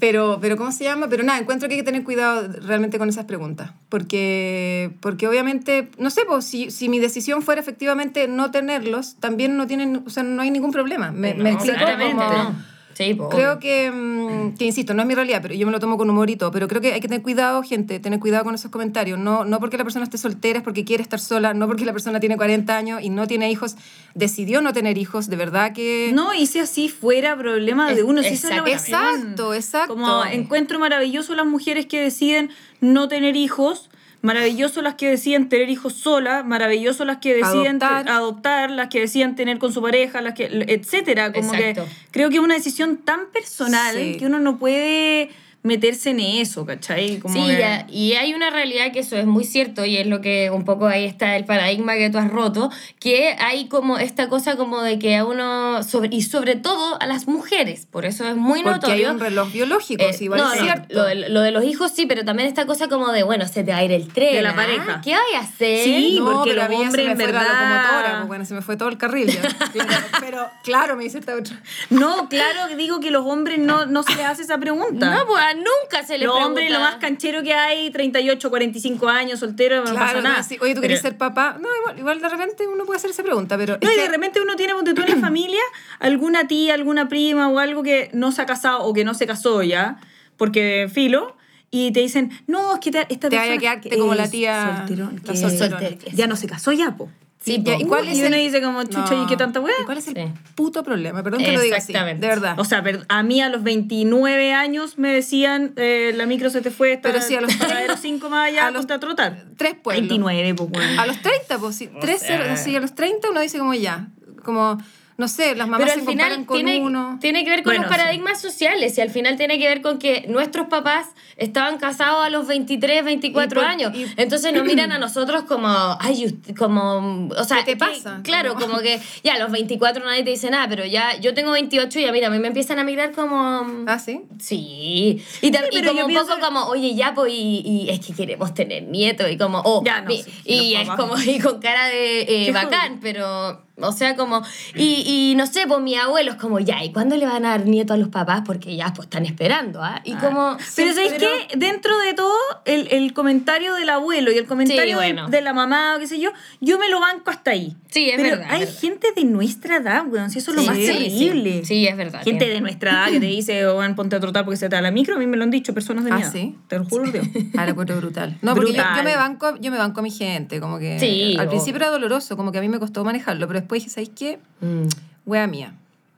pero, 0.02 0.40
pero, 0.42 0.58
¿cómo 0.58 0.72
se 0.72 0.84
llama? 0.84 1.08
Pero 1.10 1.22
nada, 1.24 1.38
encuentro 1.38 1.70
que 1.70 1.76
hay 1.76 1.82
que 1.82 1.86
tener 1.86 2.04
cuidado 2.04 2.50
realmente 2.64 2.98
con 2.98 3.08
esas 3.08 3.26
preguntas. 3.26 3.72
Porque, 3.88 4.90
porque 5.00 5.28
obviamente, 5.28 5.90
no 6.00 6.10
sé, 6.10 6.24
pues, 6.28 6.44
si, 6.44 6.72
si 6.72 6.90
mi 6.90 6.98
decisión 7.00 7.44
fuera 7.44 7.62
efectivamente 7.62 8.28
no 8.28 8.50
tenerlos, 8.50 9.18
también 9.20 9.58
no 9.58 9.68
tienen, 9.68 10.02
o 10.04 10.10
sea, 10.10 10.24
no 10.24 10.42
hay 10.42 10.50
ningún 10.50 10.72
problema. 10.72 11.12
¿Me, 11.12 11.36
me 11.36 11.52
explico? 11.52 11.78
claramente 11.78 12.16
Como- 12.26 12.34
no. 12.34 12.71
Sí, 12.94 13.14
pues, 13.14 13.30
Creo 13.30 13.60
que, 13.60 13.90
mm, 13.92 14.56
que, 14.58 14.66
insisto, 14.66 14.94
no 14.94 15.02
es 15.02 15.08
mi 15.08 15.16
realidad, 15.16 15.40
pero 15.42 15.54
yo 15.54 15.66
me 15.66 15.72
lo 15.72 15.80
tomo 15.80 15.98
con 15.98 16.10
humor 16.10 16.30
y 16.30 16.36
todo, 16.36 16.52
pero 16.52 16.68
creo 16.68 16.82
que 16.82 16.94
hay 16.94 17.00
que 17.00 17.08
tener 17.08 17.22
cuidado, 17.22 17.64
gente, 17.64 18.00
tener 18.00 18.20
cuidado 18.20 18.44
con 18.44 18.54
esos 18.56 18.70
comentarios. 18.72 19.18
No, 19.20 19.46
no 19.46 19.60
porque 19.60 19.78
la 19.78 19.84
persona 19.84 20.04
esté 20.04 20.18
soltera, 20.18 20.60
es 20.60 20.64
porque 20.64 20.84
quiere 20.86 21.02
estar 21.04 21.20
sola, 21.20 21.54
no 21.54 21.68
porque 21.68 21.86
la 21.86 21.94
persona 21.94 22.20
tiene 22.20 22.38
40 22.38 22.76
años 22.76 23.02
y 23.02 23.10
no 23.10 23.28
tiene 23.28 23.50
hijos, 23.52 23.76
decidió 24.16 24.62
no 24.62 24.74
tener 24.74 24.98
hijos, 24.98 25.28
de 25.30 25.36
verdad 25.36 25.74
que... 25.74 26.12
No, 26.14 26.34
y 26.34 26.48
si 26.48 26.60
así 26.60 26.90
fuera 26.90 27.38
problema 27.38 27.88
de 27.92 28.02
Es- 28.02 28.04
uno, 28.04 28.22
si 28.22 28.30
es 28.30 28.44
exacto, 28.44 28.64
cuestión. 28.70 29.02
exacto, 29.02 29.54
exacto. 29.54 29.94
Como 29.96 30.26
encuentro 30.26 30.80
maravilloso 30.80 31.34
las 31.36 31.46
mujeres 31.46 31.86
que 31.86 32.02
deciden 32.02 32.50
no 32.82 33.08
tener 33.08 33.36
hijos, 33.36 33.90
maravilloso 34.22 34.82
las 34.82 34.96
que 34.96 35.10
deciden 35.10 35.50
tener 35.50 35.70
hijos 35.70 35.94
solas, 35.94 36.46
maravilloso 36.46 37.06
las 37.06 37.18
que 37.18 37.34
deciden 37.34 37.82
Adoptar. 37.82 38.10
adoptar, 38.10 38.72
las 38.72 38.88
que 38.90 39.00
deciden 39.00 39.36
tener 39.36 39.58
con 39.60 39.74
su 39.74 39.82
pareja, 39.82 40.22
las 40.22 40.34
que 40.36 40.46
etcétera, 40.68 41.34
como 41.34 41.54
Exacto. 41.54 41.86
que 41.86 41.92
creo 42.12 42.30
que 42.30 42.36
es 42.36 42.42
una 42.42 42.54
decisión 42.56 42.98
tan 42.98 43.28
personal 43.34 43.96
Sí. 43.96 44.18
que 44.18 44.26
uno 44.28 44.40
no 44.40 44.58
puede 44.58 45.30
meterse 45.64 46.10
en 46.10 46.20
eso, 46.20 46.66
¿cachai? 46.66 47.20
Como 47.20 47.34
Sí, 47.36 47.46
que- 47.52 47.60
ya, 47.60 47.86
y 47.90 48.14
hay 48.14 48.34
una 48.34 48.50
realidad 48.50 48.92
que 48.92 49.00
eso 49.00 49.16
es 49.18 49.26
muy 49.26 49.44
cierto 49.44 49.86
y 49.86 49.98
es 49.98 50.08
lo 50.08 50.20
que 50.22 50.50
un 50.50 50.66
poco 50.66 50.88
ahí 50.88 51.06
está 51.06 51.36
el 51.36 51.46
paradigma 51.46 51.94
que 51.96 52.10
tú 52.10 52.18
has 52.18 52.30
roto, 52.32 52.72
que 53.00 53.36
hay 53.40 53.68
como 53.68 53.98
esta 54.00 54.28
cosa 54.28 54.56
como 54.58 54.82
de 54.82 54.98
que 54.98 55.16
a 55.18 55.26
uno, 55.26 55.84
sobre, 55.84 56.10
y 56.16 56.24
sobre 56.24 56.56
todo 56.56 57.00
a 57.02 57.06
las 57.06 57.28
mujeres, 57.28 57.86
por 57.90 58.06
eso 58.06 58.28
es 58.28 58.36
muy 58.36 58.64
porque 58.64 58.92
hay 58.92 59.02
notorio. 59.04 59.12
un 59.12 59.20
reloj 59.20 59.52
biológico, 59.52 60.04
Eh, 60.04 60.16
igual 60.20 60.40
no, 60.42 60.54
es 60.54 60.60
no, 60.60 60.66
cierto. 60.66 60.96
Lo, 60.96 61.04
de, 61.06 61.30
lo 61.30 61.42
de 61.42 61.52
los 61.52 61.64
hijos 61.64 61.92
sí, 61.96 62.06
pero 62.08 62.26
también 62.26 62.48
esta 62.48 62.66
cosa 62.66 62.88
como 62.88 63.12
de, 63.12 63.24
bueno, 63.24 63.48
se 63.48 63.64
te 63.64 63.72
va 63.72 63.78
a 63.78 63.84
ir 63.84 63.92
el 63.92 64.08
tren. 64.12 64.34
De 64.36 64.42
la 64.42 64.52
¿ah? 64.52 64.56
pareja. 64.56 65.02
¿Qué 65.04 65.14
hay 65.14 65.36
a 65.36 65.40
hacer? 65.42 65.84
Sí, 65.84 66.16
no, 66.20 66.26
porque 66.32 66.52
pero 66.56 66.68
los 66.68 66.80
hombres, 66.80 67.06
en 67.08 67.16
fue 67.16 67.26
la 67.28 67.32
verdad- 67.40 67.48
locomotora, 67.48 68.16
pues 68.18 68.28
bueno, 68.28 68.46
se 68.46 68.54
me 68.56 68.62
fue 68.62 68.78
todo 68.78 68.90
el 68.90 68.98
carril 68.98 69.28
ya. 69.28 69.42
Pero, 69.74 69.86
pero, 70.20 70.50
claro, 70.64 70.96
me 70.96 71.04
dice 71.04 71.20
esta 71.20 71.36
otra. 71.36 71.56
No, 71.90 72.28
claro 72.30 72.68
que 72.68 72.76
digo 72.76 73.00
que 73.00 73.12
los 73.12 73.26
hombres 73.26 73.60
no, 73.60 73.86
no 73.86 74.04
se 74.04 74.16
les 74.16 74.26
hace 74.26 74.42
esa 74.44 74.58
pregunta. 74.58 75.10
No, 75.16 75.26
pues 75.26 75.42
nunca 75.54 76.06
se 76.06 76.18
le 76.18 76.26
los 76.26 76.36
hombres 76.36 76.72
lo 76.72 76.80
más 76.80 76.96
canchero 76.96 77.44
que 77.44 77.54
hay, 77.54 77.90
38, 77.92 78.50
45 78.50 79.08
años, 79.10 79.40
soltero, 79.40 79.78
no 79.78 79.84
Claro, 79.92 80.00
pasa 80.00 80.22
nada. 80.22 80.38
no, 80.38 80.44
sí, 80.44 80.58
Oye, 80.62 80.74
¿tú 80.76 80.80
quieres 80.82 81.00
Pero- 81.02 81.12
ser 81.12 81.18
papá? 81.18 81.58
No, 81.60 81.68
igual, 81.82 82.00
igual 82.00 82.22
de 82.22 82.30
repente 82.30 82.68
uno 82.68 82.86
puede 82.86 82.98
hacer 82.98 83.10
esa 83.12 83.24
pregunta, 83.24 83.58
pero... 83.58 83.78
No, 83.82 83.88
es 83.90 83.94
y 83.94 83.98
que- 83.98 84.02
de 84.04 84.10
repente 84.10 84.42
uno 84.42 84.56
tiene, 84.56 84.74
ponte 84.74 84.94
tú 84.94 85.02
en 85.02 85.10
la 85.10 85.16
familia, 85.28 85.62
alguna 86.00 86.48
tía, 86.48 86.74
alguna 86.74 87.08
prima 87.08 87.48
o 87.50 87.60
algo 87.60 87.84
que 87.84 88.10
no 88.14 88.32
se 88.32 88.42
ha 88.42 88.46
casado 88.46 88.84
o 88.84 88.94
que 88.94 89.04
no 89.04 89.14
se 89.14 89.28
casó 89.28 89.62
ya, 89.64 90.00
porque 90.38 90.90
filo, 90.94 91.36
y 91.70 91.92
te 91.94 92.02
dicen, 92.02 92.32
no, 92.48 92.74
es 92.74 92.80
que 92.82 92.92
te- 92.92 93.08
esta 93.10 93.30
Te 93.30 93.36
vaya 93.38 93.52
persona 93.52 93.56
a 93.56 93.60
quedarte 93.60 93.90
que 93.90 93.98
como 93.98 94.14
la 94.16 94.28
tía- 94.30 94.78
solterón, 94.88 95.20
que 95.20 96.12
ya 96.14 96.28
no 96.28 96.36
se 96.36 96.48
casó 96.48 96.72
ya, 96.74 96.92
po. 96.98 97.10
Sí. 97.44 97.64
¿y 97.66 97.86
cuál 97.86 98.08
es 98.08 98.18
y 98.18 98.24
uno 98.24 98.36
el- 98.36 98.42
dice 98.44 98.62
como, 98.62 98.84
chucha, 98.84 99.16
No. 99.16 99.24
¿y 99.24 99.26
qué 99.26 99.36
tanta 99.36 99.60
weá? 99.60 99.74
¿Y 99.82 99.86
cuál 99.86 99.98
es 99.98 100.08
el 100.08 100.14
Sí. 100.16 100.22
puto 100.54 100.84
problema? 100.84 101.24
Perdón 101.24 101.44
que 101.44 101.52
lo 101.52 101.60
diga 101.62 101.78
así, 101.78 101.92
de 101.92 102.14
verdad. 102.28 102.60
O 102.60 102.64
sea, 102.66 102.84
a 103.10 103.24
mí 103.24 103.42
a 103.42 103.50
los 103.50 103.64
29 103.64 104.54
años 104.54 105.00
me 105.00 105.12
decían, 105.12 105.74
eh, 105.76 106.14
la 106.16 106.28
micro 106.28 106.52
se 106.52 106.62
te 106.62 106.70
fue, 106.70 106.94
está, 106.94 107.10
Pero 107.12 107.22
sí, 107.24 107.36
a 107.36 107.42
los- 107.42 107.50
a 107.62 107.88
los 107.88 108.00
5 108.00 108.30
más 108.30 108.48
allá, 108.50 108.68
a 108.68 108.72
los- 108.72 108.90
a 108.90 109.00
trotar. 109.00 109.46
Tres 109.58 109.74
pueblos. 109.82 110.08
29, 110.08 110.54
pues, 110.54 110.70
weón. 110.72 111.00
A 111.00 111.06
los 111.08 111.20
30, 111.22 111.58
pues 111.58 111.76
sí. 111.76 111.90
Tres, 112.00 112.22
sea. 112.22 112.58
sí, 112.58 112.76
a 112.76 112.80
los 112.80 112.94
30 112.94 113.30
uno 113.32 113.42
dice 113.42 113.58
como 113.58 113.74
ya, 113.74 114.08
como... 114.44 114.78
no 115.22 115.28
sé, 115.28 115.56
las 115.56 115.68
mamás 115.68 115.80
Pero 115.86 115.94
se 115.94 116.00
al 116.00 116.06
comparan 116.06 116.32
final 116.32 116.46
con 116.48 116.56
tiene, 116.58 116.80
uno. 116.84 117.18
tiene 117.22 117.44
que 117.44 117.50
ver 117.52 117.64
con 117.64 117.74
Bueno, 117.76 117.84
los 117.88 117.92
paradigmas 117.96 118.42
sociales 118.42 118.98
y 118.98 119.02
al 119.02 119.10
final 119.12 119.38
tiene 119.38 119.60
que 119.60 119.68
ver 119.68 119.82
con 119.82 120.00
que 120.00 120.26
nuestros 120.28 120.68
papás 120.68 121.08
estaban 121.38 121.78
casados 121.78 122.26
a 122.26 122.30
los 122.30 122.48
23, 122.48 123.06
24 123.06 123.62
Y 123.62 123.64
por- 123.64 123.72
años. 123.72 123.94
y- 123.96 124.06
Entonces 124.18 124.52
nos 124.54 124.66
miran 124.66 124.92
a 124.92 124.98
nosotros 124.98 125.44
como, 125.44 125.70
ay, 126.00 126.38
como, 126.58 127.30
o 127.38 127.44
sea, 127.44 127.58
¿Qué 127.58 127.64
te 127.64 127.72
que- 127.74 127.78
pasa? 127.78 128.20
Claro, 128.24 128.56
Como- 128.56 128.80
que 128.80 129.00
ya 129.24 129.36
a 129.36 129.40
los 129.40 129.52
24 129.52 130.04
nadie 130.04 130.24
te 130.24 130.32
dice 130.32 130.50
nada, 130.50 130.68
pero 130.68 130.86
ya 130.86 131.18
yo 131.20 131.34
tengo 131.34 131.52
28 131.52 132.00
y 132.00 132.04
ya 132.04 132.12
mira, 132.12 132.28
a 132.28 132.30
mí 132.32 132.40
me 132.40 132.48
empiezan 132.48 132.80
a 132.80 132.84
mirar 132.84 133.12
como... 133.12 133.66
Ah, 133.88 134.00
sí. 134.00 134.22
Sí, 134.40 135.24
y, 135.42 135.52
tam- 135.52 135.62
Sí, 135.72 135.84
como 135.86 136.02
un 136.02 136.08
pienso- 136.08 136.28
poco 136.28 136.40
como, 136.42 136.64
oye, 136.66 136.96
ya, 136.96 137.14
pues, 137.14 137.32
y, 137.34 137.62
y 137.66 137.90
es 137.90 138.00
que 138.06 138.14
queremos 138.14 138.54
tener 138.54 138.84
nietos, 138.84 139.30
y 139.30 139.38
como, 139.38 139.62
oh, 139.64 139.84
Ya, 139.86 140.02
no, 140.02 140.08
mi- 140.08 140.24
sí, 140.24 140.32
y 140.46 140.74
es 140.76 140.90
como, 140.90 141.14
y 141.22 141.40
con 141.40 141.60
cara 141.62 141.88
de 141.88 142.48
eh, 142.48 142.52
bacán, 142.52 143.00
pero, 143.02 143.62
o 143.78 143.92
sea, 143.92 144.16
como, 144.16 144.42
y, 144.76 145.04
y 145.32 145.36
no 145.36 145.48
sé, 145.48 145.66
pues 145.68 145.82
mi 145.82 145.96
abuelo 145.96 146.32
es 146.32 146.38
como, 146.38 146.60
ya, 146.60 146.84
¿y 146.84 146.92
cuándo 146.92 147.16
le 147.18 147.26
van 147.26 147.46
a 147.46 147.50
dar 147.52 147.66
nieto 147.66 147.94
a 147.94 147.98
los 147.98 148.10
papás? 148.10 148.42
Porque 148.46 148.76
ya, 148.76 148.94
pues, 148.94 149.06
están 149.08 149.26
esperando, 149.26 149.84
¿ah? 149.84 150.02
Y 150.04 150.14
como... 150.16 150.58
Pero 150.76 150.94
¿sabéis 150.94 151.14
pero- 151.18 151.28
qué? 151.50 151.58
Dentro 151.58 151.98
de 152.00 152.14
todo, 152.14 152.34
el, 152.66 152.88
el 152.92 153.14
comentario 153.14 153.74
del 153.76 153.90
abuelo 153.90 154.32
y 154.32 154.38
el 154.38 154.46
comentario 154.46 154.84
Sí, 154.84 154.94
bueno. 154.94 155.26
de, 155.30 155.38
de 155.38 155.42
la 155.44 155.54
mamá 155.54 155.96
o 155.96 156.00
qué 156.00 156.08
sé 156.08 156.20
yo, 156.20 156.32
yo 156.60 156.78
me 156.80 156.90
lo 156.90 157.00
banco 157.00 157.30
hasta 157.32 157.52
ahí. 157.52 157.76
Sí, 157.90 158.10
es 158.10 158.16
Pero 158.18 158.30
verdad, 158.38 158.48
hay 158.50 158.62
es 158.64 158.68
verdad. 158.68 158.82
gente 158.82 159.08
de 159.16 159.24
nuestra 159.26 159.78
edad, 159.78 160.06
weón, 160.08 160.30
si 160.32 160.40
eso 160.40 160.52
es 160.52 160.56
lo 160.58 160.62
Sí, 160.64 160.68
más 160.68 160.78
sí, 160.78 160.86
terrible. 160.88 161.60
Sí, 161.60 161.66
sí, 161.66 161.88
es 161.88 161.98
verdad. 161.98 162.24
Gente 162.24 162.40
tiene- 162.46 162.54
de 162.54 162.62
nuestra 162.62 162.92
edad 162.92 163.08
que 163.12 163.20
te 163.20 163.26
dice, 163.26 163.66
o 163.68 163.76
van 163.78 163.96
ponte 163.96 164.16
a 164.16 164.20
trotar 164.20 164.46
porque 164.46 164.58
se 164.58 164.70
te 164.70 164.76
da 164.76 164.82
la 164.82 164.92
micro, 164.92 165.16
a 165.16 165.20
mí 165.20 165.28
me 165.28 165.38
lo 165.38 165.44
han 165.44 165.52
dicho 165.52 165.74
personas 165.74 166.06
de 166.06 166.12
Ah, 166.12 166.16
mi 166.16 166.22
edad. 166.22 166.32
¿sí? 166.32 166.56
Te 166.68 166.78
lo 166.78 166.86
juro 166.86 167.12
Dios. 167.12 167.26
Ah, 167.58 167.66
lo 167.66 167.72
encuentro 167.72 167.98
brutal. 167.98 168.38
No, 168.42 168.56
porque 168.56 168.72
yo, 168.72 168.78
Brutal. 168.78 168.98
yo 168.98 169.04
me 169.04 169.16
banco, 169.16 169.58
yo 169.60 169.72
me 169.72 169.78
banco 169.78 170.00
a 170.00 170.04
mi 170.04 170.12
gente, 170.12 170.60
como 170.60 170.80
que 170.80 171.00
Sí, 171.00 171.36
al 171.38 171.48
principio 171.50 171.78
era 171.78 171.90
doloroso, 171.90 172.38
como 172.38 172.52
que 172.52 172.58
a 172.60 172.62
mí 172.62 172.70
me 172.70 172.80
costó 172.80 173.04
manejarlo, 173.04 173.48
pero 173.48 173.60
después 173.62 173.82
dije, 173.82 173.90
¿sabéis 173.94 174.12
qué? 174.16 174.40
Mm. 174.62 174.88
Wea 175.26 175.48
mía. 175.48 175.74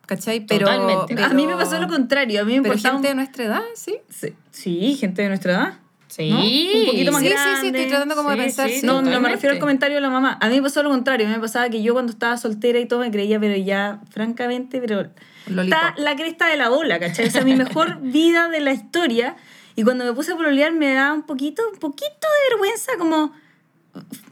¿Cachai? 0.06 0.46
Pero, 0.46 0.66
Totalmente. 0.68 1.16
pero- 1.16 1.28
a 1.28 1.30
mí 1.30 1.48
me 1.48 1.56
pasó 1.56 1.80
lo 1.80 1.88
contrario, 1.88 2.42
a 2.42 2.44
mí 2.44 2.56
me 2.56 2.62
Pero 2.62 2.74
importaba 2.74 2.96
gente 2.96 3.08
de 3.10 3.16
nuestra 3.16 3.44
edad, 3.46 3.62
sí. 3.76 3.98
Sí, 4.10 4.34
sí, 4.52 4.96
gente 5.00 5.22
de 5.22 5.30
nuestra 5.30 5.54
edad. 5.54 5.74
Sí. 6.08 6.30
¿no? 6.30 6.38
Un 6.42 6.86
poquito 6.88 7.12
más 7.12 7.22
Sí, 7.22 7.28
sí, 7.28 7.34
grande. 7.34 7.60
sí, 7.62 7.68
estoy 7.68 7.86
tratando 7.88 8.16
como 8.16 8.30
de 8.30 8.38
pensar, 8.38 8.70
sí, 8.70 8.86
no, 8.86 9.02
no 9.02 9.20
me 9.22 9.30
refiero 9.30 9.54
al 9.56 9.60
comentario 9.60 9.96
de 9.96 10.02
la 10.02 10.10
mamá. 10.12 10.38
A 10.42 10.50
mí 10.50 10.58
me 10.58 10.62
pasó 10.62 10.84
lo 10.84 10.90
contrario. 10.90 11.26
A 11.26 11.30
mí 11.30 11.36
me 11.36 11.42
pasaba 11.42 11.70
que 11.70 11.82
yo 11.82 11.94
cuando 11.94 12.12
estaba 12.12 12.38
soltera 12.38 12.78
y 12.80 12.86
todo 12.86 13.00
me 13.00 13.10
creía, 13.10 13.40
pero 13.40 13.56
ya, 13.58 14.00
francamente, 14.12 14.80
pero 14.80 15.08
está 15.48 15.96
la 15.98 16.16
cresta 16.16 16.46
de 16.48 16.58
la 16.58 16.70
ola, 16.70 17.00
¿cachai? 17.00 17.28
O 17.28 17.32
sea, 17.32 17.44
mi 17.44 17.56
mejor 17.56 18.00
vida 18.02 18.48
de 18.50 18.60
la 18.60 18.74
historia. 18.74 19.36
Y 19.76 19.82
cuando 19.84 20.04
me 20.06 20.14
puse 20.14 20.34
a 20.34 20.36
pololear 20.36 20.72
me 20.74 20.94
daba 20.94 21.14
un 21.14 21.24
poquito, 21.24 21.64
un 21.74 21.80
poquito 21.80 22.06
de 22.28 22.50
vergüenza, 22.56 22.92
como 23.00 23.34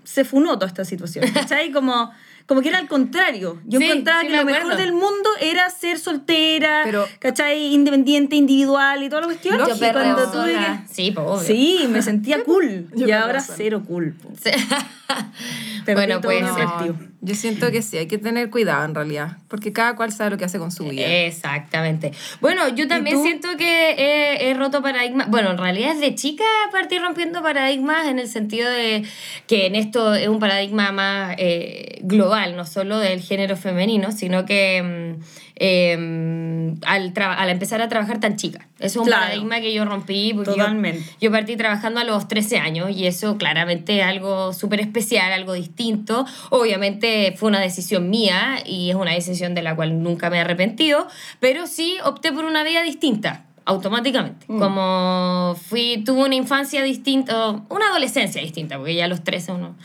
se 0.03 0.23
funó 0.23 0.55
toda 0.55 0.67
esta 0.67 0.85
situación, 0.85 1.25
¿cachai? 1.33 1.71
Como, 1.71 2.11
como 2.45 2.61
que 2.61 2.69
era 2.69 2.77
al 2.79 2.87
contrario. 2.87 3.59
Yo 3.65 3.79
Sí, 3.79 3.85
encontraba 3.85 4.21
sí 4.21 4.27
que 4.27 4.33
me 4.33 4.39
lo 4.39 4.45
mejor 4.45 4.75
del 4.77 4.93
mundo 4.93 5.29
era 5.39 5.69
ser 5.69 5.99
soltera, 5.99 6.81
Pero- 6.83 7.07
¿cachai? 7.19 7.73
Independiente, 7.73 8.35
individual 8.35 9.03
y 9.03 9.09
toda 9.09 9.21
la 9.21 9.27
cuestión. 9.27 9.57
Lógico, 9.57 9.85
y 9.85 9.91
cuando 9.91 10.31
tuve 10.31 10.53
que... 10.53 10.93
Sí, 10.93 11.11
pues. 11.11 11.41
Sí, 11.45 11.87
me 11.89 12.01
sentía 12.01 12.43
cool. 12.43 12.87
Yo 12.95 13.07
y 13.07 13.11
ahora 13.11 13.33
razón. 13.33 13.55
cero 13.57 13.83
cool. 13.87 14.15
bueno, 15.93 16.21
pues 16.21 16.41
No. 16.41 17.10
Yo 17.21 17.35
siento 17.35 17.71
que 17.71 17.83
sí, 17.83 17.97
hay 17.97 18.07
que 18.07 18.17
tener 18.17 18.49
cuidado 18.49 18.83
en 18.83 18.95
realidad, 18.95 19.37
porque 19.47 19.71
cada 19.71 19.95
cual 19.95 20.11
sabe 20.11 20.31
lo 20.31 20.37
que 20.37 20.45
hace 20.45 20.57
con 20.57 20.71
su 20.71 20.85
vida. 20.85 21.05
Exactamente. 21.05 22.11
Bueno, 22.41 22.67
yo 22.69 22.87
también 22.87 23.21
siento 23.21 23.47
que 23.57 23.91
he, 23.91 24.49
he 24.49 24.53
roto 24.55 24.81
paradigmas. 24.81 25.29
Bueno, 25.29 25.51
en 25.51 25.59
realidad 25.59 25.93
desde 25.93 26.15
chica 26.15 26.43
partí 26.71 26.97
rompiendo 26.97 27.43
paradigmas 27.43 28.07
en 28.07 28.17
el 28.17 28.27
sentido 28.27 28.69
de 28.69 29.05
que 29.45 29.67
en 29.67 29.75
esto 29.75 30.15
es 30.15 30.27
un 30.27 30.39
paradigma 30.39 30.91
más 30.91 31.35
eh, 31.37 31.99
global, 32.01 32.55
no 32.55 32.65
solo 32.65 32.97
del 32.97 33.21
género 33.21 33.55
femenino, 33.55 34.11
sino 34.11 34.45
que 34.45 35.17
mm, 35.19 35.21
eh, 35.63 36.73
al, 36.85 37.13
al 37.15 37.49
empezar 37.49 37.81
a 37.83 37.87
trabajar 37.87 38.19
tan 38.19 38.35
chica. 38.35 38.67
Eso 38.79 38.85
es 38.87 38.95
un 38.97 39.05
Claro. 39.05 39.21
paradigma 39.25 39.61
que 39.61 39.71
yo 39.73 39.85
rompí. 39.85 40.33
Porque 40.33 40.51
yo- 40.51 40.55
Totalmente. 40.57 41.03
yo 41.21 41.31
partí 41.31 41.55
trabajando 41.55 41.99
a 41.99 42.03
los 42.03 42.27
13 42.27 42.57
años 42.57 42.89
y 42.89 43.05
eso 43.05 43.37
claramente 43.37 43.99
es 43.99 44.05
algo 44.05 44.53
súper 44.53 44.79
especial, 44.79 45.31
algo 45.31 45.53
distinto. 45.53 46.25
Obviamente 46.49 47.35
fue 47.37 47.49
una 47.49 47.59
decisión 47.59 48.09
mía 48.09 48.57
y 48.65 48.89
es 48.89 48.95
una 48.95 49.11
decisión 49.11 49.53
de 49.53 49.61
la 49.61 49.75
cual 49.75 50.01
nunca 50.01 50.31
me 50.31 50.37
he 50.37 50.39
arrepentido, 50.39 51.07
pero 51.39 51.67
sí 51.67 51.97
opté 52.03 52.31
por 52.33 52.45
una 52.45 52.63
vida 52.63 52.81
distinta 52.81 53.45
automáticamente. 53.65 54.47
Como 54.47 55.55
fui, 55.69 56.01
tuve 56.03 56.23
una 56.23 56.33
infancia 56.35 56.81
distinta, 56.81 57.49
una 57.69 57.87
adolescencia 57.89 58.41
distinta, 58.41 58.77
porque 58.77 58.95
ya 58.95 59.05
a 59.05 59.07
los 59.07 59.23
13 59.23 59.51
uno... 59.51 59.75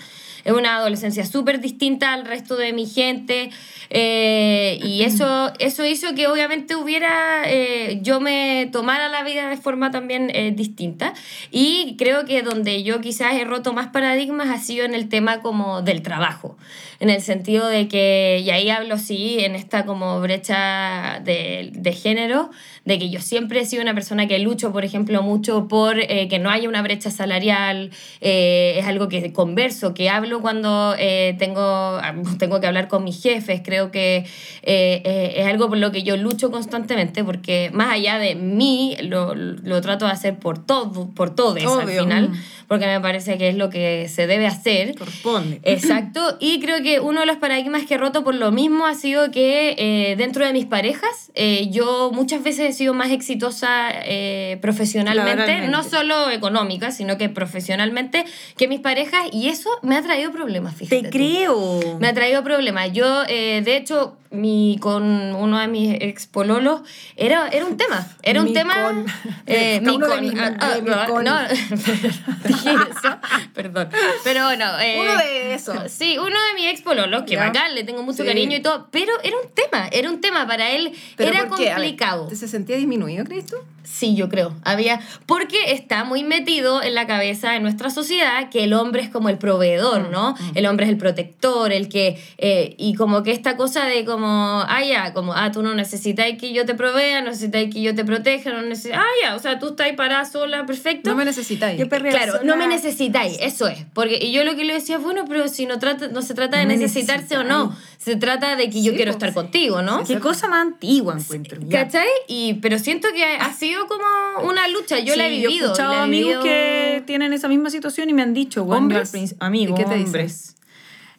Es 0.47 0.53
una 0.53 0.77
adolescencia 0.77 1.27
súper 1.27 1.61
distinta 1.61 2.13
al 2.13 2.25
resto 2.25 2.57
de 2.57 2.73
mi 2.73 2.87
gente 2.87 3.51
eh, 3.91 4.79
y 4.83 5.03
eso, 5.03 5.53
eso 5.59 5.85
hizo 5.85 6.15
que 6.15 6.27
obviamente 6.27 6.77
hubiera, 6.77 7.43
eh, 7.47 7.99
yo 8.03 8.21
me 8.21 8.69
tomara 8.73 9.09
la 9.09 9.23
vida 9.23 9.49
de 9.49 9.57
forma 9.57 9.91
también 9.91 10.31
eh, 10.35 10.53
distinta. 10.55 11.15
Y 11.51 11.97
creo 11.99 12.25
que 12.25 12.43
donde 12.43 12.83
yo 12.83 13.01
quizás 13.01 13.35
he 13.35 13.45
roto 13.45 13.73
más 13.73 13.89
paradigmas 13.89 14.49
ha 14.49 14.59
sido 14.59 14.85
en 14.85 14.95
el 14.95 15.09
tema 15.09 15.41
como 15.41 15.83
del 15.83 16.03
trabajo, 16.03 16.57
en 17.01 17.11
el 17.11 17.21
sentido 17.21 17.67
de 17.69 17.89
que, 17.89 18.43
y 18.45 18.51
ahí 18.51 18.71
hablo 18.71 18.99
sí, 18.99 19.39
en 19.41 19.55
esta 19.55 19.85
como 19.85 20.21
brecha 20.21 21.21
de, 21.25 21.71
de 21.75 21.93
género, 21.93 22.51
de 22.85 22.99
que 22.99 23.11
yo 23.11 23.21
siempre 23.21 23.61
he 23.61 23.67
sido 23.67 23.83
una 23.83 23.95
persona 23.95 24.27
que 24.27 24.39
lucho, 24.39 24.73
por 24.73 24.85
ejemplo, 24.85 25.23
mucho 25.23 25.69
por 25.69 25.99
eh, 25.99 26.29
que 26.29 26.39
no 26.39 26.51
haya 26.51 26.69
una 26.69 26.83
brecha 26.83 27.11
salarial, 27.11 27.91
eh, 28.21 28.77
es 28.79 28.87
algo 28.87 29.09
que 29.09 29.33
converso, 29.33 29.93
que 29.93 30.09
hablo 30.09 30.41
cuando 30.41 30.95
eh, 30.99 31.35
tengo, 31.39 31.99
tengo 32.39 32.61
que 32.61 32.67
hablar 32.67 32.89
con 32.89 33.05
mis 33.05 33.23
jefes, 33.23 33.61
creo 33.65 33.91
que 33.91 34.19
eh, 34.19 34.25
eh, 34.63 35.35
es 35.37 35.47
algo 35.47 35.69
por 35.69 35.79
lo 35.79 35.91
que 35.93 36.03
yo 36.03 36.17
lucho 36.17 36.51
constantemente, 36.51 37.25
porque 37.25 37.71
más 37.73 37.93
allá 37.93 38.19
de 38.19 38.35
mí, 38.35 38.97
lo, 39.03 39.35
lo 39.35 39.81
trato 39.81 40.07
de 40.07 40.13
hacer 40.13 40.39
por 40.39 40.65
todo, 40.65 41.11
por 41.15 41.35
todos 41.35 41.57
al 41.65 41.89
final, 41.89 42.31
Mm. 42.31 42.35
porque 42.69 42.87
me 42.87 43.01
parece 43.01 43.37
que 43.39 43.49
es 43.49 43.57
lo 43.57 43.69
que 43.69 44.09
se 44.09 44.27
debe 44.27 44.47
hacer. 44.47 44.95
Corresponde. 44.97 45.61
Exacto, 45.63 46.37
y 46.41 46.61
creo 46.61 46.83
que 46.83 46.86
uno 47.03 47.21
de 47.21 47.27
los 47.27 47.37
paradigmas 47.37 47.85
que 47.85 47.95
he 47.95 47.99
roto 47.99 48.25
por 48.25 48.35
lo 48.35 48.51
mismo 48.53 48.87
ha 48.87 48.95
sido 48.95 49.31
que 49.31 49.75
eh, 49.79 50.17
dentro 50.17 50.47
de 50.47 50.53
mis 50.53 50.67
parejas 50.67 51.31
eh, 51.35 51.69
yo 51.71 52.11
muchas 52.13 52.43
veces 52.43 52.71
he 52.71 52.73
sido 52.73 52.95
más 52.95 53.11
exitosa 53.11 53.91
eh, 53.91 54.59
profesionalmente, 54.63 55.69
no 55.69 55.83
solo 55.83 56.31
económica, 56.31 56.91
sino 56.91 57.19
que 57.19 57.29
profesionalmente 57.29 58.25
que 58.57 58.69
mis 58.69 58.81
parejas 58.81 59.27
y 59.33 59.49
eso 59.49 59.71
me 59.83 59.97
ha 59.97 60.03
traído 60.03 60.33
problemas, 60.33 60.75
fíjate. 60.75 61.03
Te 61.03 61.09
tú. 61.09 61.11
creo. 61.11 61.99
Me 61.99 62.09
ha 62.09 62.15
traído 62.15 62.43
problemas. 62.43 62.93
Yo, 62.93 63.25
de 63.25 63.77
hecho, 63.77 64.17
mi, 64.31 64.79
con 64.81 65.03
uno 65.35 65.59
de 65.59 65.69
mis 65.69 65.97
ex 66.01 66.27
pololos 66.27 66.81
era, 67.17 67.49
era 67.49 67.65
un 67.65 67.77
tema. 67.77 68.07
Era 68.23 68.41
un 68.41 68.47
Mi 68.47 68.53
tema. 68.53 68.75
con. 68.85 69.07
eh, 69.47 69.81
mi 69.81 69.89
Uno 69.95 70.07
de 70.07 70.13
con. 70.15 70.21
mis- 70.25 70.39
ah, 70.41 70.57
ah, 70.61 70.75
mi 70.83 70.91
no, 70.91 71.07
con. 71.07 71.25
no, 71.25 71.39
dije 72.45 72.71
eso. 72.71 73.19
Perdón. 73.55 73.89
Pero 74.25 74.45
bueno. 74.45 74.67
eh, 74.81 74.99
Uno 75.01 75.17
de 75.19 75.55
esos. 75.55 75.91
Sí, 75.91 76.19
uno 76.19 76.29
de 76.29 76.55
mis 76.55 76.67
ex 76.67 76.83
pololos, 76.83 77.23
que 77.25 77.37
bacán, 77.37 77.75
le 77.75 77.85
tengo 77.85 78.03
mucho 78.03 78.23
Sí. 78.23 78.29
cariño 78.29 78.57
y 78.57 78.63
todo. 78.63 78.89
Pero 78.91 79.13
era 79.23 79.37
un 79.37 79.51
tema. 79.51 79.89
Era 79.93 80.11
un 80.11 80.21
tema. 80.21 80.47
Para 80.47 80.71
él 80.71 80.93
¿Pero 81.17 81.31
era 81.31 81.49
complicado. 81.49 82.29
¿Se 82.35 82.49
sentía 82.49 82.77
disminuido, 82.77 83.25
crees 83.25 83.47
tú? 83.47 83.57
Sí, 83.87 84.15
yo 84.15 84.29
creo. 84.29 84.55
Había. 84.65 85.01
Porque 85.27 85.73
está 85.73 86.05
muy 86.05 86.25
metido 86.25 86.83
en 86.83 86.95
la 86.95 87.07
cabeza 87.07 87.53
de 87.53 87.61
nuestra 87.61 87.89
sociedad 87.91 88.51
que 88.51 88.65
el 88.65 88.73
hombre 88.73 89.03
es 89.03 89.09
como 89.09 89.29
el 89.29 89.39
proveedor, 89.39 90.11
¿no? 90.11 90.35
El 90.55 90.67
hombre 90.67 90.87
es 90.87 90.91
el 90.93 90.99
protector, 90.99 91.73
el 91.73 91.89
que. 91.89 92.21
eh, 92.39 92.75
y 92.79 92.95
como 92.95 93.23
que 93.23 93.31
esta 93.33 93.57
cosa 93.57 93.85
de 93.87 94.05
como. 94.05 94.63
Ah, 94.69 94.83
ya, 94.85 95.13
como, 95.13 95.33
ah, 95.35 95.51
tú 95.53 95.63
no 95.63 95.75
necesitas 95.75 96.27
que 96.39 96.53
yo 96.53 96.67
te 96.67 96.75
provea, 96.75 97.21
no 97.23 97.31
necesitas 97.31 97.65
que 97.73 97.81
yo 97.81 97.95
te 97.95 98.05
proteja, 98.05 98.51
no 98.51 98.63
necesitas. 98.63 98.99
Ah, 99.01 99.13
ya, 99.23 99.35
o 99.37 99.39
sea, 99.39 99.59
tú 99.59 99.69
estás 99.69 99.87
ahí 99.87 99.93
parada 99.97 100.25
sola, 100.25 100.67
perfecto. 100.67 101.11
No 101.11 101.17
me 101.17 101.25
necesitáis. 101.25 101.81
Claro, 101.89 102.33
sola. 102.33 102.45
no 102.45 102.57
me 102.57 102.67
necesitáis, 102.67 103.39
eso 103.41 103.69
es. 103.69 103.85
Porque 103.95 104.19
y 104.21 104.33
yo 104.33 104.45
lo 104.45 104.57
que 104.57 104.65
le 104.65 104.75
decía, 104.75 104.99
bueno, 104.99 105.25
pero 105.29 105.47
si 105.49 105.67
no, 105.67 105.79
trata, 105.79 106.09
no 106.09 106.23
se 106.23 106.35
trata 106.35 106.59
de 106.59 106.65
No 106.65 106.73
necesitarse 106.73 107.37
o 107.39 107.45
no, 107.45 107.77
se 107.99 108.17
trata 108.17 108.57
de 108.57 108.69
que 108.69 108.83
yo 108.83 108.91
Sí, 108.93 108.97
quiero 108.97 109.13
pues, 109.13 109.17
estar 109.17 109.29
sí. 109.31 109.35
contigo, 109.35 109.83
¿no? 109.83 110.03
Qué 110.05 110.19
cosa 110.19 110.49
más 110.49 110.63
antigua 110.63 111.17
encuentro. 111.19 111.61
ya. 111.63 111.85
¿Cachai? 111.85 112.09
Y, 112.29 112.55
pero 112.55 112.79
siento 112.79 113.09
que 113.15 113.25
ha 113.25 113.53
sido 113.53 113.76
como 113.87 114.49
una 114.49 114.69
lucha, 114.69 114.99
yo 114.99 115.13
Sí, 115.13 115.19
la 115.19 115.27
he 115.27 115.31
vivido. 115.31 115.51
Yo 115.51 115.57
he 115.59 115.63
escuchado 115.67 115.95
he 115.95 115.99
amigos 115.99 116.43
vivido- 116.43 116.43
que 116.43 117.03
tienen 117.07 117.33
esa 117.33 117.49
misma 117.49 117.71
situación 117.71 118.09
y 118.11 118.15
me 118.15 118.23
han 118.23 118.33
dicho, 118.35 118.65
bueno, 118.65 118.83
¿Hombres? 118.83 119.35
amigos, 119.41 119.79
hombres. 119.85 120.57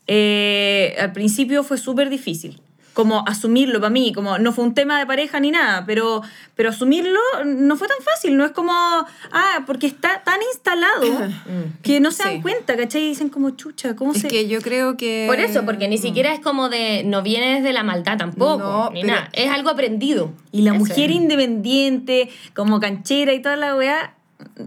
Eh, 0.08 0.96
al 1.00 1.12
principio 1.12 1.64
fue 1.64 1.78
súper 1.78 2.10
difícil. 2.10 2.62
Como 2.98 3.24
asumirlo 3.28 3.80
para 3.80 3.92
mí, 3.92 4.12
como 4.12 4.40
no 4.40 4.52
fue 4.54 4.64
un 4.66 4.74
tema 4.74 4.98
de 4.98 5.06
pareja 5.06 5.40
ni 5.40 5.52
nada, 5.52 5.84
pero, 5.86 6.24
pero 6.56 6.70
asumirlo 6.70 7.20
no 7.46 7.76
fue 7.78 7.88
tan 7.88 7.98
fácil, 8.04 8.36
no 8.36 8.44
es 8.44 8.52
como, 8.54 8.72
ah, 8.74 9.64
porque 9.68 9.86
está 9.86 10.24
tan 10.24 10.40
instalado 10.52 11.06
que 11.84 12.00
no 12.00 12.10
se 12.10 12.24
dan 12.24 12.34
Sí. 12.38 12.42
cuenta, 12.42 12.76
¿cachai? 12.76 13.04
Y 13.04 13.10
dicen 13.10 13.30
como, 13.30 13.52
chucha, 13.52 13.96
¿cómo 13.96 14.14
Es 14.14 14.22
se...? 14.22 14.28
que 14.30 14.48
yo 14.48 14.62
creo 14.62 14.98
que... 14.98 15.26
Por 15.30 15.40
eso, 15.40 15.64
porque 15.64 15.88
ni 15.88 16.00
siquiera 16.00 16.34
es 16.34 16.40
como 16.40 16.70
de. 16.70 17.04
No 17.06 17.22
viene 17.22 17.58
desde 17.58 17.72
la 17.72 17.84
maldad 17.84 18.18
tampoco, 18.18 18.58
No, 18.64 18.90
ni 18.90 19.02
pero- 19.02 19.14
nada. 19.14 19.30
Es 19.34 19.52
algo 19.52 19.70
aprendido. 19.70 20.32
Y 20.52 20.64
la 20.64 20.72
Eso 20.72 20.80
mujer 20.80 21.12
es. 21.12 21.16
independiente, 21.18 22.30
como 22.56 22.80
canchera 22.80 23.32
y 23.34 23.44
toda 23.44 23.58
la 23.58 23.76
weá, 23.76 24.16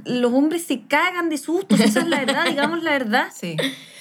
los 0.04 0.32
hombres 0.32 0.62
se 0.64 0.82
cagan 0.86 1.30
de 1.30 1.36
susto, 1.38 1.74
esa 1.74 1.98
es 2.00 2.06
la 2.06 2.20
verdad, 2.20 2.44
digamos 2.48 2.82
la 2.84 2.92
verdad. 2.92 3.28
Sí. 3.34 3.56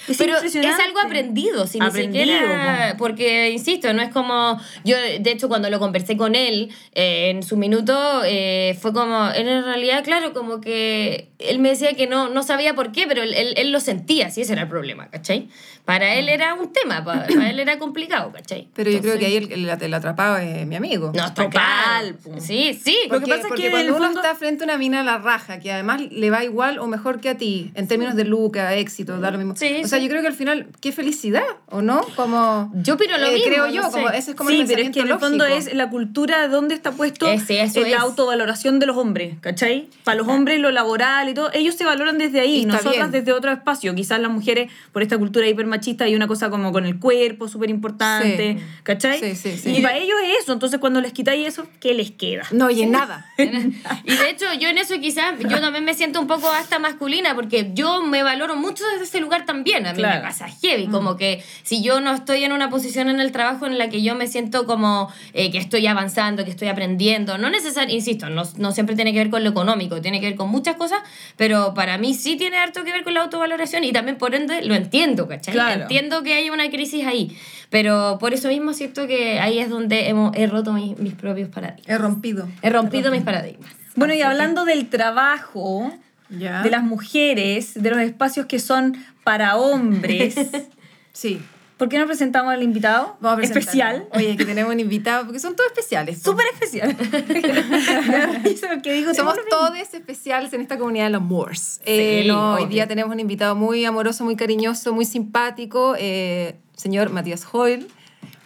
Es 0.10 0.18
Pero 0.18 0.38
es 0.38 0.56
algo 0.56 1.00
aprendido, 1.00 1.68
si 1.68 1.80
Aprendido, 1.82 2.26
ni 2.26 2.32
siquiera. 2.32 2.90
po. 2.94 2.98
Porque, 2.98 3.50
insisto, 3.52 3.94
no 3.94 4.02
es 4.02 4.10
como. 4.10 4.60
Yo, 4.84 4.96
de 4.98 5.32
hecho, 5.32 5.48
cuando 5.50 5.70
lo 5.70 5.80
conversé 5.80 6.18
con 6.18 6.36
él 6.36 6.70
eh, 6.94 7.30
en 7.30 7.44
su 7.44 7.58
minuto, 7.58 8.22
eh, 8.26 8.78
fue 8.82 8.94
como. 8.94 9.30
Él 9.30 9.48
en 9.48 9.64
realidad, 9.64 10.04
claro, 10.04 10.34
como 10.34 10.62
que. 10.62 11.30
Él 11.40 11.60
me 11.60 11.70
decía 11.70 11.94
que 11.94 12.08
no, 12.08 12.30
no 12.30 12.44
sabía 12.44 12.74
por 12.76 12.92
qué, 12.92 13.06
pero 13.08 13.22
él, 13.24 13.34
él, 13.34 13.54
él 13.56 13.72
lo 13.72 13.80
sentía, 13.80 14.30
si 14.30 14.42
ese 14.42 14.54
era 14.54 14.64
el 14.64 14.68
problema, 14.68 15.10
¿cachai? 15.10 15.48
Para 15.86 16.16
él 16.16 16.28
era 16.30 16.54
un 16.54 16.72
tema, 16.74 17.04
para, 17.04 17.26
para 17.28 17.50
él 17.50 17.60
era 17.60 17.80
complicado, 17.80 18.32
¿cachai? 18.34 18.68
Pero 18.76 18.92
yo 18.92 19.00
creo 19.00 19.14
Entonces- 19.14 19.20
que 19.20 19.26
ahí 19.26 19.60
el, 19.60 19.70
el, 19.70 19.82
el 19.84 19.94
atrapado 19.94 20.38
es 20.38 20.68
mi 20.68 20.76
amigo. 20.76 21.12
No, 21.16 21.26
está 21.26 21.46
Total, 21.46 22.18
claro. 22.22 22.42
Sí, 22.42 22.74
sí. 22.84 22.96
Lo 23.10 23.16
que 23.16 23.20
Porque, 23.22 23.26
pasa 23.28 23.42
es 23.42 23.48
porque 23.48 23.62
que 23.62 23.68
en 23.68 23.72
cuando 23.74 23.96
uno 23.96 24.06
fondo- 24.08 24.22
está 24.22 24.36
frente 24.36 24.64
a 24.64 24.66
una 24.66 24.78
mina 24.78 25.00
a 25.00 25.04
la 25.04 25.18
raja, 25.18 25.60
que 25.60 25.72
además 25.72 26.02
le 26.12 26.30
va 26.30 26.44
igual 26.44 26.78
o 26.80 26.88
mejor 26.88 27.22
que 27.22 27.30
a 27.30 27.38
ti, 27.38 27.72
en 27.76 27.88
términos 27.88 28.16
de 28.16 28.26
lucas, 28.26 28.74
éxito, 28.74 29.18
da 29.20 29.32
lo 29.32 29.38
mismo. 29.38 29.56
Sí, 29.56 29.82
o 29.84 29.88
sea, 29.88 29.99
yo 30.00 30.10
creo 30.10 30.22
que 30.22 30.28
al 30.28 30.34
final, 30.34 30.68
qué 30.82 30.92
felicidad, 30.92 31.44
¿o 31.68 31.82
no? 31.82 32.02
Como, 32.16 32.72
Yo 32.76 32.96
opino 32.96 33.18
lo 33.18 33.28
eh, 33.28 33.34
mismo, 33.34 33.48
Creo 33.50 33.68
no 33.68 33.72
yo, 33.74 33.84
sé. 33.84 33.92
como, 33.92 34.10
ese 34.10 34.32
es 34.32 34.38
como 34.38 34.50
sí, 34.50 34.62
el 34.62 34.68
pero 34.68 34.82
es 34.82 34.90
que 34.92 35.00
en 35.02 35.08
el 35.10 35.20
fondo 35.20 35.46
lógico. 35.48 35.70
es 35.70 35.74
la 35.76 35.90
cultura 35.90 36.48
donde 36.48 36.76
está 36.76 36.92
puesto 36.92 37.28
Ese, 37.28 37.62
eso 37.62 37.80
en 37.84 37.92
la 37.92 37.98
es. 37.98 38.04
autovaloración 38.04 38.80
de 38.80 38.86
los 38.86 38.98
hombres, 38.98 39.36
¿cachai? 39.42 39.88
Para 40.04 40.18
los 40.18 40.28
hombres 40.28 40.60
lo 40.60 40.72
laboral 40.72 41.30
y 41.30 41.34
todo, 41.34 41.50
ellos 41.54 41.76
se 41.76 41.86
valoran 41.86 42.18
desde 42.18 42.40
ahí, 42.40 42.62
Y 42.62 42.66
nosotras 42.66 42.94
bien. 42.96 43.12
desde 43.12 43.32
otro 43.34 43.52
espacio. 43.52 43.94
Quizás 43.96 44.20
las 44.20 44.32
mujeres, 44.32 44.72
por 44.92 45.02
esta 45.02 45.18
cultura 45.18 45.48
hipermachista, 45.48 46.06
hay 46.06 46.16
una 46.16 46.28
cosa 46.28 46.50
como 46.50 46.72
con 46.72 46.86
el 46.86 47.00
cuerpo 47.00 47.48
súper 47.48 47.70
importante, 47.70 48.58
Sí. 48.60 48.66
¿cachai? 48.84 49.20
Sí, 49.20 49.36
sí, 49.36 49.58
sí. 49.58 49.76
Y 49.78 49.82
para 49.82 49.98
ellos 49.98 50.16
es 50.26 50.44
eso, 50.44 50.54
entonces 50.54 50.80
cuando 50.80 51.02
les 51.02 51.14
quitáis 51.14 51.48
eso, 51.48 51.68
¿qué 51.80 51.94
les 51.94 52.12
queda? 52.12 52.44
No, 52.52 52.66
oye, 52.68 52.86
nada. 52.86 53.26
Y 53.38 54.16
de 54.16 54.30
hecho, 54.30 54.46
yo 54.60 54.68
en 54.70 54.78
eso 54.78 54.96
quizás, 55.00 55.34
yo 55.40 55.60
también 55.60 55.84
me 55.86 55.94
siento 55.94 56.20
un 56.20 56.28
poco 56.28 56.50
hasta 56.50 56.80
masculina, 56.80 57.36
porque 57.36 57.72
yo 57.74 58.02
me 58.04 58.24
valoro 58.24 58.56
mucho 58.56 58.84
desde 58.94 59.04
ese 59.06 59.20
lugar 59.20 59.46
también. 59.46 59.86
A 59.90 59.94
mí 59.94 60.00
Claro. 60.00 60.22
me 60.22 60.28
pasa 60.28 60.48
heavy, 60.50 60.88
como 60.88 61.18
que 61.18 61.44
si 61.64 61.82
yo 61.84 62.00
no 62.02 62.14
estoy 62.14 62.44
en 62.44 62.52
una 62.52 62.70
posición 62.70 63.10
en 63.10 63.20
el 63.20 63.32
trabajo 63.32 63.66
en 63.66 63.78
la 63.78 63.90
que 63.90 64.02
yo 64.02 64.16
me 64.16 64.28
siento 64.28 64.66
como 64.66 65.10
eh, 65.34 65.52
que 65.52 65.58
estoy 65.58 65.86
avanzando, 65.88 66.44
que 66.46 66.52
estoy 66.52 66.68
aprendiendo, 66.68 67.38
no 67.38 67.50
necesariamente, 67.50 67.94
insisto, 67.96 68.30
no, 68.30 68.44
no 68.58 68.72
siempre 68.72 68.96
tiene 68.96 69.12
que 69.14 69.20
ver 69.20 69.30
con 69.30 69.44
lo 69.44 69.50
económico, 69.50 70.02
tiene 70.02 70.20
que 70.20 70.28
ver 70.28 70.36
con 70.36 70.50
muchas 70.50 70.76
cosas, 70.76 71.00
pero 71.38 71.74
para 71.74 71.98
mí 71.98 72.14
sí 72.14 72.36
tiene 72.38 72.58
harto 72.58 72.84
que 72.84 72.92
ver 72.92 73.04
con 73.04 73.14
la 73.14 73.22
autovaloración 73.22 73.84
y 73.84 73.92
también 73.92 74.18
por 74.18 74.36
ende 74.36 74.64
lo 74.64 74.76
entiendo, 74.76 75.28
¿cachai? 75.28 75.54
Claro. 75.54 75.82
Entiendo 75.84 76.24
que 76.24 76.34
hay 76.34 76.50
una 76.50 76.70
crisis 76.70 77.06
ahí, 77.06 77.38
pero 77.70 78.18
por 78.20 78.34
eso 78.34 78.48
mismo 78.50 78.74
siento 78.74 79.08
que 79.08 79.40
ahí 79.40 79.60
es 79.60 79.70
donde 79.70 80.08
hemos, 80.10 80.36
he 80.36 80.48
roto 80.48 80.74
mis, 80.74 80.98
mis 81.00 81.14
propios 81.14 81.50
paradigmas. 81.50 81.88
He 81.88 81.98
rompido. 81.98 82.48
He 82.62 82.70
rompido 82.70 83.12
mis 83.12 83.22
paradigmas. 83.24 83.72
Bueno, 83.96 84.14
y 84.14 84.22
hablando 84.22 84.66
del 84.66 84.88
trabajo, 84.90 85.92
Ya. 86.30 86.62
de 86.62 86.70
las 86.70 86.84
mujeres, 86.84 87.74
de 87.74 87.90
los 87.90 88.00
espacios 88.00 88.46
que 88.46 88.60
son 88.60 88.96
para 89.30 89.58
hombres, 89.58 90.34
Sí. 91.14 91.40
¿por 91.78 91.88
qué 91.88 92.00
no 92.00 92.08
presentamos 92.08 92.52
al 92.52 92.64
invitado? 92.64 93.16
Vamos 93.20 93.42
a 93.42 93.44
especial. 93.44 94.08
Oye, 94.12 94.36
que 94.36 94.44
tenemos 94.44 94.74
un 94.74 94.80
invitado, 94.80 95.26
porque 95.26 95.40
son 95.40 95.56
todos 95.56 95.70
especiales. 95.70 96.20
po. 96.20 96.32
Súper 96.32 96.48
especial. 96.54 96.98
Digo, 98.84 99.14
Somos 99.14 99.36
todos 99.48 99.78
especiales 99.94 100.52
en 100.54 100.62
esta 100.62 100.80
comunidad 100.80 101.06
de 101.06 101.10
los 101.12 101.22
Moors. 101.22 101.80
Eh, 101.86 102.22
Sí, 102.24 102.28
no, 102.28 102.56
hoy 102.56 102.66
día 102.66 102.88
tenemos 102.88 103.14
un 103.14 103.20
invitado 103.20 103.56
muy 103.56 103.86
amoroso, 103.86 104.24
muy 104.24 104.36
cariñoso, 104.36 104.94
muy 104.94 105.06
simpático, 105.06 105.96
eh, 106.00 106.56
señor 106.76 107.12
Matías 107.12 107.46
Hoyle, 107.52 107.86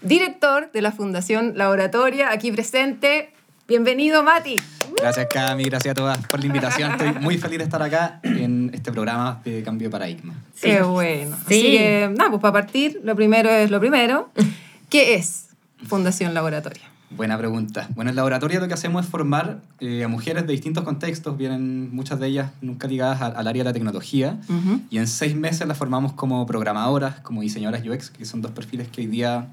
director 0.02 0.70
de 0.74 0.82
la 0.82 0.92
Fundación 0.92 1.54
Laboratoria, 1.58 2.30
aquí 2.30 2.52
presente. 2.52 3.33
Bienvenido, 3.68 4.24
Mati. 4.24 4.58
Gracias 5.00 5.28
Cami, 5.32 5.64
gracias 5.64 5.92
a 5.94 5.96
todas 5.96 6.18
por 6.28 6.40
la 6.40 6.46
invitación. 6.48 6.92
Estoy 6.92 7.14
muy 7.22 7.38
feliz 7.38 7.58
de 7.60 7.64
estar 7.64 7.82
acá 7.82 8.20
en 8.24 8.72
este 8.74 8.92
programa 8.92 9.42
de 9.46 9.64
cambio 9.64 9.88
de 9.88 9.92
paradigma. 9.92 10.34
Qué 10.62 10.82
bueno. 10.82 11.36
Sí. 11.48 11.60
Así 11.60 11.62
que, 11.78 12.14
nada, 12.18 12.30
pues 12.30 12.42
para 12.42 12.52
partir, 12.54 13.00
lo 13.04 13.16
primero 13.16 13.50
es 13.50 13.72
lo 13.72 13.80
primero. 13.80 14.30
¿Qué 14.90 15.16
es 15.16 15.48
Fundación 15.88 16.34
Laboratoria? 16.34 16.84
Buena 17.10 17.38
pregunta. 17.38 17.88
Bueno, 17.96 18.10
en 18.10 18.14
el 18.14 18.16
laboratorio 18.18 18.60
lo 18.60 18.68
que 18.68 18.74
hacemos 18.74 19.06
es 19.06 19.12
formar 19.12 19.62
eh, 19.80 20.04
a 20.04 20.08
mujeres 20.08 20.46
de 20.48 20.52
distintos 20.52 20.84
contextos, 20.84 21.38
vienen 21.38 21.94
muchas 21.96 22.20
de 22.20 22.28
ellas 22.28 22.52
nunca 22.62 22.88
ligadas 22.88 23.22
a- 23.22 23.28
al 23.28 23.48
área 23.48 23.64
de 23.64 23.70
la 23.70 23.74
tecnología, 23.74 24.40
Ujú. 24.50 24.82
y 24.90 24.98
en 24.98 25.08
seis 25.08 25.36
meses 25.36 25.68
las 25.68 25.78
formamos 25.78 26.14
como 26.14 26.46
programadoras, 26.48 27.20
como 27.22 27.42
diseñadoras 27.42 27.86
UX, 27.86 28.10
que 28.10 28.26
son 28.26 28.42
dos 28.42 28.52
perfiles 28.52 28.88
que 28.90 29.02
hoy 29.02 29.08
día 29.08 29.48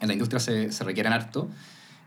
en 0.00 0.08
la 0.08 0.14
industria 0.14 0.40
se, 0.40 0.72
se 0.72 0.82
requieren 0.84 1.12
harto. 1.12 1.48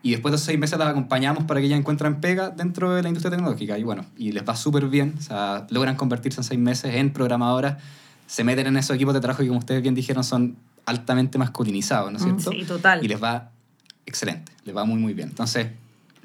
Y 0.03 0.11
después 0.11 0.31
de 0.31 0.37
seis 0.37 0.59
meses 0.59 0.77
las 0.77 0.87
acompañamos 0.89 1.43
para 1.45 1.59
que 1.59 1.65
ellas 1.65 1.79
encuentren 1.79 2.21
pega 2.21 2.49
dentro 2.49 2.93
de 2.93 3.01
la 3.01 3.09
industria 3.09 3.31
tecnológica. 3.31 3.77
Y 3.77 3.83
bueno, 3.83 4.05
y 4.17 4.31
les 4.31 4.47
va 4.47 4.55
súper 4.55 4.87
bien. 4.87 5.15
O 5.17 5.21
sea, 5.21 5.67
logran 5.69 5.95
convertirse 5.95 6.41
en 6.41 6.43
seis 6.43 6.59
meses 6.59 6.95
en 6.95 7.11
programadoras, 7.11 7.77
se 8.27 8.43
meten 8.43 8.67
en 8.67 8.77
esos 8.77 8.95
equipos 8.95 9.13
de 9.13 9.21
trabajo 9.21 9.41
que, 9.41 9.47
como 9.47 9.59
ustedes 9.59 9.81
bien 9.81 9.95
dijeron, 9.95 10.23
son 10.23 10.57
altamente 10.85 11.37
masculinizados, 11.37 12.11
¿no 12.11 12.17
es 12.17 12.23
cierto? 12.23 12.51
Sí, 12.51 12.63
total. 12.63 13.03
Y 13.03 13.07
les 13.07 13.21
va 13.21 13.51
excelente, 14.05 14.51
les 14.65 14.75
va 14.75 14.85
muy, 14.85 14.99
muy 14.99 15.13
bien. 15.13 15.29
Entonces, 15.29 15.67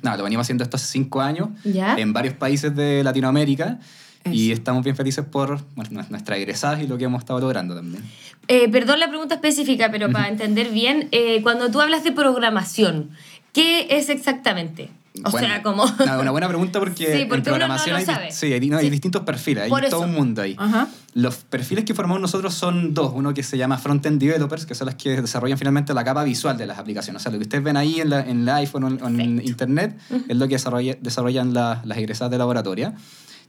nada, 0.03 0.17
lo 0.17 0.25
venimos 0.25 0.45
haciendo 0.45 0.65
esto 0.65 0.77
hace 0.77 0.87
cinco 0.87 1.21
años 1.21 1.49
¿Ya? 1.65 1.97
en 1.97 2.13
varios 2.13 2.35
países 2.35 2.75
de 2.75 3.03
Latinoamérica. 3.05 3.79
Y 4.25 4.53
Eso. 4.53 4.59
estamos 4.61 4.85
bien 4.85 4.95
felices 4.95 5.25
por 5.25 5.61
bueno, 5.75 6.05
nuestras 6.09 6.39
egresadas 6.39 6.81
y 6.81 6.87
lo 6.87 6.97
que 6.97 7.05
hemos 7.05 7.23
estado 7.23 7.41
logrando 7.41 7.75
también. 7.75 8.05
Eh, 8.47 8.69
perdón 8.69 9.01
la 9.01 9.09
pregunta 9.09 9.35
específica, 9.35 9.91
pero 9.91 10.13
para 10.13 10.29
entender 10.29 10.71
bien, 10.71 11.09
eh, 11.11 11.43
cuando 11.43 11.73
tú 11.73 11.81
hablas 11.81 12.05
de 12.05 12.13
programación, 12.13 13.11
¿qué 13.53 13.87
es 13.91 14.09
exactamente? 14.09 14.91
O 15.25 15.31
Bueno, 15.31 15.47
sea, 15.47 15.63
como... 15.63 15.85
no, 15.85 16.21
una 16.21 16.31
buena 16.31 16.49
pregunta 16.49 16.79
porque, 16.79 17.05
Sí, 17.19 17.25
porque 17.27 17.51
en 17.51 17.55
uno 17.57 17.67
no 17.69 17.75
programación 17.77 17.91
lo 17.91 17.97
hay, 18.23 18.33
sí, 18.33 18.51
hay, 18.53 18.69
no, 18.71 18.79
hay 18.79 18.85
Sí. 18.87 18.91
distintos 18.91 19.23
perfiles, 19.25 19.65
hay 19.65 19.69
Por 19.71 19.81
todo 19.83 19.87
eso. 19.89 20.01
un 20.01 20.15
mundo 20.15 20.41
ahí. 20.41 20.57
Ajá. 20.59 20.89
Los 21.13 21.37
perfiles 21.37 21.85
que 21.85 21.93
formamos 21.93 22.19
nosotros 22.23 22.55
son 22.55 22.95
dos. 22.95 23.13
Uno 23.15 23.35
que 23.35 23.43
se 23.43 23.59
llama 23.59 23.77
Front-End 23.77 24.19
Developers, 24.19 24.65
que 24.65 24.75
son 24.75 24.87
las 24.87 24.95
que 24.95 25.21
desarrollan 25.21 25.59
finalmente 25.59 25.93
la 25.93 26.03
capa 26.03 26.25
visual 26.25 26.57
de 26.57 26.67
las 26.67 26.79
aplicaciones. 26.79 27.21
O 27.21 27.23
sea, 27.23 27.31
lo 27.31 27.37
que 27.39 27.43
ustedes 27.43 27.63
ven 27.63 27.77
ahí 27.77 28.01
en, 28.01 28.09
la, 28.09 28.21
en 28.23 28.41
el 28.41 28.49
iPhone 28.49 28.85
o 28.85 29.07
en, 29.09 29.21
en. 29.21 29.47
Internet 29.47 29.99
es 30.29 30.37
lo 30.37 30.49
que 30.49 30.57
desarrolla- 30.57 30.97
desarrollan 31.03 31.53
la- 31.53 31.83
las 31.85 31.99
egresadas 31.99 32.31
de 32.31 32.39
laboratorio. 32.39 32.95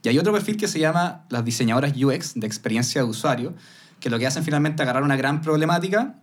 Y 0.03 0.09
hay 0.09 0.19
otro 0.19 0.33
perfil 0.33 0.57
que 0.57 0.67
se 0.67 0.79
llama 0.79 1.21
las 1.29 1.45
diseñadoras 1.45 1.93
UX, 1.95 2.33
de 2.35 2.45
experiencia 2.45 3.01
de 3.01 3.07
usuario, 3.07 3.53
que 4.01 4.09
lo 4.09 4.19
que 4.19 4.27
hacen 4.27 4.43
finalmente 4.43 4.83
es 4.83 4.89
agarrar 4.89 5.03
una 5.03 5.15
gran 5.15 5.39
problemática 5.41 6.15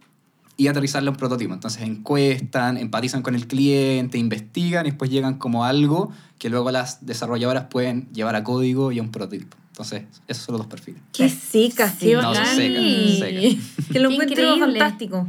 y 0.61 0.69
aterrizarla 0.69 1.09
en 1.09 1.15
un 1.15 1.19
prototipo. 1.19 1.55
Entonces 1.55 1.81
encuestan, 1.83 2.77
empatizan 2.77 3.23
con 3.23 3.35
el 3.35 3.47
cliente, 3.47 4.19
investigan 4.19 4.85
y 4.85 4.91
después 4.91 5.11
llegan 5.11 5.39
como 5.39 5.65
algo 5.65 6.13
que 6.39 6.51
luego 6.51 6.71
las 6.71 7.07
desarrolladoras 7.07 7.65
pueden 7.71 8.09
llevar 8.13 8.37
a 8.37 8.45
código 8.45 8.93
y 8.93 8.99
a 8.99 9.03
un 9.03 9.11
prototipo. 9.11 9.57
Entonces, 9.69 10.03
esos 10.29 10.45
son 10.45 10.53
los 10.55 10.61
dos 10.63 10.71
perfiles. 10.71 11.01
Qué 11.15 11.31
seca, 11.31 11.91
qué 11.99 12.13
No, 12.15 12.23
bacán. 12.29 12.45
seca, 12.57 12.81
seca. 12.83 13.91
Que 13.93 14.01
lo 14.01 14.09
Qué 14.11 14.15
encuentro 14.17 14.43
increíble. 14.43 14.79
fantástico. 14.81 15.27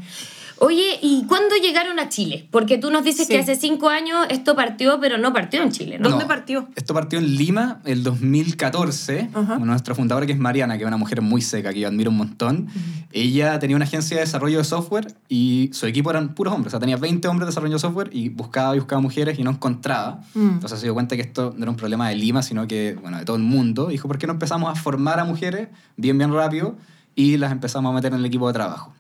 Oye, 0.64 1.00
¿y 1.02 1.24
cuándo 1.26 1.56
llegaron 1.56 1.98
a 1.98 2.08
Chile? 2.08 2.48
Porque 2.52 2.78
tú 2.78 2.92
nos 2.92 3.04
dices 3.04 3.26
Sí. 3.26 3.34
que 3.34 3.40
hace 3.40 3.56
cinco 3.56 3.90
años 3.90 4.28
esto 4.30 4.56
partió, 4.56 5.00
pero 5.00 5.18
no 5.18 5.34
partió 5.34 5.64
en 5.64 5.72
Chile, 5.72 5.98
¿no? 5.98 6.08
¿Dónde 6.10 6.26
No. 6.26 6.28
partió? 6.28 6.68
Esto 6.76 6.94
partió 6.94 7.18
en 7.18 7.36
Lima 7.36 7.80
el 7.84 8.04
2014. 8.04 9.30
Ajá. 9.34 9.42
Bueno, 9.58 9.66
nuestra 9.66 9.96
fundadora, 9.96 10.28
que 10.28 10.34
es 10.34 10.38
Mariana, 10.38 10.78
que 10.78 10.84
es 10.84 10.88
una 10.88 10.98
mujer 10.98 11.22
muy 11.24 11.42
seca, 11.42 11.74
que 11.74 11.80
yo 11.80 11.88
admiro 11.88 12.12
un 12.12 12.18
montón, 12.18 12.68
ella 13.12 13.58
tenía 13.58 13.76
una 13.76 13.86
agencia 13.86 14.18
de 14.18 14.22
desarrollo 14.22 14.60
de 14.60 14.64
software 14.64 15.16
y 15.28 15.72
su 15.74 15.88
equipo 15.88 16.12
eran 16.12 16.36
puros 16.36 16.54
hombres. 16.54 16.70
O 16.70 16.78
sea, 16.78 16.80
tenía 16.80 16.98
20 16.98 17.28
hombres 17.28 17.48
desarrollando 17.48 17.80
software 17.80 18.12
y 18.14 18.30
buscaba 18.30 18.76
y 18.76 18.80
buscaba 18.80 19.02
mujeres 19.02 19.40
y 19.40 19.44
no 19.44 19.50
encontraba. 19.50 20.22
Mm. 20.36 20.50
Entonces 20.52 20.80
se 20.80 20.86
dio 20.86 20.94
cuenta 20.94 21.16
que 21.16 21.24
esto 21.24 21.56
no 21.58 21.64
era 21.64 21.72
un 21.72 21.78
problema 21.78 22.08
de 22.10 22.16
Lima, 22.16 22.44
sino 22.44 22.68
que, 22.68 22.96
bueno, 23.02 23.18
de 23.18 23.26
todo 23.26 23.36
el 23.36 23.42
mundo. 23.42 23.88
Dijo, 23.88 24.08
¿por 24.08 24.20
qué 24.20 24.28
no 24.28 24.34
empezamos 24.34 24.70
a 24.72 24.76
formar 24.80 25.20
a 25.20 25.24
mujeres 25.26 25.70
bien, 25.98 26.20
bien 26.20 26.32
rápido? 26.32 26.76
Y 27.16 27.38
las 27.38 27.52
empezamos 27.52 27.90
a 27.92 27.96
meter 27.96 28.14
en 28.14 28.20
el 28.20 28.26
equipo 28.26 28.46
de 28.48 28.54
trabajo. 28.54 28.94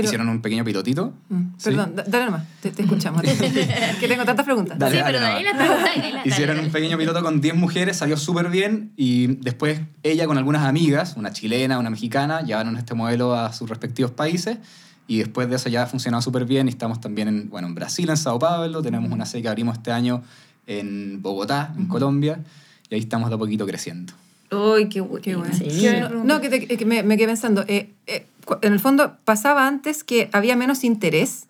Pero, 0.00 0.06
Hicieron 0.06 0.28
un 0.28 0.42
pequeño 0.42 0.64
pilotito. 0.64 1.14
Mm, 1.28 1.42
¿sí? 1.56 1.64
Perdón, 1.70 1.96
da- 1.96 2.04
dale 2.06 2.24
nomás, 2.26 2.44
te, 2.60 2.70
te 2.70 2.82
escuchamos. 2.82 3.22
que 4.00 4.08
tengo 4.08 4.24
tantas 4.24 4.44
preguntas. 4.44 4.78
Dale, 4.78 4.96
sí, 4.96 5.02
dale, 5.02 5.18
pero 5.18 5.26
de 5.26 5.32
ahí 5.32 5.44
las- 6.12 6.26
Hicieron 6.26 6.56
dale, 6.56 6.66
un 6.68 6.72
pequeño 6.72 6.98
piloto 6.98 7.22
con 7.22 7.40
10 7.40 7.54
mujeres, 7.54 7.96
salió 7.96 8.16
súper 8.16 8.50
bien 8.50 8.92
y 8.96 9.26
después 9.36 9.80
ella 10.02 10.26
con 10.26 10.36
algunas 10.38 10.64
amigas, 10.64 11.14
una 11.16 11.32
chilena, 11.32 11.78
una 11.78 11.90
mexicana, 11.90 12.42
llevaron 12.42 12.76
este 12.76 12.94
modelo 12.94 13.34
a 13.34 13.52
sus 13.52 13.68
respectivos 13.70 14.10
países 14.10 14.58
y 15.08 15.18
después 15.18 15.48
de 15.48 15.56
eso 15.56 15.68
ya 15.68 15.84
ha 15.84 15.86
funcionado 15.86 16.20
súper 16.20 16.44
bien 16.44 16.66
y 16.66 16.70
estamos 16.70 17.00
también 17.00 17.28
en, 17.28 17.48
bueno, 17.48 17.68
en 17.68 17.74
Brasil, 17.74 18.10
en 18.10 18.16
Sao 18.16 18.38
Paulo, 18.38 18.82
tenemos 18.82 19.10
una 19.10 19.24
sede 19.24 19.42
que 19.42 19.48
abrimos 19.48 19.76
este 19.78 19.92
año 19.92 20.22
en 20.66 21.22
Bogotá, 21.22 21.72
en 21.78 21.86
Colombia 21.86 22.40
y 22.90 22.94
ahí 22.96 23.00
estamos 23.00 23.28
de 23.30 23.36
a 23.36 23.38
poquito 23.38 23.66
creciendo. 23.66 24.12
Uy, 24.50 24.88
qué, 24.88 25.04
Qué 25.22 25.36
bueno. 25.36 25.54
Sí. 25.54 25.64
Qué 25.64 25.90
buena 26.00 26.08
No, 26.24 26.40
que, 26.40 26.48
te- 26.48 26.66
que 26.76 26.84
me, 26.84 27.02
me 27.02 27.16
quedé 27.16 27.26
pensando. 27.28 27.64
eh, 27.68 27.90
eh, 28.06 28.26
en 28.62 28.72
el 28.72 28.78
fondo, 28.80 29.16
pasaba 29.24 29.66
antes 29.66 30.04
que 30.04 30.28
había 30.32 30.54
menos 30.56 30.84
interés 30.84 31.46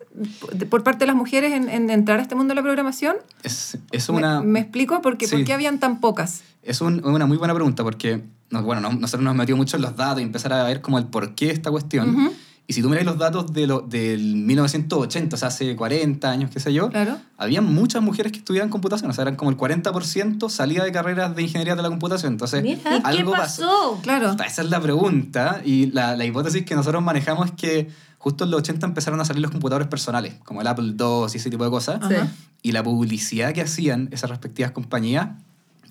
por 0.71 0.83
parte 0.83 0.99
de 1.01 1.05
las 1.07 1.15
mujeres 1.15 1.53
en, 1.53 1.69
en 1.69 1.89
entrar 1.91 2.17
a 2.19 2.23
este 2.23 2.33
mundo 2.33 2.51
de 2.51 2.55
la 2.55 2.63
programación. 2.63 3.17
Es, 3.43 3.77
es 3.91 4.09
Me- 4.09 4.15
una... 4.17 4.41
¿Me, 4.41 4.59
explico? 4.61 5.01
Porque, 5.03 5.27
¿Por 5.27 5.39
Sí. 5.39 5.45
qué 5.45 5.53
habían 5.53 5.79
tan 5.79 5.99
pocas? 5.99 6.41
Es 6.63 6.81
un- 6.81 7.05
una 7.05 7.27
muy 7.27 7.37
buena 7.37 7.53
pregunta 7.53 7.83
porque, 7.83 8.21
nos- 8.49 8.63
bueno, 8.63 8.81
no- 8.81 8.89
nosotros 8.93 9.21
nos 9.23 9.31
hemos 9.31 9.43
metido 9.43 9.57
mucho 9.57 9.75
en 9.77 9.83
los 9.83 9.95
datos 9.95 10.21
y 10.21 10.23
empezar 10.23 10.53
a 10.53 10.63
ver 10.63 10.81
como 10.81 10.97
el 10.97 11.05
porqué 11.05 11.45
de 11.47 11.51
esta 11.53 11.69
cuestión. 11.69 12.31
Y 12.69 12.73
si 12.73 12.81
tú 12.81 12.89
miras 12.89 13.05
los 13.05 13.17
datos 13.17 13.53
de 13.53 13.65
lo, 13.65 13.79
del 13.79 14.35
1980, 14.35 15.35
o 15.35 15.39
sea, 15.39 15.47
hace 15.47 15.73
40 15.75 16.29
años, 16.29 16.49
qué 16.51 16.59
sé 16.59 16.73
yo, 16.73 16.89
Claro. 16.89 17.17
había 17.37 17.61
muchas 17.61 18.01
mujeres 18.01 18.33
que 18.33 18.39
estudiaban 18.39 18.69
computación, 18.69 19.09
o 19.09 19.13
sea, 19.13 19.21
eran 19.21 19.37
como 19.37 19.49
el 19.51 19.57
40% 19.57 20.49
salía 20.49 20.83
de 20.83 20.91
carreras 20.91 21.33
de 21.33 21.43
ingeniería 21.43 21.75
de 21.77 21.81
la 21.81 21.87
computación. 21.87 22.33
Entonces, 22.33 22.63
Mira. 22.63 22.97
¿Y 22.97 23.01
qué 23.01 23.07
algo 23.07 23.31
pasó? 23.31 23.99
Claro. 24.03 24.35
Esa 24.45 24.61
es 24.61 24.69
la 24.69 24.81
pregunta 24.81 25.61
y 25.63 25.91
la, 25.91 26.17
la 26.17 26.25
hipótesis 26.25 26.65
que 26.65 26.75
nosotros 26.75 27.01
manejamos 27.01 27.45
es 27.45 27.51
que 27.53 27.89
justo 28.17 28.43
en 28.43 28.51
los 28.51 28.59
80 28.59 28.85
empezaron 28.87 29.21
a 29.21 29.25
salir 29.25 29.41
los 29.41 29.51
computadores 29.51 29.87
personales, 29.87 30.33
como 30.43 30.59
el 30.59 30.67
Apple 30.67 30.95
II 30.99 31.25
y 31.33 31.37
ese 31.37 31.49
tipo 31.49 31.63
de 31.63 31.69
cosas. 31.69 32.01
Sí. 32.05 32.15
Y 32.63 32.71
la 32.73 32.83
publicidad 32.83 33.53
que 33.53 33.61
hacían 33.61 34.09
esas 34.11 34.29
respectivas 34.29 34.71
compañías 34.71 35.29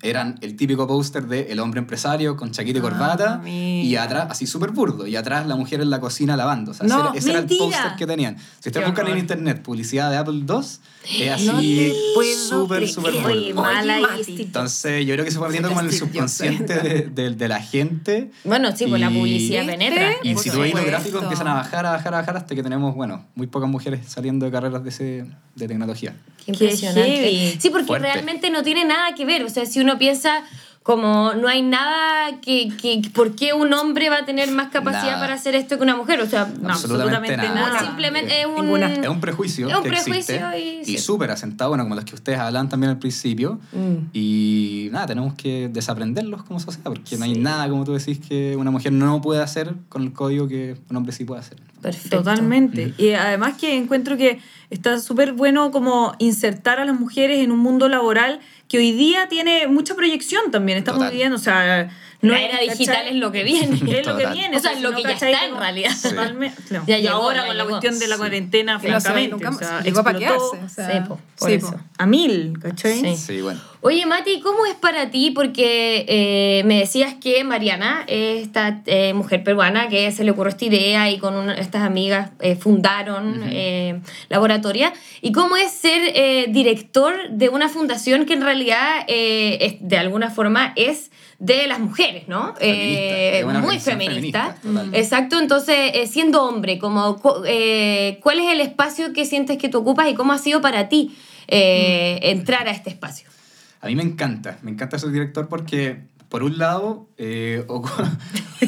eran 0.01 0.37
el 0.41 0.55
típico 0.55 0.87
póster 0.87 1.27
de 1.27 1.51
el 1.51 1.59
hombre 1.59 1.79
empresario 1.79 2.35
con 2.37 2.51
chaqueta 2.51 2.77
y 2.77 2.81
Ah, 2.81 2.83
corbata 2.83 3.41
y 3.47 3.95
atrás, 3.95 4.27
así 4.29 4.45
súper 4.47 4.71
burdo, 4.71 5.07
y 5.07 5.15
atrás 5.15 5.47
la 5.47 5.55
mujer 5.55 5.81
en 5.81 5.89
la 5.89 5.99
cocina 5.99 6.35
lavando. 6.37 6.71
O 6.71 6.73
sea, 6.73 6.87
No, 6.87 6.95
ese 6.95 7.01
era, 7.09 7.17
ese 7.17 7.29
era 7.31 7.39
el 7.39 7.45
póster 7.57 7.95
que 7.97 8.07
tenían. 8.07 8.37
Si 8.59 8.69
ustedes 8.69 8.85
buscan 8.87 9.07
en 9.07 9.17
internet 9.17 9.61
publicidad 9.61 10.09
de 10.09 10.17
Apple 10.17 10.43
II, 10.47 10.61
es 11.05 11.31
así 11.31 11.93
súper, 12.49 12.87
súper 12.87 13.13
Jobs. 13.13 14.27
Entonces, 14.27 15.05
yo 15.05 15.13
creo 15.13 15.25
que 15.25 15.31
se 15.31 15.37
fue 15.37 15.47
metiendo 15.47 15.69
como 15.69 15.81
en 15.81 15.87
el 15.87 15.93
subconsciente 15.93 16.75
de, 16.79 17.01
de- 17.09 17.29
de 17.31 17.47
la 17.47 17.61
gente. 17.61 18.31
Bueno, 18.43 18.75
sí, 18.75 18.85
pues 18.87 18.99
la 19.01 19.09
publicidad 19.09 19.65
penetra. 19.65 20.11
Y 20.23 20.35
si 20.35 20.49
tú 20.49 20.59
ves 20.59 20.73
los 20.73 20.85
gráficos 20.85 21.21
empiezan 21.23 21.47
a 21.47 21.53
bajar, 21.55 21.85
a 21.85 21.91
bajar, 21.91 22.13
a 22.13 22.17
bajar 22.17 22.37
hasta 22.37 22.55
que 22.55 22.63
tenemos, 22.63 22.95
bueno, 22.95 23.25
muy 23.35 23.47
pocas 23.47 23.69
mujeres 23.69 24.01
saliendo 24.07 24.45
de 24.45 24.51
carreras 24.51 24.83
de, 24.83 24.89
ese, 24.89 25.25
de 25.55 25.67
tecnología. 25.67 26.13
Impresionante. 26.45 27.57
Sí, 27.59 27.69
porque 27.69 27.85
Fuerte. 27.87 28.07
realmente 28.11 28.49
no 28.49 28.63
tiene 28.63 28.85
nada 28.85 29.13
que 29.15 29.25
ver. 29.25 29.43
O 29.43 29.49
sea, 29.49 29.65
si 29.65 29.79
uno 29.79 29.97
piensa 29.97 30.43
como 30.87 31.33
no 31.33 31.49
hay 31.49 31.63
nada 31.63 32.39
que, 32.39 32.69
que 32.81 33.01
¿por 33.13 33.35
qué 33.35 33.51
un 33.53 33.73
hombre 33.73 34.09
va 34.09 34.19
a 34.19 34.25
tener 34.25 34.49
más 34.51 34.69
capacidad 34.69 35.03
Nada. 35.03 35.19
para 35.19 35.33
hacer 35.33 35.53
esto 35.53 35.75
que 35.75 35.83
una 35.83 35.97
mujer? 35.97 36.21
O 36.21 36.25
sea, 36.25 36.45
No, 36.61 36.69
Absolutamente 36.69 37.33
absolutamente 37.33 37.37
nada. 37.37 37.73
nada. 37.73 37.79
simplemente 37.85 38.39
es 38.39 38.45
un 38.47 38.55
Ninguna. 38.55 38.93
Es 38.93 39.07
un 39.09 39.19
prejuicio 39.19 39.67
Es 39.67 39.75
un 39.75 39.83
que 39.83 39.89
prejuicio 39.89 40.13
existe 40.49 40.81
y- 40.81 40.85
sí. 40.85 40.97
súper 40.97 41.29
asentado, 41.31 41.71
bueno, 41.71 41.83
como 41.83 41.95
los 41.95 42.05
que 42.05 42.15
ustedes 42.15 42.39
hablan 42.39 42.69
también 42.69 42.91
al 42.91 42.99
principio. 42.99 43.59
Mm. 43.73 43.95
Y 44.13 44.87
nada, 44.93 45.07
tenemos 45.07 45.33
que 45.33 45.67
desaprenderlos 45.67 46.43
como 46.43 46.61
sociedad, 46.61 46.85
porque 46.85 47.17
no 47.17 47.25
hay 47.25 47.33
nada, 47.37 47.67
como 47.67 47.83
tú 47.83 47.91
decís, 47.93 48.19
que 48.25 48.55
una 48.55 48.71
mujer 48.71 48.93
no 48.93 49.19
puede 49.21 49.41
hacer 49.43 49.73
con 49.89 50.03
el 50.03 50.13
código 50.13 50.47
que 50.47 50.77
un 50.89 50.95
hombre 50.95 51.11
sí 51.11 51.25
puede 51.25 51.41
hacer. 51.41 51.57
Perfecto. 51.81 52.17
Totalmente. 52.19 52.93
Y 52.97 53.11
además 53.11 53.55
que 53.57 53.75
encuentro 53.75 54.15
que 54.15 54.39
está 54.69 54.99
súper 54.99 55.33
bueno 55.33 55.69
como 55.71 56.15
insertar 56.17 56.79
a 56.79 56.85
las 56.85 56.97
mujeres 56.99 57.39
en 57.39 57.51
un 57.51 57.59
mundo 57.59 57.87
laboral 57.89 58.39
que 58.67 58.77
hoy 58.77 58.91
día 58.91 59.27
tiene 59.29 59.67
mucha 59.67 59.95
proyección 59.95 60.51
también. 60.51 60.77
Estamos 60.77 60.99
Total. 60.99 61.11
viviendo, 61.11 61.35
o 61.35 61.39
sea... 61.39 61.89
La 62.21 62.39
es, 62.41 62.49
era 62.51 62.59
digital 62.61 62.95
¿cachai? 62.95 63.09
es 63.09 63.15
lo 63.17 63.31
que 63.31 63.43
viene. 63.43 63.75
Es 63.75 64.07
lo 64.07 64.17
que 64.17 64.25
viene. 64.27 64.57
O 64.57 64.59
sea, 64.59 64.73
lo 64.79 64.89
no, 64.89 64.97
que 64.97 65.03
ya 65.03 65.11
está 65.11 65.45
en 65.45 65.55
realidad. 65.55 65.91
Totalmente. 66.01 66.63
No. 66.71 66.83
Ya 66.87 66.97
y 66.97 67.03
llegó, 67.03 67.13
ahora 67.15 67.41
ya 67.41 67.47
con 67.47 67.57
la 67.57 67.65
cuestión 67.65 67.99
de 67.99 68.07
la 68.07 68.15
Sí. 68.15 68.19
cuarentena, 68.19 68.73
no 68.73 68.79
francamente. 68.79 69.31
nunca 69.31 69.49
o 69.51 69.53
sea, 69.53 69.79
explotó 69.85 70.17
quedarse. 70.19 70.57
o 70.65 70.69
sea, 70.69 70.91
Sí, 70.91 71.07
po, 71.07 71.19
por 71.37 71.49
sí, 71.49 71.55
eso. 71.55 71.71
po, 71.73 71.79
a 71.99 72.05
mil, 72.07 72.57
¿cachai? 72.59 73.01
Sí. 73.01 73.15
Sí, 73.17 73.41
bueno. 73.41 73.61
Oye, 73.81 74.05
Mati, 74.07 74.39
¿cómo 74.41 74.65
es 74.65 74.73
para 74.73 75.11
ti? 75.11 75.29
Porque 75.31 76.03
eh, 76.09 76.63
me 76.65 76.79
decías 76.79 77.13
que 77.13 77.43
Mariana, 77.43 78.03
esta 78.07 78.81
eh, 78.87 79.13
mujer 79.13 79.43
peruana 79.43 79.87
que 79.87 80.11
se 80.11 80.23
le 80.23 80.31
ocurrió 80.31 80.49
esta 80.49 80.65
idea 80.65 81.11
y 81.11 81.19
con 81.19 81.35
una- 81.35 81.53
estas 81.53 81.83
amigas 81.83 82.31
eh, 82.39 82.55
fundaron 82.55 83.43
eh, 83.45 84.01
Laboratoria. 84.29 84.93
¿Y 85.21 85.31
cómo 85.31 85.57
es 85.57 85.71
ser 85.71 86.01
eh, 86.15 86.47
director 86.49 87.29
de 87.29 87.49
una 87.49 87.69
fundación 87.69 88.25
que 88.25 88.33
en 88.33 88.41
realidad, 88.41 89.05
eh, 89.07 89.57
es- 89.61 89.75
de 89.79 89.97
alguna 89.99 90.31
forma, 90.31 90.73
es 90.75 91.11
de 91.37 91.67
las 91.67 91.79
mujeres, 91.79 92.27
¿no? 92.27 92.55
Feminista, 92.55 93.15
muy 93.61 93.75
feminista. 93.79 94.57
Exacto, 94.97 95.39
entonces, 95.39 95.91
eh, 95.93 96.07
siendo 96.07 96.43
hombre, 96.43 96.79
como, 96.79 97.17
cu- 97.21 97.43
eh, 97.45 98.17
¿cuál 98.23 98.39
es 98.39 98.51
el 98.51 98.59
espacio 98.61 99.13
que 99.13 99.23
sientes 99.25 99.59
que 99.59 99.69
tú 99.69 99.77
ocupas 99.77 100.09
y 100.09 100.15
cómo 100.15 100.33
ha 100.33 100.39
sido 100.39 100.61
para 100.61 100.89
ti 100.89 101.15
eh, 101.47 102.19
entrar 102.23 102.67
a 102.67 102.71
este 102.71 102.89
espacio? 102.89 103.29
A 103.81 103.87
mí 103.87 103.95
me 103.95 104.03
encanta, 104.03 104.57
me 104.63 104.71
encanta 104.71 104.97
ser 104.99 105.11
director 105.11 105.47
porque, 105.47 106.01
por 106.29 106.43
un 106.43 106.57
lado, 106.57 107.07
eh, 107.17 107.63
ocu- 107.67 108.17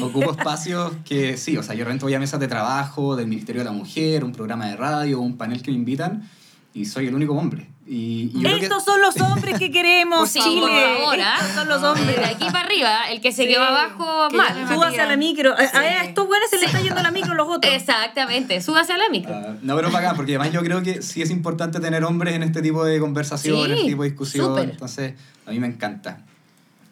ocupo 0.02 0.30
espacios 0.30 0.92
que 1.04 1.36
sí, 1.36 1.56
o 1.56 1.62
sea, 1.62 1.74
yo 1.74 1.84
realmente 1.84 2.04
voy 2.04 2.14
a 2.14 2.20
mesas 2.20 2.40
de 2.40 2.48
trabajo 2.48 3.16
del 3.16 3.26
Ministerio 3.26 3.60
de 3.62 3.66
la 3.66 3.72
Mujer, 3.72 4.24
un 4.24 4.32
programa 4.32 4.66
de 4.68 4.76
radio, 4.76 5.20
un 5.20 5.36
panel 5.36 5.62
que 5.62 5.70
me 5.70 5.76
invitan 5.76 6.28
y 6.74 6.84
soy 6.84 7.06
el 7.08 7.14
único 7.14 7.34
hombre. 7.34 7.68
Y, 7.92 8.28
que- 8.40 8.56
Estos 8.66 8.84
son 8.84 9.00
los 9.00 9.20
hombres 9.20 9.58
que 9.58 9.72
queremos, 9.72 10.28
Sí, 10.30 10.38
Chile. 10.40 10.60
por 10.60 10.70
favor. 10.70 11.18
Estos 11.18 11.50
son 11.56 11.68
los 11.68 11.82
hombres. 11.82 12.16
De 12.16 12.24
aquí 12.24 12.44
para 12.44 12.60
arriba, 12.60 13.10
el 13.10 13.20
que 13.20 13.32
se 13.32 13.42
Sí, 13.42 13.48
quedó 13.48 13.64
abajo, 13.64 14.28
que 14.30 14.36
mal. 14.36 14.68
Súbase 14.72 15.00
a 15.00 15.06
la 15.06 15.16
micro. 15.16 15.52
A- 15.52 15.56
A, 15.56 15.66
Sí. 16.02 16.06
estos 16.06 16.28
buenos 16.28 16.48
se 16.50 16.58
le 16.58 16.66
está 16.66 16.80
yendo 16.80 17.02
la 17.02 17.10
micro 17.10 17.32
a 17.32 17.34
los 17.34 17.48
otros. 17.48 17.74
Exactamente, 17.74 18.60
súbase 18.62 18.92
a 18.92 18.96
la 18.96 19.08
micro. 19.08 19.34
Ah, 19.34 19.54
no, 19.60 19.74
pero 19.74 19.90
bacán, 19.90 20.14
porque 20.14 20.36
además 20.36 20.52
yo 20.52 20.62
creo 20.62 20.82
que 20.84 21.02
sí 21.02 21.20
es 21.20 21.30
importante 21.30 21.80
tener 21.80 22.04
hombres 22.04 22.34
en 22.34 22.44
este 22.44 22.62
tipo 22.62 22.84
de 22.84 23.00
conversaciones, 23.00 23.66
Sí, 23.66 23.72
este 23.72 23.88
tipo 23.90 24.02
de 24.04 24.08
discusión. 24.10 24.46
súper. 24.46 24.70
Entonces, 24.70 25.14
a 25.46 25.50
mí 25.50 25.58
me 25.58 25.66
encanta. 25.66 26.20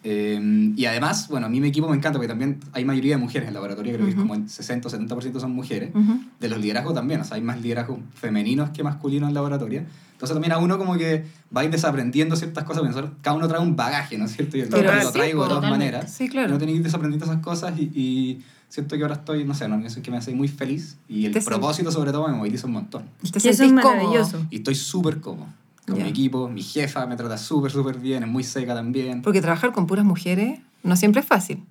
Eh, 0.03 0.73
y 0.75 0.85
además, 0.85 1.27
bueno, 1.29 1.47
a 1.47 1.49
mí 1.49 1.59
mi 1.59 1.67
equipo 1.67 1.89
me 1.89 1.95
encanta 1.97 2.17
porque 2.19 2.27
también 2.29 2.59
hay 2.71 2.85
mayoría 2.85 3.15
de 3.15 3.21
mujeres 3.21 3.43
en 3.43 3.47
el 3.49 3.53
laboratorio, 3.55 3.93
creo 3.93 4.05
que 4.05 4.11
es 4.13 4.17
como 4.17 4.33
el 4.35 4.49
60 4.49 4.87
o 4.87 4.91
70% 4.91 5.39
son 5.39 5.51
mujeres. 5.51 5.91
Ujú. 5.93 6.19
De 6.39 6.47
los 6.49 6.59
liderazgos 6.59 6.93
también, 6.93 7.19
o 7.21 7.23
sea, 7.25 7.35
hay 7.35 7.41
más 7.41 7.61
liderazgos 7.61 7.99
femeninos 8.15 8.69
que 8.69 8.83
masculinos 8.83 9.23
en 9.23 9.29
el 9.29 9.33
laboratorio. 9.35 9.83
Entonces 10.13 10.35
también 10.35 10.51
a 10.53 10.57
uno 10.57 10.77
como 10.77 10.97
que 10.97 11.25
va 11.55 11.61
a 11.61 11.63
ir 11.65 11.71
desaprendiendo 11.71 12.35
ciertas 12.35 12.63
cosas, 12.63 12.81
porque 12.81 12.95
nosotros- 12.95 13.17
cada 13.21 13.35
uno 13.37 13.47
trae 13.47 13.61
un 13.61 13.75
bagaje, 13.75 14.17
¿no 14.17 14.25
es 14.25 14.31
cierto? 14.31 14.57
Y 14.57 14.61
yo 14.61 14.67
Pero 14.69 14.93
lo 15.03 15.11
traigo 15.11 15.43
de 15.43 15.49
totalmente. 15.49 15.69
maneras. 15.85 16.11
Sí, 16.13 16.27
claro. 16.29 16.49
No 16.49 16.57
tenéis 16.57 16.75
que 16.75 16.79
ir 16.79 16.83
desaprendiendo 16.85 17.25
esas 17.25 17.41
cosas 17.41 17.73
y, 17.79 17.83
y 17.93 18.41
siento 18.67 18.95
que 18.97 19.01
ahora 19.03 19.15
estoy, 19.15 19.43
no 19.45 19.53
sé, 19.53 19.67
no, 19.67 19.77
eso 19.85 19.99
es 19.99 20.03
que 20.03 20.11
me 20.11 20.17
hace 20.17 20.33
muy 20.33 20.47
feliz 20.49 20.97
y 21.07 21.25
el 21.25 21.31
Te 21.33 21.41
propósito 21.41 21.91
sobre 21.91 22.11
todo 22.11 22.27
me 22.27 22.33
moviliza 22.35 22.67
un 22.67 22.73
montón. 22.73 23.03
Te 23.21 23.27
Y 23.27 23.27
eso 23.29 23.49
es 23.49 23.57
sentís 23.57 23.81
cómodo. 23.81 23.95
maravilloso. 24.03 24.45
Y 24.49 24.57
estoy 24.57 24.75
súper 24.75 25.19
cómodo 25.21 25.47
con 25.89 25.97
Ya. 25.97 26.03
mi 26.05 26.09
equipo, 26.11 26.47
mi 26.47 26.63
jefa 26.63 27.05
me 27.05 27.15
trata 27.15 27.37
súper, 27.37 27.71
súper 27.71 27.97
bien, 27.97 28.23
es 28.23 28.29
muy 28.29 28.43
seca 28.43 28.73
también. 28.75 29.21
Porque 29.21 29.41
trabajar 29.41 29.71
con 29.71 29.87
puras 29.87 30.05
mujeres 30.05 30.59
no 30.83 30.95
siempre 30.95 31.21
es 31.21 31.27
fácil. 31.27 31.63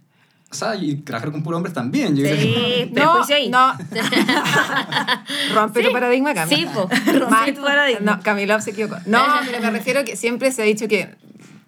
O 0.51 0.55
sea, 0.55 0.75
y 0.77 0.97
trabajar 0.97 1.31
con 1.31 1.43
puros 1.43 1.59
hombres 1.59 1.75
también. 1.75 2.17
Yo 2.17 2.23
creo 2.25 2.37
Sí, 2.41 2.91
prejuicio 2.95 3.37
ahí. 3.37 3.51
no. 3.51 3.75
Rompe 5.55 5.83
tu 5.83 5.93
paradigma, 5.93 6.35
Cami. 6.35 6.55
Sí, 6.55 6.67
po. 6.73 6.89
Rompe 7.19 7.53
tu 7.53 7.63
paradigma. 7.63 8.17
No, 8.17 8.23
Camila 8.23 8.61
se 8.61 8.71
equivocó. 8.71 8.97
No, 9.07 9.21
pero 9.47 9.61
me 9.61 9.71
refiero 9.71 10.05
que 10.05 10.17
siempre 10.17 10.51
se 10.53 10.63
ha 10.63 10.65
dicho 10.65 10.89
que, 10.89 11.15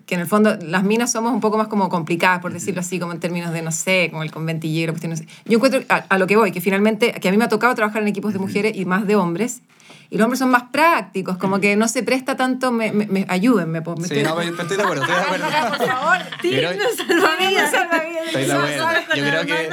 que 0.06 0.14
en 0.14 0.20
el 0.22 0.26
fondo 0.26 0.56
las 0.62 0.82
minas 0.82 1.12
somos 1.12 1.32
un 1.32 1.40
poco 1.40 1.58
más 1.58 1.68
como 1.68 1.88
complicadas, 1.88 2.40
por 2.40 2.52
decirlo 2.52 2.80
así, 2.80 2.98
como 2.98 3.12
en 3.12 3.20
términos 3.20 3.52
de, 3.52 3.62
no 3.62 3.70
sé, 3.72 4.08
como 4.10 4.22
el 4.22 4.30
conventillero, 4.30 4.92
cuestiones 4.92 5.20
así. 5.20 5.28
Yo 5.44 5.56
encuentro 5.56 5.82
a, 5.88 5.96
a 5.96 6.18
lo 6.18 6.26
que 6.26 6.36
voy, 6.36 6.50
que 6.52 6.60
finalmente, 6.60 7.12
que 7.12 7.28
a 7.28 7.30
mí 7.30 7.36
me 7.36 7.44
ha 7.44 7.48
tocado 7.48 7.74
trabajar 7.74 8.02
en 8.02 8.08
equipos 8.08 8.32
de 8.32 8.38
mujeres 8.38 8.74
y 8.76 8.84
más 8.86 9.06
de 9.06 9.16
hombres, 9.16 9.60
y 10.10 10.16
los 10.18 10.24
hombres 10.24 10.38
son 10.40 10.50
más 10.50 10.64
prácticos, 10.72 11.36
como 11.38 11.60
que 11.60 11.76
no 11.76 11.86
se 11.88 12.02
presta 12.02 12.36
tanto, 12.36 12.72
me, 12.72 12.92
me, 12.92 13.06
me- 13.06 13.26
ayúdenme. 13.28 13.80
po, 13.80 13.96
me 13.96 14.08
Sí, 14.08 14.14
estoy- 14.14 14.22
no, 14.24 14.36
pero 14.36 14.62
estoy 14.62 14.76
de 14.76 14.82
acuerdo, 14.82 15.02
estoy 15.04 15.16
de 15.16 15.22
acuerdo. 15.22 15.46
Por 15.78 15.86
favor. 15.86 16.18
Yo 16.42 16.50
creo- 16.50 16.70
Digno 16.72 16.84
salvavidas. 16.96 17.72
Estoy 18.26 18.44
de 18.46 18.52
acuerdo. 18.52 18.86
Yo 19.16 19.24
creo 19.24 19.46
que 19.46 19.68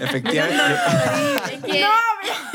efectivamente. 0.00 0.62
Que- 1.66 1.84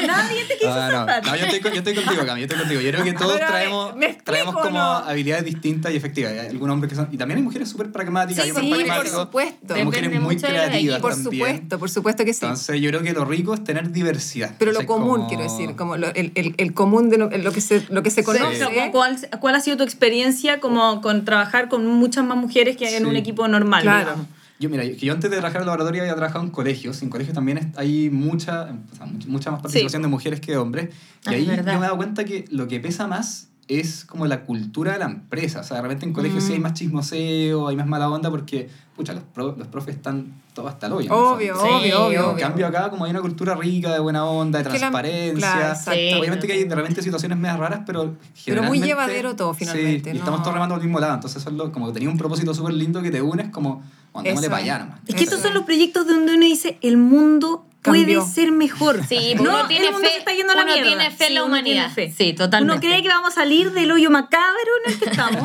Nadie 0.05 0.43
te 0.45 0.57
quiso 0.57 0.69
no, 0.69 0.75
salvar. 0.75 1.23
no, 1.25 1.35
yo 1.35 1.45
estoy, 1.45 1.59
con- 1.61 1.71
yo 1.71 1.77
estoy 1.77 1.95
contigo, 1.95 2.25
Cami, 2.25 2.41
yo 2.41 2.45
estoy 2.45 2.59
contigo. 2.59 2.81
Yo 2.81 2.91
creo 2.91 3.03
que 3.03 3.13
todos 3.13 3.37
traemos, 3.39 3.95
¿me 3.95 4.05
explico 4.07 4.23
traemos 4.31 4.55
como 4.55 4.69
no? 4.71 4.81
habilidades 4.83 5.45
distintas 5.45 5.93
y 5.93 5.95
efectivas. 5.95 6.31
Hay 6.33 6.39
algunos 6.47 6.73
hombres 6.73 6.89
que 6.89 6.95
son... 6.95 7.07
Y 7.11 7.17
también 7.17 7.37
hay 7.37 7.43
mujeres 7.43 7.69
súper 7.69 7.91
pragmáticas, 7.91 8.43
Sí, 8.45 8.51
sí, 8.51 8.83
por 8.85 9.07
supuesto. 9.07 9.73
Hay 9.75 9.85
mujeres 9.85 10.09
Depende 10.09 10.19
muy 10.25 10.37
creativas. 10.37 10.99
Por 10.99 11.15
supuesto, 11.15 11.79
por 11.79 11.89
supuesto 11.89 12.25
que 12.25 12.33
sí. 12.33 12.39
Entonces 12.45 12.81
yo 12.81 12.89
creo 12.89 13.03
que 13.03 13.13
lo 13.13 13.23
rico 13.25 13.53
es 13.53 13.63
tener 13.63 13.91
diversidad. 13.91 14.55
Pero 14.57 14.71
lo 14.71 14.85
común, 14.85 15.27
quiero 15.27 15.43
decir, 15.43 15.75
como 15.75 15.95
lo- 15.97 16.11
el, 16.35 16.47
el, 16.47 16.55
el 16.57 16.73
común 16.73 17.09
de 17.09 17.17
lo, 17.17 17.29
lo 17.29 17.51
que 17.51 17.61
se, 17.61 17.85
lo 17.89 18.03
que 18.03 18.09
se 18.09 18.21
Sí, 18.21 18.25
conoce. 18.25 18.65
pero 18.69 18.91
¿cuál, 18.91 19.17
¿Cuál 19.39 19.55
ha 19.55 19.59
sido 19.59 19.77
tu 19.77 19.83
experiencia 19.83 20.59
como 20.59 21.01
con 21.01 21.25
trabajar 21.25 21.69
con 21.69 21.85
muchas 21.85 22.25
más 22.25 22.37
mujeres 22.37 22.77
que 22.77 22.95
en 22.97 23.03
Sí. 23.03 23.09
un 23.09 23.15
equipo 23.15 23.47
normal? 23.47 23.81
Claro. 23.83 23.99
digamos? 24.01 24.25
Yo, 24.59 24.69
mira, 24.69 24.83
yo, 24.85 24.91
que 24.95 25.05
yo 25.07 25.13
antes 25.13 25.29
de 25.31 25.37
trabajar 25.37 25.57
en 25.57 25.61
el 25.63 25.67
laboratorio 25.67 26.01
había 26.03 26.13
trabajado 26.15 26.43
en 26.43 26.51
colegios. 26.51 27.01
En 27.01 27.09
colegios 27.09 27.33
también 27.33 27.71
hay 27.77 28.09
mucha, 28.11 28.69
o 28.91 28.95
sea, 28.95 29.07
mucha, 29.27 29.49
más 29.51 29.61
participación 29.61 30.03
de 30.03 30.07
mujeres 30.07 30.39
que 30.39 30.51
de 30.51 30.57
hombres. 30.57 30.89
Y 31.25 31.29
Ah, 31.29 31.31
ahí 31.31 31.45
yo 31.45 31.51
me 31.51 31.59
he 31.59 31.63
dado 31.63 31.97
cuenta 31.97 32.25
que 32.25 32.45
lo 32.51 32.67
que 32.67 32.79
pesa 32.79 33.07
más 33.07 33.47
es 33.79 34.05
como 34.05 34.25
la 34.27 34.41
cultura 34.43 34.93
de 34.93 34.99
la 34.99 35.05
empresa. 35.05 35.61
O 35.61 35.63
sea, 35.63 35.77
de 35.77 35.83
repente 35.83 36.05
en 36.05 36.13
colegios 36.13 36.43
Mm. 36.43 36.47
sí 36.47 36.53
hay 36.53 36.59
más 36.59 36.73
chismoseo, 36.73 37.67
hay 37.67 37.75
más 37.75 37.87
mala 37.87 38.09
onda 38.09 38.29
porque, 38.29 38.69
pucha, 38.95 39.13
los, 39.13 39.23
pro- 39.23 39.55
los 39.57 39.67
profes 39.67 39.95
están 39.95 40.33
todos 40.53 40.69
hasta 40.69 40.87
el 40.87 40.93
hoyo. 40.93 41.13
Obvio. 41.15 41.55
Sí, 41.55 41.61
obvio, 41.69 42.05
obvio, 42.07 42.31
En 42.31 42.37
cambio 42.37 42.67
acá 42.67 42.89
como 42.89 43.05
hay 43.05 43.11
una 43.11 43.21
cultura 43.21 43.55
rica, 43.55 43.93
de 43.93 43.99
buena 43.99 44.25
onda, 44.25 44.59
de 44.59 44.65
Que 44.65 44.71
la- 44.73 44.77
transparencia. 44.79 45.37
claro. 45.55 45.79
Sí. 45.83 46.13
Obviamente 46.19 46.47
que 46.47 46.53
hay 46.53 46.63
de 46.65 46.75
repente 46.75 47.01
situaciones 47.01 47.37
medio 47.37 47.57
raras, 47.57 47.81
pero 47.85 48.15
Pero 48.45 48.63
muy 48.63 48.81
llevadero 48.81 49.35
todo, 49.35 49.53
finalmente, 49.53 50.11
Sí, 50.11 50.15
y 50.17 50.19
estamos 50.19 50.41
todos 50.41 50.53
remando 50.53 50.75
al 50.75 50.81
mismo 50.81 50.99
lado. 50.99 51.13
Entonces 51.15 51.41
eso 51.41 51.49
es 51.49 51.55
lo, 51.55 51.71
como 51.71 51.87
que 51.87 51.93
tenía 51.93 52.09
un 52.09 52.17
propósito 52.17 52.53
súper 52.53 52.73
lindo 52.73 53.01
que 53.01 53.11
te 53.11 53.21
unes 53.21 53.49
como, 53.49 53.81
Eso 54.25 54.41
para 54.49 54.57
allá 54.57 54.75
es. 54.75 54.79
nomás. 54.81 54.99
Es 55.07 55.15
que 55.15 55.23
Eso. 55.23 55.35
estos 55.35 55.41
son 55.41 55.53
los 55.53 55.63
proyectos 55.63 56.05
donde 56.05 56.33
uno 56.35 56.45
dice, 56.45 56.77
el 56.81 56.97
mundo 56.97 57.65
puede 57.81 58.21
ser 58.21 58.51
mejor. 58.51 59.01
Sí, 59.07 59.33
no, 59.35 59.41
uno 59.41 59.67
tiene 59.67 59.87
el 59.87 59.91
mundo 59.93 60.07
fe- 60.07 60.13
se 60.13 60.19
está 60.19 60.31
yendo 60.33 60.53
a 60.53 60.55
la 60.55 60.63
uno 60.63 60.71
mierda. 60.73 60.87
tiene 60.89 61.11
fe 61.11 61.27
en 61.27 61.33
la 61.33 61.43
uno 61.43 61.53
tiene 61.63 61.71
humanidad. 61.79 61.93
fe. 61.95 62.13
Sí, 62.17 62.33
totalmente. 62.33 62.73
Uno 62.73 62.81
cree 62.81 63.01
que 63.01 63.09
vamos 63.09 63.31
a 63.31 63.35
salir 63.35 63.71
del 63.71 63.91
hoyo 63.91 64.11
macabro 64.11 64.71
en 64.85 64.91
el 64.93 64.99
que 64.99 65.05
estamos. 65.09 65.41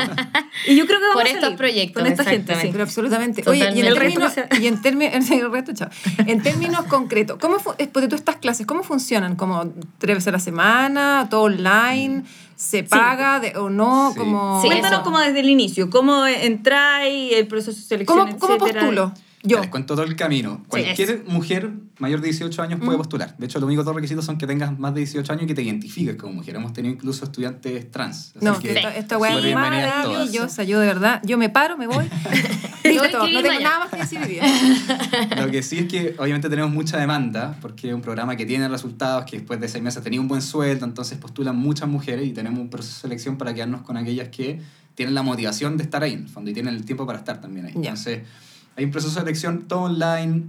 y 0.66 0.77
yo 0.77 0.87
creo 0.87 0.99
que 0.99 1.07
vamos 1.07 1.14
Por 1.14 1.22
a 1.25 1.29
estos 1.29 1.40
salir 1.42 1.57
proyectos, 1.57 2.03
con 2.03 2.12
esta 2.12 2.25
gente. 2.25 2.55
sí. 2.61 2.68
Pero 2.72 2.85
absolutamente. 2.85 3.42
Oye, 3.49 3.61
y 3.61 3.62
en 3.81 3.87
Totalmente. 3.88 3.88
El 3.88 4.22
términos, 4.33 4.61
y 4.62 4.66
en 4.66 4.83
términos, 4.83 5.31
el 5.31 5.51
resto, 5.53 5.72
chao. 5.75 5.88
En 6.27 6.42
términos 6.42 6.85
concretos, 6.87 7.38
¿cómo 7.40 7.59
fu- 7.59 7.75
eh, 7.79 7.88
porque 7.92 8.09
tú 8.09 8.16
estas 8.16 8.37
clases, 8.37 8.66
cómo 8.66 8.83
funcionan? 8.83 9.37
¿Como 9.37 9.72
tres 9.99 10.16
veces 10.16 10.29
a 10.29 10.33
la 10.33 10.38
semana, 10.40 11.29
todo 11.31 11.42
online, 11.42 12.25
se 12.55 12.83
paga 12.85 13.40
de- 13.40 13.57
o 13.57 13.70
no? 13.70 14.11
Sí. 14.12 14.18
Como, 14.18 14.61
Sí, 14.62 14.68
Cuéntanos 14.68 14.99
eso. 15.01 15.05
como 15.05 15.20
desde 15.20 15.40
el 15.40 15.49
inicio, 15.49 15.88
cómo 15.90 16.27
entráis, 16.27 17.33
el 17.35 17.46
proceso 17.46 17.79
de 17.79 17.83
selección, 17.87 18.18
¿Cómo, 18.18 18.38
cómo 18.38 18.59
postulo? 18.59 19.12
Yo. 19.46 19.61
Les 19.61 19.68
cuento 19.68 19.94
todo 19.94 20.04
el 20.04 20.16
camino. 20.16 20.64
Cualquier 20.68 21.24
mujer 21.26 21.72
mayor 21.98 22.20
de 22.20 22.26
18 22.26 22.62
años 22.62 22.80
puede 22.85 22.98
postular. 22.98 23.37
De 23.38 23.46
hecho, 23.46 23.59
los 23.59 23.66
únicos 23.66 23.85
dos 23.85 23.94
requisitos 23.94 24.24
son 24.24 24.38
que 24.38 24.46
tengas 24.46 24.78
más 24.78 24.94
de 24.94 25.00
18 25.00 25.32
años 25.32 25.44
y 25.44 25.46
que 25.46 25.54
te 25.54 25.62
identifiques 25.62 26.16
como 26.16 26.35
mujer. 26.35 26.56
Hemos 26.56 26.72
tenido 26.72 26.94
incluso 26.94 27.24
estudiantes 27.24 27.90
trans. 27.90 28.32
Así 28.37 28.44
No, 28.44 28.59
que 28.59 28.72
esta, 28.72 28.96
esta 28.96 29.18
weá 29.18 29.38
es 29.38 29.54
maravillosa. 29.54 30.64
Yo 30.64 30.80
de 30.80 30.87
verdad, 30.87 31.22
yo 31.24 31.38
me 31.38 31.48
paro, 31.48 31.76
me 31.76 31.87
voy. 31.87 32.04
Listo, 32.85 33.18
no 33.18 33.42
tengo 33.42 33.61
nada 33.61 33.78
más 33.80 33.90
que 33.90 33.96
decir 33.96 34.20
hoy 34.20 34.28
día. 34.28 34.44
Lo 35.37 35.50
que 35.50 35.62
sí 35.62 35.78
es 35.78 35.87
que 35.87 36.14
obviamente 36.18 36.48
tenemos 36.48 36.70
mucha 36.70 36.98
demanda 36.98 37.56
porque 37.61 37.88
es 37.88 37.94
un 37.94 38.02
programa 38.02 38.37
que 38.37 38.46
tiene 38.46 38.68
resultados, 38.68 39.24
que 39.24 39.38
después 39.38 39.61
de 39.61 39.68
seis 39.68 39.82
meses 39.82 40.02
tenía 40.02 40.20
un 40.20 40.28
buen 40.28 40.42
sueldo, 40.42 40.85
entonces 40.85 41.18
postulan 41.18 41.56
muchas 41.56 41.88
mujeres 41.88 42.26
y 42.26 42.32
tenemos 42.32 42.61
un 42.61 42.70
proceso 42.70 42.94
de 42.94 43.00
selección 43.00 43.38
para 43.38 43.54
quedarnos 43.54 43.82
con 43.82 43.96
aquellas 43.96 44.28
que 44.28 44.61
tienen 44.94 45.14
la 45.14 45.22
motivación 45.22 45.76
de 45.76 45.85
estar 45.85 46.02
ahí, 46.02 46.14
en 46.14 46.22
el 46.22 46.28
fondo, 46.28 46.50
y 46.50 46.54
tienen 46.54 46.74
el 46.74 46.85
tiempo 46.85 47.06
para 47.06 47.18
estar 47.18 47.40
también 47.40 47.66
ahí. 47.66 47.72
Entonces, 47.76 48.22
hay 48.77 48.85
un 48.85 48.91
proceso 48.91 49.15
de 49.15 49.21
selección 49.21 49.62
todo 49.69 49.83
online, 49.83 50.45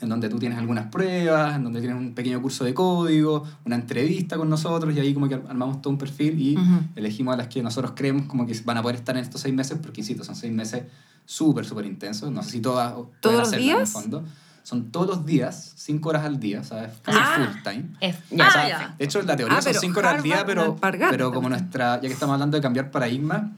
en 0.00 0.08
donde 0.08 0.28
tú 0.28 0.38
tienes 0.38 0.58
algunas 0.58 0.86
pruebas, 0.86 1.54
en 1.56 1.64
donde 1.64 1.80
tienes 1.80 1.96
un 1.96 2.12
pequeño 2.14 2.42
curso 2.42 2.64
de 2.64 2.74
código, 2.74 3.44
una 3.64 3.76
entrevista 3.76 4.36
con 4.36 4.48
nosotros, 4.50 4.94
y 4.94 5.00
ahí 5.00 5.14
como 5.14 5.28
que 5.28 5.34
armamos 5.36 5.80
todo 5.80 5.92
un 5.92 5.98
perfil 5.98 6.40
y 6.40 6.56
Ujú. 6.56 6.80
elegimos 6.96 7.34
a 7.34 7.36
las 7.36 7.48
que 7.48 7.62
nosotros 7.62 7.92
creemos 7.94 8.26
como 8.26 8.44
que 8.46 8.58
van 8.64 8.78
a 8.78 8.82
poder 8.82 8.96
estar 8.96 9.16
en 9.16 9.22
estos 9.22 9.40
seis 9.40 9.54
meses, 9.54 9.78
porque 9.80 10.00
insisto, 10.00 10.24
son 10.24 10.34
seis 10.34 10.52
meses 10.52 10.84
súper, 11.24 11.64
súper 11.64 11.86
intensos. 11.86 12.30
No 12.32 12.42
sé 12.42 12.50
si 12.50 12.60
todas 12.60 12.94
¿Todos 13.20 13.36
los 13.38 13.48
hacerlo 13.48 13.64
en 13.64 13.70
el 13.70 13.76
días? 13.78 13.90
fondo. 13.90 14.24
Son 14.64 14.90
todos 14.92 15.06
los 15.08 15.26
días, 15.26 15.72
cinco 15.76 16.08
horas 16.10 16.24
al 16.24 16.38
día, 16.38 16.62
¿sabes? 16.62 16.92
Casi 17.02 17.18
Ah. 17.20 17.34
full 17.36 17.62
time. 17.62 17.84
Es- 18.00 18.16
Ah, 18.16 18.20
ya. 18.36 18.46
O 18.46 18.50
sea, 18.50 18.68
ya. 18.68 18.94
De 18.98 19.04
hecho, 19.04 19.22
la 19.22 19.36
teoría 19.36 19.58
Ah, 19.58 19.62
son 19.62 19.70
pero 19.72 19.80
cinco 19.80 19.98
horas 20.00 20.14
al 20.16 20.22
día, 20.22 20.44
pero, 20.46 20.76
pero 21.10 21.32
como 21.32 21.48
nuestra, 21.48 21.96
ya 21.96 22.02
que 22.02 22.12
estamos 22.14 22.34
hablando 22.34 22.56
de 22.56 22.60
cambiar 22.62 22.90
paradigma, 22.90 23.52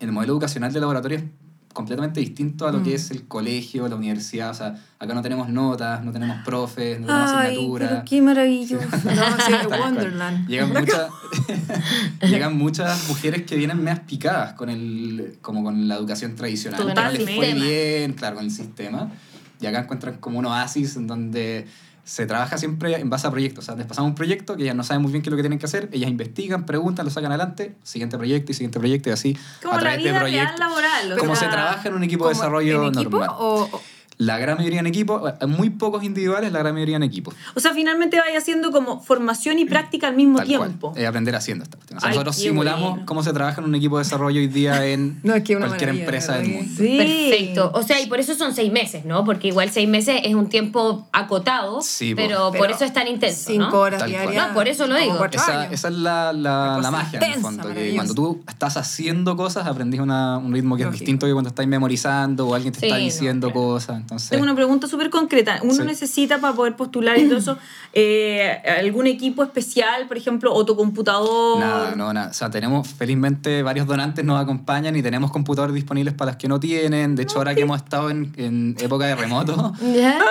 el 0.00 0.12
modelo 0.12 0.32
educacional 0.34 0.70
de 0.72 0.80
laboratorio 0.80 1.18
es 1.18 1.24
completamente 1.74 2.20
distinto 2.20 2.66
a 2.66 2.72
lo 2.72 2.78
Mm. 2.78 2.84
que 2.84 2.94
es 2.94 3.10
el 3.10 3.26
colegio, 3.28 3.86
la 3.88 3.96
universidad. 3.96 4.50
O 4.50 4.54
sea, 4.54 4.82
acá 4.98 5.12
no 5.12 5.20
tenemos 5.20 5.50
notas, 5.50 6.02
no 6.02 6.10
tenemos 6.12 6.38
profes, 6.44 6.98
no 7.00 7.06
tenemos 7.08 7.30
Ay, 7.32 7.46
asignatura. 7.48 7.88
pero 7.88 8.02
qué 8.06 8.22
maravilloso. 8.22 8.86
No, 9.04 9.22
sí. 9.46 9.52
Wonderland. 9.82 10.48
Llegan 10.48 10.72
muchas, 10.72 11.10
llegan 12.22 12.56
muchas 12.56 13.08
mujeres 13.08 13.42
que 13.42 13.56
vienen 13.56 13.82
más 13.84 14.00
picadas 14.00 14.54
con 14.54 14.70
el, 14.70 15.36
como 15.42 15.62
con 15.62 15.86
la 15.88 15.96
educación 15.96 16.34
tradicional. 16.36 16.80
que 16.86 16.94
no 16.94 17.10
les 17.10 17.34
fue 17.34 17.54
bien, 17.54 18.12
claro, 18.14 18.36
con 18.36 18.44
el 18.44 18.50
sistema. 18.50 19.10
Y 19.60 19.66
acá 19.66 19.80
encuentran 19.80 20.16
como 20.18 20.38
un 20.38 20.46
oasis 20.46 20.96
en 20.96 21.06
donde 21.06 21.66
se 22.04 22.26
trabaja 22.26 22.58
siempre 22.58 22.94
en 23.00 23.08
base 23.10 23.26
a 23.26 23.30
proyectos. 23.30 23.64
O 23.64 23.66
sea, 23.66 23.74
les 23.76 23.86
pasamos 23.86 24.10
un 24.10 24.14
proyecto 24.14 24.56
que 24.56 24.62
ellas 24.64 24.76
no 24.76 24.84
saben 24.84 25.02
muy 25.02 25.10
bien 25.10 25.22
qué 25.22 25.28
es 25.28 25.32
lo 25.32 25.36
que 25.36 25.42
tienen 25.42 25.58
que 25.58 25.66
hacer, 25.66 25.88
ellas 25.92 26.10
investigan, 26.10 26.66
preguntan, 26.66 27.04
lo 27.06 27.10
sacan 27.10 27.32
adelante, 27.32 27.74
siguiente 27.82 28.16
proyecto 28.16 28.52
y 28.52 28.54
siguiente 28.54 28.78
proyecto 28.78 29.08
y 29.08 29.12
así 29.12 29.38
Como 29.62 29.74
a 29.74 29.78
través 29.80 29.98
de 30.04 30.10
vida 30.10 30.18
proyectos. 30.20 30.58
laboral. 30.60 31.12
o 31.12 31.18
Como 31.18 31.34
sea, 31.36 31.48
se 31.48 31.52
trabaja 31.54 31.88
en 31.88 31.94
un 31.94 32.02
equipo 32.04 32.28
de 32.28 32.32
¿Cómo, 32.34 32.40
desarrollo 32.42 32.88
equipo 32.88 33.10
normal. 33.18 33.30
o- 33.38 33.68
o- 33.72 33.82
La 34.16 34.38
gran 34.38 34.56
mayoría 34.56 34.80
en 34.80 34.86
equipo, 34.86 35.22
muy 35.48 35.70
pocos 35.70 36.04
individuales, 36.04 36.52
la 36.52 36.60
gran 36.60 36.74
mayoría 36.74 36.96
en 36.96 37.02
equipo. 37.02 37.32
O 37.54 37.60
sea, 37.60 37.72
finalmente 37.74 38.18
vaya 38.20 38.38
haciendo 38.38 38.70
como 38.70 39.00
formación 39.00 39.58
y 39.58 39.64
práctica 39.64 40.08
al 40.08 40.16
mismo 40.16 40.38
Tal 40.38 40.46
tiempo. 40.46 40.90
cual. 40.92 41.02
Es 41.02 41.08
aprender 41.08 41.34
haciendo 41.34 41.64
esta 41.64 41.76
cuestión. 41.76 41.98
O 41.98 42.00
sea, 42.00 42.10
Ay, 42.10 42.14
nosotros 42.14 42.36
simulamos 42.36 42.90
bueno. 42.90 43.06
cómo 43.06 43.22
se 43.22 43.32
trabaja 43.32 43.60
en 43.60 43.66
un 43.68 43.74
equipo 43.74 43.98
de 43.98 44.04
desarrollo 44.04 44.40
hoy 44.40 44.46
día 44.46 44.86
en 44.86 45.20
No, 45.24 45.34
es 45.34 45.42
que 45.42 45.56
una 45.56 45.66
cualquier 45.66 45.90
empresa 45.90 46.34
de 46.36 46.42
del 46.42 46.50
mundo. 46.52 46.72
Sí. 46.76 46.96
Perfecto. 46.98 47.70
O 47.74 47.82
sea, 47.82 48.00
y 48.00 48.06
por 48.06 48.20
eso 48.20 48.34
son 48.34 48.54
seis 48.54 48.70
meses, 48.70 49.04
¿no? 49.04 49.24
Porque 49.24 49.48
igual 49.48 49.70
seis 49.70 49.88
meses 49.88 50.20
es 50.24 50.34
un 50.34 50.48
tiempo 50.48 51.08
acotado, 51.12 51.82
Sí, 51.82 52.14
pero, 52.14 52.52
por 52.52 52.70
eso 52.70 52.84
es 52.84 52.92
tan 52.92 53.08
intenso, 53.08 53.50
Cinco 53.50 53.70
¿no? 53.70 53.78
horas 53.80 54.06
diarias. 54.06 54.48
No, 54.48 54.54
por 54.54 54.68
eso 54.68 54.86
lo 54.86 54.96
digo. 54.96 55.24
Esa, 55.32 55.66
esa 55.72 55.88
es 55.88 55.94
la, 55.94 56.32
magia 56.92 57.18
en 57.18 57.22
el 57.24 57.28
intensa, 57.30 57.40
fondo, 57.40 57.62
que 57.62 57.68
maravillosa. 57.68 57.96
cuando 57.96 58.14
tú 58.14 58.44
estás 58.48 58.76
haciendo 58.76 59.36
cosas 59.36 59.66
aprendís 59.66 60.00
una- 60.00 60.38
un 60.38 60.52
ritmo 60.52 60.76
que 60.76 60.84
Lógico. 60.84 60.94
es 60.94 61.00
distinto 61.00 61.26
que 61.26 61.32
cuando 61.32 61.48
estás 61.48 61.66
memorizando 61.66 62.46
o 62.48 62.54
alguien 62.54 62.72
te 62.72 62.80
Sí, 62.80 62.86
está 62.86 62.98
no, 62.98 63.04
diciendo 63.04 63.46
claro. 63.48 63.60
cosas. 63.60 64.02
Entonces, 64.04 64.28
Tengo 64.28 64.42
una 64.44 64.54
pregunta 64.54 64.86
súper 64.86 65.08
concreta. 65.08 65.60
¿Uno 65.62 65.72
Sí. 65.74 65.82
necesita 65.82 66.38
para 66.38 66.52
poder 66.54 66.76
postular 66.76 67.18
y 67.18 67.26
todo 67.26 67.38
eso 67.38 67.56
eh, 67.94 68.60
algún 68.80 69.06
equipo 69.06 69.42
especial, 69.42 70.06
por 70.06 70.18
ejemplo, 70.18 70.52
o 70.52 70.64
tu 70.66 70.76
computador? 70.76 71.58
Nada, 71.58 71.94
no, 71.96 72.12
nada. 72.12 72.28
O 72.30 72.34
sea, 72.34 72.50
tenemos, 72.50 72.86
felizmente, 72.88 73.62
varios 73.62 73.86
donantes 73.86 74.24
nos 74.24 74.38
acompañan 74.42 74.94
y 74.94 75.02
tenemos 75.02 75.30
computadores 75.32 75.74
disponibles 75.74 76.12
para 76.12 76.32
las 76.32 76.36
que 76.36 76.48
no 76.48 76.60
tienen. 76.60 77.14
De 77.16 77.22
hecho, 77.22 77.38
ahora 77.38 77.54
que 77.54 77.62
hemos 77.62 77.78
estado 77.78 78.10
en, 78.10 78.32
en 78.36 78.76
época 78.78 79.06
de 79.06 79.16
remoto. 79.16 79.72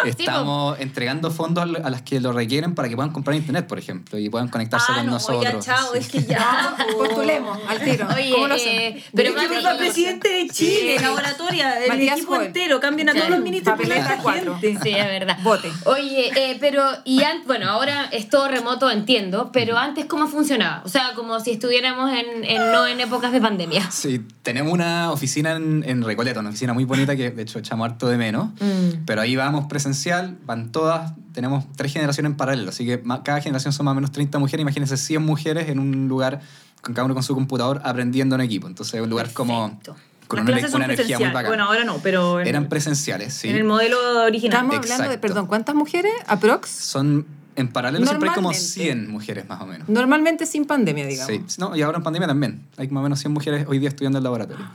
Sí, 0.04 0.10
estamos 0.10 0.80
entregando 0.80 1.32
fondos 1.32 1.64
a 1.84 1.90
las 1.90 2.02
que 2.02 2.20
lo 2.20 2.32
requieren 2.32 2.76
para 2.76 2.90
que 2.90 2.96
puedan 2.96 3.12
comprar 3.12 3.36
internet, 3.36 3.66
por 3.68 3.80
ejemplo, 3.80 4.20
y 4.20 4.30
puedan 4.30 4.50
conectarse 4.50 4.88
Ah, 4.90 4.96
con 4.98 5.06
no, 5.08 5.12
nosotros. 5.14 5.66
ya, 5.66 5.76
chao, 5.76 5.90
Sí. 5.94 6.00
es 6.00 6.10
que 6.10 6.24
ya. 6.24 6.40
Ah, 6.44 6.76
Postulemos 6.98 7.58
al 7.68 7.80
tiro. 7.84 8.08
Oye, 8.14 8.32
¿Cómo 8.32 8.48
lo 8.48 8.56
eh, 8.56 9.04
pero 9.16 9.32
Pero 9.36 9.78
presidente 9.78 10.30
de 10.30 10.50
Chile, 10.50 10.96
Sí. 10.98 11.04
laboratoria, 11.04 11.82
el 11.84 11.90
Matías 11.90 12.18
equipo 12.18 12.34
Hall. 12.36 12.44
entero, 12.46 12.80
cambian 12.80 13.10
a 13.10 13.14
todos 13.14 13.30
los 13.30 13.40
ministros 13.40 13.63
Papeleta 13.72 14.02
esta 14.02 14.18
cuatro. 14.18 14.58
gente. 14.60 14.80
Sí, 14.84 14.90
es 14.96 15.06
verdad. 15.06 15.38
Vote. 15.44 15.72
Oye, 15.86 16.32
eh, 16.36 16.58
pero, 16.60 16.84
y 17.06 17.24
an- 17.24 17.44
bueno, 17.46 17.70
ahora 17.70 18.06
es 18.12 18.30
todo 18.30 18.48
remoto, 18.48 18.90
entiendo, 18.92 19.52
pero 19.52 19.78
antes, 19.78 20.06
¿cómo 20.06 20.28
funcionaba? 20.28 20.82
O 20.86 20.90
sea, 20.90 21.14
como 21.16 21.40
si 21.40 21.52
estuviéramos 21.52 22.12
en, 22.12 22.44
en- 22.44 22.72
no 22.72 22.88
en 22.88 23.00
épocas 23.00 23.32
de 23.32 23.42
pandemia. 23.42 23.90
Sí, 23.92 24.22
tenemos 24.42 24.72
una 24.74 25.12
oficina 25.12 25.52
en, 25.54 25.84
en 25.88 26.04
Recoleta, 26.04 26.40
una 26.40 26.50
oficina 26.50 26.74
muy 26.74 26.86
bonita 26.86 27.16
que 27.16 27.32
de 27.32 27.42
hecho 27.44 27.60
echamos 27.60 27.86
harto 27.90 28.08
de 28.08 28.18
menos. 28.18 28.48
Mm. 28.60 29.06
Pero 29.06 29.22
ahí 29.22 29.36
vamos 29.36 29.66
presencial, 29.68 30.38
van 30.46 30.72
todas, 30.72 31.14
tenemos 31.34 31.66
tres 31.76 31.92
generaciones 31.94 32.32
en 32.32 32.38
paralelo, 32.38 32.70
así 32.70 32.86
que 32.86 33.02
cada 33.24 33.42
generación 33.42 33.74
son 33.74 33.86
más 33.86 33.94
o 33.94 33.96
menos 33.96 34.12
30 34.12 34.40
mujeres, 34.40 34.62
imagínense 34.62 34.98
100 34.98 35.22
mujeres 35.24 35.70
en 35.70 35.80
un 35.80 36.08
lugar, 36.08 36.42
con 36.82 36.94
cada 36.94 37.06
uno 37.06 37.14
con 37.14 37.24
su 37.24 37.34
computador, 37.34 37.82
aprendiendo 37.84 38.36
en 38.36 38.42
equipo. 38.42 38.68
Entonces 38.68 38.96
es 38.96 39.02
un 39.02 39.10
lugar 39.10 39.32
como 39.34 39.68
Perfecto. 39.70 39.96
Con 40.28 40.38
Las 40.40 40.44
una, 40.46 40.54
clases 40.58 40.72
son 40.72 40.82
energía 40.84 41.04
muy 41.04 41.06
presenciales. 41.06 41.34
bacana. 41.34 41.50
Bueno, 41.50 41.64
ahora 41.66 41.84
no, 41.84 41.98
pero 42.04 42.40
en, 42.42 42.48
Eran 42.48 42.70
presenciales, 42.70 43.34
sí. 43.34 43.50
en 43.50 43.56
el 43.58 43.64
modelo 43.64 43.98
original. 44.24 44.66
Estamos 44.66 44.78
hablando 44.92 45.10
de, 45.10 45.18
perdón, 45.18 45.48
¿cuántas 45.48 45.76
mujeres? 45.76 46.14
¿Aprox? 46.28 46.70
Son, 46.70 47.26
en 47.56 47.68
paralelo 47.68 48.06
siempre 48.06 48.30
hay 48.30 48.36
como 48.36 48.50
Normalmente. 48.52 48.74
100 48.82 49.10
mujeres 49.12 49.48
más 49.48 49.62
o 49.62 49.66
menos. 49.66 49.88
Normalmente 49.90 50.46
sin 50.46 50.66
pandemia, 50.66 51.06
digamos. 51.06 51.52
Sí, 51.54 51.60
no, 51.60 51.76
y 51.76 51.82
ahora 51.82 51.98
en 51.98 52.04
pandemia 52.04 52.28
también. 52.28 52.62
Hay 52.78 52.88
más 52.90 53.02
o 53.02 53.04
menos 53.04 53.20
100 53.20 53.32
mujeres 53.34 53.66
hoy 53.68 53.80
día 53.80 53.90
estudiando 53.90 54.18
en 54.18 54.22
el 54.22 54.24
laboratorio. 54.24 54.66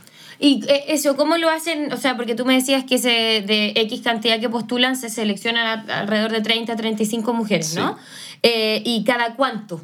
Y 0.41 0.63
eh, 0.69 0.85
eso, 0.87 1.17
¿cómo 1.17 1.35
lo 1.37 1.49
hacen? 1.49 1.91
O 1.91 1.97
sea, 1.97 2.15
porque 2.15 2.33
tú 2.35 2.45
me 2.45 2.53
decías 2.53 2.85
que 2.85 2.97
se, 2.97 3.09
de 3.45 3.73
X 3.75 3.99
cantidad 4.01 4.39
que 4.39 4.47
postulan 4.47 4.95
se 4.95 5.09
seleccionan 5.09 5.89
a- 5.89 5.99
alrededor 5.99 6.31
de 6.31 6.39
30, 6.39 6.77
35 6.77 7.33
mujeres, 7.33 7.75
¿no? 7.75 7.97
Eh, 8.41 8.81
¿Y 8.85 9.03
cada 9.03 9.35
cuánto? 9.35 9.81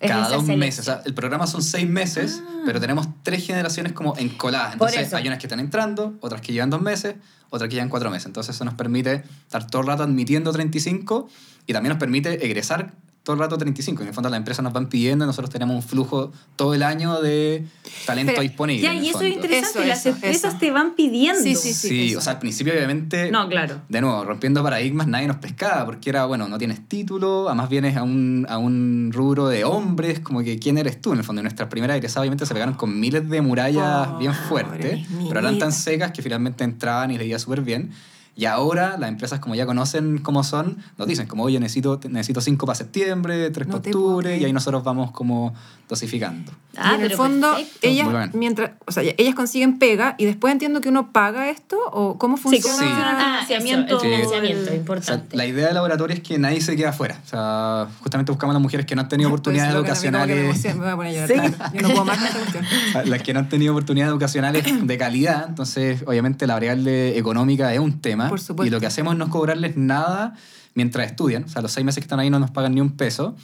Es 0.00 0.10
Cada 0.10 0.22
dos 0.22 0.30
selección? 0.30 0.58
meses. 0.58 0.80
O 0.80 0.82
sea, 0.84 1.02
el 1.04 1.14
programa 1.14 1.46
son 1.46 1.62
seis 1.62 1.88
meses, 1.88 2.42
pero 2.66 2.80
tenemos 2.80 3.08
tres 3.22 3.46
generaciones 3.46 3.92
como 3.92 4.16
encoladas. 4.16 4.72
Entonces 4.74 5.12
hay 5.14 5.26
unas 5.26 5.38
que 5.38 5.46
están 5.46 5.60
entrando, 5.60 6.14
otras 6.20 6.40
que 6.40 6.52
llevan 6.52 6.70
dos 6.70 6.82
meses, 6.82 7.16
otras 7.50 7.68
que 7.68 7.76
llevan 7.76 7.88
cuatro 7.88 8.10
meses. 8.10 8.26
Entonces 8.26 8.54
eso 8.54 8.64
nos 8.64 8.74
permite 8.74 9.22
estar 9.46 9.66
todo 9.66 9.82
el 9.82 9.88
rato 9.88 10.02
admitiendo 10.02 10.52
35 10.52 11.28
y 11.66 11.72
también 11.72 11.90
nos 11.90 11.98
permite 11.98 12.44
egresar 12.44 12.92
todo 13.24 13.34
el 13.34 13.40
rato 13.40 13.56
35. 13.56 14.02
En 14.02 14.08
el 14.08 14.14
fondo 14.14 14.28
las 14.28 14.36
empresas 14.36 14.62
nos 14.62 14.74
van 14.74 14.88
pidiendo 14.88 15.24
y 15.24 15.26
nosotros 15.26 15.50
tenemos 15.50 15.74
un 15.74 15.82
flujo 15.82 16.30
todo 16.56 16.74
el 16.74 16.82
año 16.82 17.20
de 17.22 17.64
talento 18.06 18.32
Pero, 18.32 18.42
disponible. 18.42 18.82
Ya, 18.82 18.94
y 18.94 19.08
eso 19.08 19.22
es 19.22 19.32
interesante, 19.34 19.78
Eso, 19.78 19.88
las 19.88 20.00
eso, 20.00 20.08
empresas 20.10 20.52
eso. 20.52 20.58
te 20.60 20.70
van 20.70 20.94
pidiendo. 20.94 21.40
Sí, 21.42 21.56
sí, 21.56 21.72
Sí, 21.72 22.10
eso. 22.10 22.18
o 22.18 22.20
sea, 22.20 22.34
al 22.34 22.38
principio 22.38 22.74
obviamente... 22.74 23.30
No, 23.30 23.48
claro. 23.48 23.80
De 23.88 24.02
nuevo, 24.02 24.22
rompiendo 24.24 24.62
paradigmas, 24.62 25.06
nadie 25.06 25.26
nos 25.26 25.38
pescaba, 25.38 25.86
porque 25.86 26.10
era, 26.10 26.26
bueno, 26.26 26.48
no 26.48 26.58
tienes 26.58 26.86
título, 26.86 27.48
además 27.48 27.70
vienes 27.70 27.96
a 27.96 28.02
un, 28.02 28.46
a 28.48 28.58
un 28.58 29.10
rubro 29.10 29.48
de 29.48 29.64
hombres, 29.64 30.20
como 30.20 30.42
que 30.42 30.58
¿quién 30.58 30.76
eres 30.76 31.00
tú? 31.00 31.12
En 31.12 31.18
el 31.18 31.24
fondo, 31.24 31.40
nuestras 31.40 31.70
primeras 31.70 31.96
egresadas 31.96 32.20
obviamente 32.20 32.44
se 32.44 32.52
pegaron 32.52 32.74
con 32.74 33.00
miles 33.00 33.26
de 33.30 33.40
murallas 33.40 34.06
Pobre 34.08 34.18
bien 34.18 34.34
fuertes, 34.34 35.06
pero 35.28 35.40
eran 35.40 35.58
tan 35.58 35.72
secas 35.72 36.12
que 36.12 36.20
finalmente 36.20 36.62
entraban 36.62 37.10
y 37.10 37.16
les 37.16 37.26
iba 37.26 37.38
súper 37.38 37.62
bien. 37.62 37.90
Y 38.36 38.46
ahora 38.46 38.96
las 38.98 39.08
empresas, 39.10 39.38
como 39.38 39.54
ya 39.54 39.64
conocen 39.64 40.18
cómo 40.18 40.42
son, 40.42 40.78
nos 40.98 41.06
dicen 41.06 41.26
como, 41.28 41.44
oye, 41.44 41.60
necesito, 41.60 42.00
necesito 42.08 42.40
cinco 42.40 42.66
para 42.66 42.74
septiembre, 42.74 43.50
tres 43.50 43.68
No 43.68 43.74
para 43.80 43.88
octubre, 43.90 44.36
y 44.38 44.44
ahí 44.44 44.52
nosotros 44.52 44.82
vamos 44.82 45.12
como 45.12 45.54
dosificando. 45.88 46.50
Ah, 46.76 46.92
y 46.92 46.94
en 46.96 47.02
el 47.02 47.12
fondo, 47.12 47.52
perfecto. 47.54 47.78
ellas, 47.82 48.34
mientras, 48.34 48.72
o 48.86 48.90
sea, 48.90 49.04
ellas 49.16 49.34
consiguen 49.36 49.78
pega 49.78 50.16
y 50.18 50.24
después 50.24 50.50
entiendo 50.50 50.80
que 50.80 50.88
uno 50.88 51.12
paga 51.12 51.48
esto 51.50 51.76
o 51.92 52.18
cómo 52.18 52.36
Sí, 52.36 52.42
funciona. 52.44 52.64
¿cómo 52.64 52.78
funciona 52.78 53.10
el 53.10 53.16
Ah, 53.16 53.36
eso, 53.38 53.46
financiamiento? 53.46 53.94
el 53.94 54.00
financiamiento, 54.00 54.60
el- 54.60 54.64
O 54.64 54.70
sea, 54.70 54.74
importante. 54.76 55.36
la 55.36 55.46
idea 55.46 55.66
del 55.66 55.74
laboratorio 55.74 56.16
es 56.16 56.22
que 56.22 56.36
nadie 56.38 56.60
se 56.60 56.74
quede 56.74 56.86
afuera. 56.88 57.20
O 57.24 57.28
sea, 57.28 57.86
justamente 58.00 58.32
buscamos 58.32 58.52
a 58.52 58.54
las 58.54 58.62
mujeres 58.62 58.86
que 58.86 58.96
no 58.96 59.02
han 59.02 59.08
tenido 59.08 59.28
oportunidades 59.28 59.72
Pues, 59.72 59.78
lo 59.78 59.84
que 59.84 59.90
me 59.90 59.92
educacionales. 60.08 60.76
voy 60.76 60.88
a 60.88 60.96
poner 60.96 61.10
a 61.10 61.26
llorar, 61.26 61.28
Sí. 61.50 61.54
claro. 61.56 61.72
Yo 61.74 61.82
no 61.82 61.88
puedo 61.90 62.04
más 62.04 62.18
con 62.18 62.26
esta 62.26 62.38
cuestión. 62.40 62.64
las 63.10 63.22
que 63.22 63.32
no 63.34 63.38
han 63.40 63.48
tenido 63.48 63.72
oportunidades 63.72 64.10
educacionales 64.10 64.86
de 64.86 64.98
calidad, 64.98 65.44
entonces 65.48 66.02
obviamente 66.06 66.46
la 66.48 66.54
variable 66.54 67.16
económica 67.18 67.72
es 67.72 67.78
un 67.78 68.00
tema 68.00 68.23
Por 68.28 68.40
supuesto. 68.40 68.66
y 68.68 68.70
lo 68.70 68.80
que 68.80 68.86
hacemos 68.86 69.16
no 69.16 69.24
es 69.26 69.30
cobrarles 69.30 69.76
nada 69.76 70.34
mientras 70.74 71.06
estudian. 71.06 71.44
O 71.44 71.48
sea, 71.48 71.62
los 71.62 71.72
seis 71.72 71.84
meses 71.84 72.00
que 72.00 72.06
están 72.06 72.20
ahí 72.20 72.30
no 72.30 72.38
nos 72.38 72.50
pagan 72.50 72.74
ni 72.74 72.80
un 72.80 72.96
peso. 72.96 73.34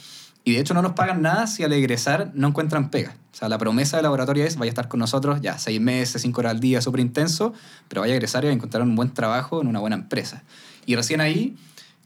Y 0.43 0.53
de 0.53 0.59
hecho 0.59 0.73
no 0.73 0.81
nos 0.81 0.93
pagan 0.93 1.21
nada 1.21 1.45
si 1.45 1.63
al 1.63 1.71
egresar 1.71 2.31
no 2.33 2.47
encuentran 2.47 2.89
pega. 2.89 3.15
O 3.31 3.35
sea, 3.37 3.47
la 3.47 3.57
promesa 3.59 3.97
del 3.97 4.03
laboratorio 4.03 4.43
es, 4.43 4.57
vaya 4.57 4.69
a 4.69 4.73
estar 4.73 4.87
con 4.87 4.99
nosotros 4.99 5.39
ya 5.41 5.57
seis 5.59 5.79
meses, 5.79 6.21
cinco 6.23 6.41
horas 6.41 6.51
al 6.51 6.59
día, 6.59 6.81
súper 6.81 6.99
intenso, 7.01 7.53
pero 7.87 8.01
vaya 8.01 8.13
a 8.13 8.15
egresar 8.17 8.43
y 8.43 8.47
va 8.47 8.51
a 8.51 8.55
encontrar 8.55 8.83
un 8.83 8.95
buen 8.95 9.13
trabajo 9.13 9.61
en 9.61 9.67
una 9.67 9.79
buena 9.79 9.95
empresa. 9.95 10.43
Y 10.85 10.95
recién 10.95 11.21
ahí 11.21 11.55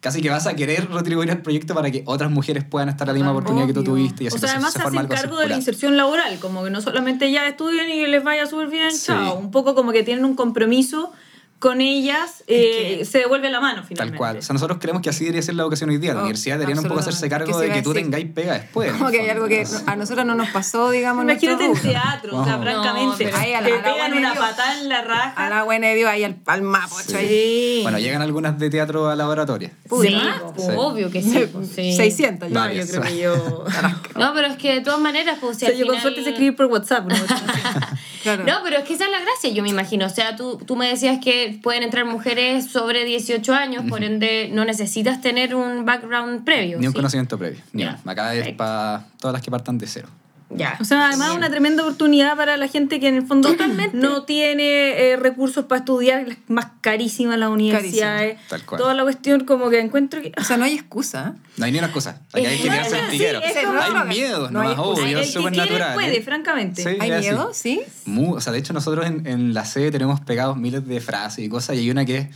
casi 0.02 0.22
que 0.22 0.30
vas 0.30 0.46
a 0.48 0.54
querer 0.56 0.88
retribuir 0.92 1.30
el 1.30 1.42
proyecto 1.42 1.74
para 1.74 1.90
que 1.90 2.04
otras 2.06 2.30
mujeres 2.30 2.64
puedan 2.66 2.90
estar 2.90 3.10
a 3.10 3.14
la 3.14 3.16
misma 3.16 3.32
oportunidad 3.32 3.66
que 3.68 3.74
tú 3.74 3.84
tuviste. 3.84 4.26
Y 4.26 4.28
así 4.28 4.36
O 4.36 4.40
sea, 4.40 4.52
además 4.52 4.74
se 4.74 4.80
se 4.82 4.86
hacen 4.88 5.08
cargo 5.08 5.40
de 5.40 5.48
la 5.48 5.56
inserción 5.56 5.98
laboral, 5.98 6.38
como 6.40 6.64
que 6.64 6.70
no 6.70 6.82
solamente 6.82 7.32
ya 7.32 7.48
estudien 7.48 7.90
y 7.90 8.06
les 8.06 8.24
vaya 8.24 8.46
súper 8.46 8.68
bien, 8.68 8.92
Sí. 8.92 9.08
chao. 9.08 9.38
Un 9.40 9.50
poco 9.50 9.74
como 9.76 9.94
que 9.94 10.04
tienen 10.04 10.26
un 10.26 10.36
compromiso 10.36 11.12
con 11.60 11.82
ellas, 11.82 12.44
eh, 12.48 13.06
se 13.10 13.20
devuelve 13.20 13.50
la 13.50 13.60
mano 13.60 13.84
finalmente. 13.88 14.12
Tal 14.12 14.18
cual. 14.18 14.38
O 14.38 14.42
sea, 14.42 14.54
nosotros 14.54 14.78
creemos 14.80 15.02
que 15.02 15.10
así 15.10 15.24
debería 15.24 15.42
ser 15.42 15.56
la 15.56 15.64
educación 15.64 15.90
hoy 15.90 15.98
día. 15.98 16.14
La 16.14 16.20
Oh, 16.20 16.24
universidad 16.24 16.60
debería 16.60 16.80
un 16.82 16.88
poco 16.88 17.00
hacerse 17.00 17.28
cargo 17.30 17.48
¿Qué 17.48 17.54
se 17.54 17.60
de 17.68 17.72
que 17.74 17.82
tú 17.82 17.94
tengáis 17.94 18.28
pega 18.34 18.54
después. 18.54 18.92
Como 18.92 19.10
que 19.10 19.22
hay 19.22 19.30
algo 19.30 19.48
que 19.48 19.66
a 19.88 19.96
nosotros 19.96 20.26
no 20.26 20.36
nos 20.36 20.50
pasó, 20.50 20.92
digamos. 20.92 21.24
Imagínate 21.24 21.66
en 21.66 21.74
teatro, 21.74 22.38
o 22.40 22.46
sea, 22.46 22.60
francamente. 22.60 23.32
No, 23.32 23.38
Ahí 23.38 23.54
a 23.54 23.62
la- 23.62 23.70
la 23.70 23.84
pegan 23.84 24.12
buena 24.12 24.32
una 24.32 24.40
patada 24.40 24.80
en 24.80 24.90
la 24.90 25.02
raja. 25.02 25.34
A 25.46 25.50
la 25.50 25.64
buena 25.64 25.88
de 25.88 25.96
Dios, 25.96 26.10
ahí 26.10 26.24
al, 26.24 26.38
al 26.46 26.62
mapo. 26.62 26.96
Sí. 27.00 27.16
ahí. 27.16 27.80
Bueno, 27.84 27.98
llegan 28.00 28.22
algunas 28.22 28.60
de 28.60 28.70
teatro 28.70 29.10
a 29.10 29.16
laboratorio. 29.16 29.72
Puta. 29.88 30.08
Sí, 30.10 30.22
pues, 30.56 30.68
Sí. 30.68 30.74
obvio 30.78 31.10
que 31.10 31.22
sí. 31.24 31.50
pues, 31.52 31.70
sí. 31.70 31.96
600, 31.96 32.50
yo, 32.50 32.56
Varias. 32.56 32.92
yo 32.92 33.00
creo 33.02 33.12
que 33.14 33.18
yo. 33.22 33.66
No, 34.20 34.34
pero 34.34 34.48
es 34.48 34.58
que 34.58 34.74
de 34.76 34.82
todas 34.82 35.00
maneras, 35.00 35.38
pues 35.42 35.52
O 35.58 35.60
si 35.60 35.66
sea, 35.66 35.70
al 35.70 35.78
yo 35.78 35.88
con 35.88 36.00
suerte 36.00 36.24
sé 36.24 36.30
escribir 36.30 36.56
por 36.56 36.68
WhatsApp. 36.68 37.06
¿no? 37.08 37.16
Claro. 38.26 38.44
No, 38.44 38.56
pero 38.64 38.78
es 38.78 38.86
que 38.86 38.96
esa 38.96 39.06
es 39.06 39.12
la 39.12 39.20
gracia, 39.20 39.52
yo 39.52 39.62
me 39.62 39.70
imagino. 39.70 40.08
O 40.08 40.10
sea, 40.10 40.36
tú, 40.36 40.58
tú 40.66 40.76
me 40.76 40.88
decías 40.88 41.20
que 41.24 41.60
pueden 41.62 41.84
entrar 41.84 42.06
mujeres 42.06 42.72
sobre 42.72 43.06
18 43.06 43.54
años, 43.54 43.86
por 43.88 44.04
ende 44.04 44.50
no 44.52 44.66
necesitas 44.66 45.22
tener 45.22 45.54
un 45.54 45.86
background 45.86 46.44
previo. 46.44 46.80
Ni 46.80 46.88
un 46.88 46.94
¿sí? 46.94 46.96
conocimiento 46.98 47.38
previo. 47.38 47.62
Ni 47.72 47.84
uno. 47.84 47.96
Acá 48.04 48.34
es 48.34 48.40
perfecto. 48.40 48.58
para 48.58 49.06
todas 49.20 49.34
las 49.34 49.44
que 49.44 49.52
partan 49.52 49.78
de 49.78 49.86
cero. 49.86 50.08
Ya. 50.50 50.78
O 50.80 50.86
sea, 50.86 51.08
además 51.08 51.30
Bien. 51.30 51.40
una 51.40 51.50
tremenda 51.50 51.84
oportunidad 51.84 52.38
para 52.38 52.56
la 52.58 52.68
gente 52.68 53.00
que 53.00 53.08
en 53.08 53.16
el 53.16 53.26
fondo 53.26 53.56
no 53.94 54.24
tiene 54.24 55.10
eh, 55.12 55.18
recursos 55.18 55.66
para 55.66 55.80
estudiar, 55.80 56.28
las 56.28 56.38
más 56.48 56.68
carísimas 56.82 57.40
las 57.40 57.50
universidades. 57.50 58.38
Tal 58.48 58.64
cual. 58.64 58.80
Toda 58.80 58.94
la 58.94 59.04
cuestión 59.04 59.46
como 59.46 59.70
que 59.70 59.80
encuentro 59.80 60.22
que... 60.22 60.32
O 60.38 60.44
sea, 60.44 60.58
no 60.58 60.66
hay 60.66 60.76
excusa. 60.76 61.36
No 61.58 61.66
hay 61.66 61.72
ni 61.72 61.80
una. 61.80 61.88
Aquí 61.88 62.00
hay 62.36 62.58
que 62.60 62.68
el 62.68 62.86
sí, 63.12 63.24
es 63.24 63.58
hay 63.58 64.08
miedos, 64.08 64.52
No 64.52 64.60
más 64.60 64.74
excusa. 64.74 65.02
obvio, 65.04 65.20
es 65.20 65.34
súper 65.34 65.56
natural. 65.58 65.94
puede, 65.96 66.22
francamente. 66.22 66.84
Sí. 66.84 66.98
¿Hay 67.00 67.12
es 67.12 67.20
miedo? 67.22 67.52
¿Sí? 67.54 67.82
O 68.08 68.40
sea, 68.40 68.54
de 68.54 68.60
hecho, 68.60 68.74
nosotros 68.74 69.06
en, 69.06 69.26
en 69.26 69.54
la 69.54 69.66
sede 69.66 69.92
tenemos 69.92 70.22
pegados 70.22 70.58
miles 70.58 70.88
de 70.88 71.02
frases 71.02 71.44
y 71.44 71.50
cosas, 71.50 71.76
y 71.76 71.80
hay 71.80 71.92
una 71.92 72.06
que 72.06 72.18
es 72.18 72.28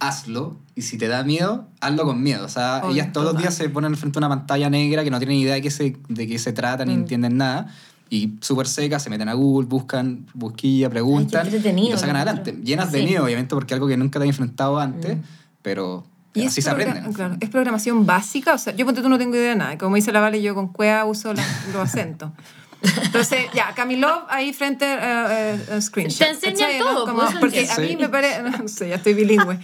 hazlo, 0.00 0.56
y 0.74 0.82
si 0.82 0.98
te 0.98 1.08
da 1.08 1.24
miedo, 1.24 1.66
hazlo 1.80 2.04
con 2.04 2.22
miedo. 2.22 2.44
O 2.44 2.48
sea, 2.48 2.80
Obvio, 2.84 2.92
ellas 2.94 3.12
todos 3.12 3.32
los 3.32 3.38
días 3.40 3.54
se 3.54 3.68
ponen 3.70 3.96
frente 3.96 4.18
a 4.18 4.20
una 4.20 4.28
pantalla 4.28 4.68
negra 4.70 5.04
que 5.04 5.10
no 5.10 5.18
tienen 5.18 5.38
idea 5.38 5.54
de 5.54 5.62
qué 5.62 5.70
se, 5.70 5.96
de 6.08 6.26
qué 6.26 6.38
se 6.38 6.52
trata, 6.52 6.84
Mm. 6.84 6.88
ni 6.88 6.94
entienden 6.94 7.36
nada, 7.36 7.68
y 8.10 8.34
súper 8.40 8.66
secas, 8.68 9.02
se 9.02 9.10
meten 9.10 9.28
a 9.28 9.34
Google, 9.34 9.66
buscan, 9.66 10.26
busquilla, 10.34 10.88
preguntan, 10.90 11.46
Ay, 11.50 11.60
y 11.86 11.90
lo 11.90 11.98
sacan 11.98 12.16
adelante. 12.16 12.50
encuentro. 12.50 12.64
Llenas 12.66 12.92
de 12.92 13.00
Sí. 13.00 13.04
miedo, 13.06 13.24
obviamente, 13.24 13.54
porque 13.54 13.74
es 13.74 13.76
algo 13.76 13.88
que 13.88 13.96
nunca 13.96 14.18
te 14.20 14.24
has 14.24 14.28
enfrentado 14.28 14.78
antes, 14.78 15.16
pero 15.62 16.04
Y 16.34 16.44
así 16.44 16.60
se 16.60 16.68
aprende. 16.70 17.02
Claro, 17.14 17.36
es 17.40 17.48
programación 17.48 18.04
básica. 18.04 18.52
O 18.54 18.58
sea, 18.58 18.76
yo 18.76 18.84
ponte 18.84 19.00
tú 19.00 19.08
no 19.08 19.16
tengo 19.16 19.34
idea 19.36 19.48
de 19.50 19.56
nada. 19.56 19.78
Como 19.78 19.96
dice 19.96 20.12
la 20.12 20.20
Vale, 20.20 20.42
yo 20.42 20.54
con 20.54 20.68
cueva 20.68 21.06
uso 21.06 21.32
la- 21.32 21.42
los 21.72 21.82
acentos. 21.82 22.30
Entonces, 23.02 23.46
ya, 23.54 23.72
Camilov 23.74 24.24
ahí 24.28 24.52
frente 24.52 24.84
a 24.86 25.52
a 25.72 25.80
screenshot. 25.80 26.18
Te 26.26 26.30
enseñan 26.32 26.56
¿cachai, 26.56 26.78
todo, 26.78 27.06
Como- 27.06 27.20
pues, 27.22 27.34
porque 27.40 27.60
a 27.68 27.74
Sí. 27.74 27.80
mí 27.82 27.96
me 27.96 28.08
parece, 28.08 28.42
no 28.62 28.68
sé, 28.68 28.88
ya 28.88 28.96
estoy 28.96 29.14
bilingüe. 29.14 29.58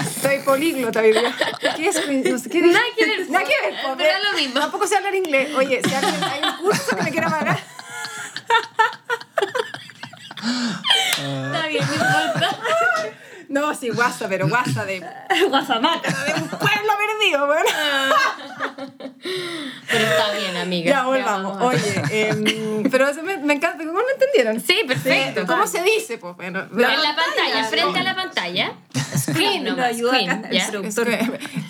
Estoy 0.00 0.38
políglota 0.44 1.02
día. 1.02 1.34
¿Qué 1.76 1.88
es? 1.88 1.96
No 2.30 2.38
sé, 2.38 2.50
¿qué? 2.50 2.60
Nada 2.62 2.80
que 2.96 3.04
ver, 3.06 3.30
Nada 3.30 3.44
que 3.44 3.70
ver, 3.70 3.82
po, 3.82 3.94
pero 3.96 4.10
es 4.10 4.24
lo 4.32 4.38
mismo. 4.38 4.60
Tampoco 4.60 4.86
sé 4.86 4.96
hablar 4.96 5.14
inglés. 5.14 5.54
Oye, 5.56 5.80
si 5.86 5.94
alguien 5.94 6.22
hay 6.24 6.40
un 6.42 6.56
curso 6.58 6.96
que 6.96 7.02
me 7.02 7.10
quiera 7.10 7.28
pagar. 7.30 7.58
Está 11.18 11.66
bien, 11.68 11.84
no 11.86 11.94
importa. 11.94 12.58
No, 13.48 13.74
sí, 13.74 13.90
guasa, 13.90 14.28
pero 14.28 14.48
guasa 14.48 14.84
de, 14.84 15.00
de 15.30 15.44
Guasamaca. 15.48 16.08
un 16.36 16.48
pueblo 16.48 16.92
perdido, 17.18 17.46
bueno. 17.46 17.70
Pero 19.88 20.04
está 20.04 20.32
bien, 20.32 20.56
amiga. 20.56 20.90
Ya, 20.90 21.04
volvamos. 21.04 21.62
Oye, 21.62 22.02
em, 22.10 22.90
pero 22.90 23.08
eso 23.08 23.22
me, 23.22 23.36
me 23.38 23.54
encanta. 23.54 23.84
¿Cómo 23.84 23.98
lo 24.00 24.10
entendieron? 24.10 24.60
Sí, 24.60 24.80
perfecto. 24.86 25.46
¿Cómo 25.46 25.66
se 25.66 25.82
dice? 25.82 26.18
Pues, 26.18 26.36
bueno, 26.36 26.60
en 26.60 26.78
la 26.80 27.16
pantalla, 27.16 27.64
frente 27.68 27.98
a 28.00 28.02
la 28.02 28.14
pantalla. 28.14 28.72
Screen 29.16 29.64
nomás, 29.64 29.86
ayuda 29.86 30.18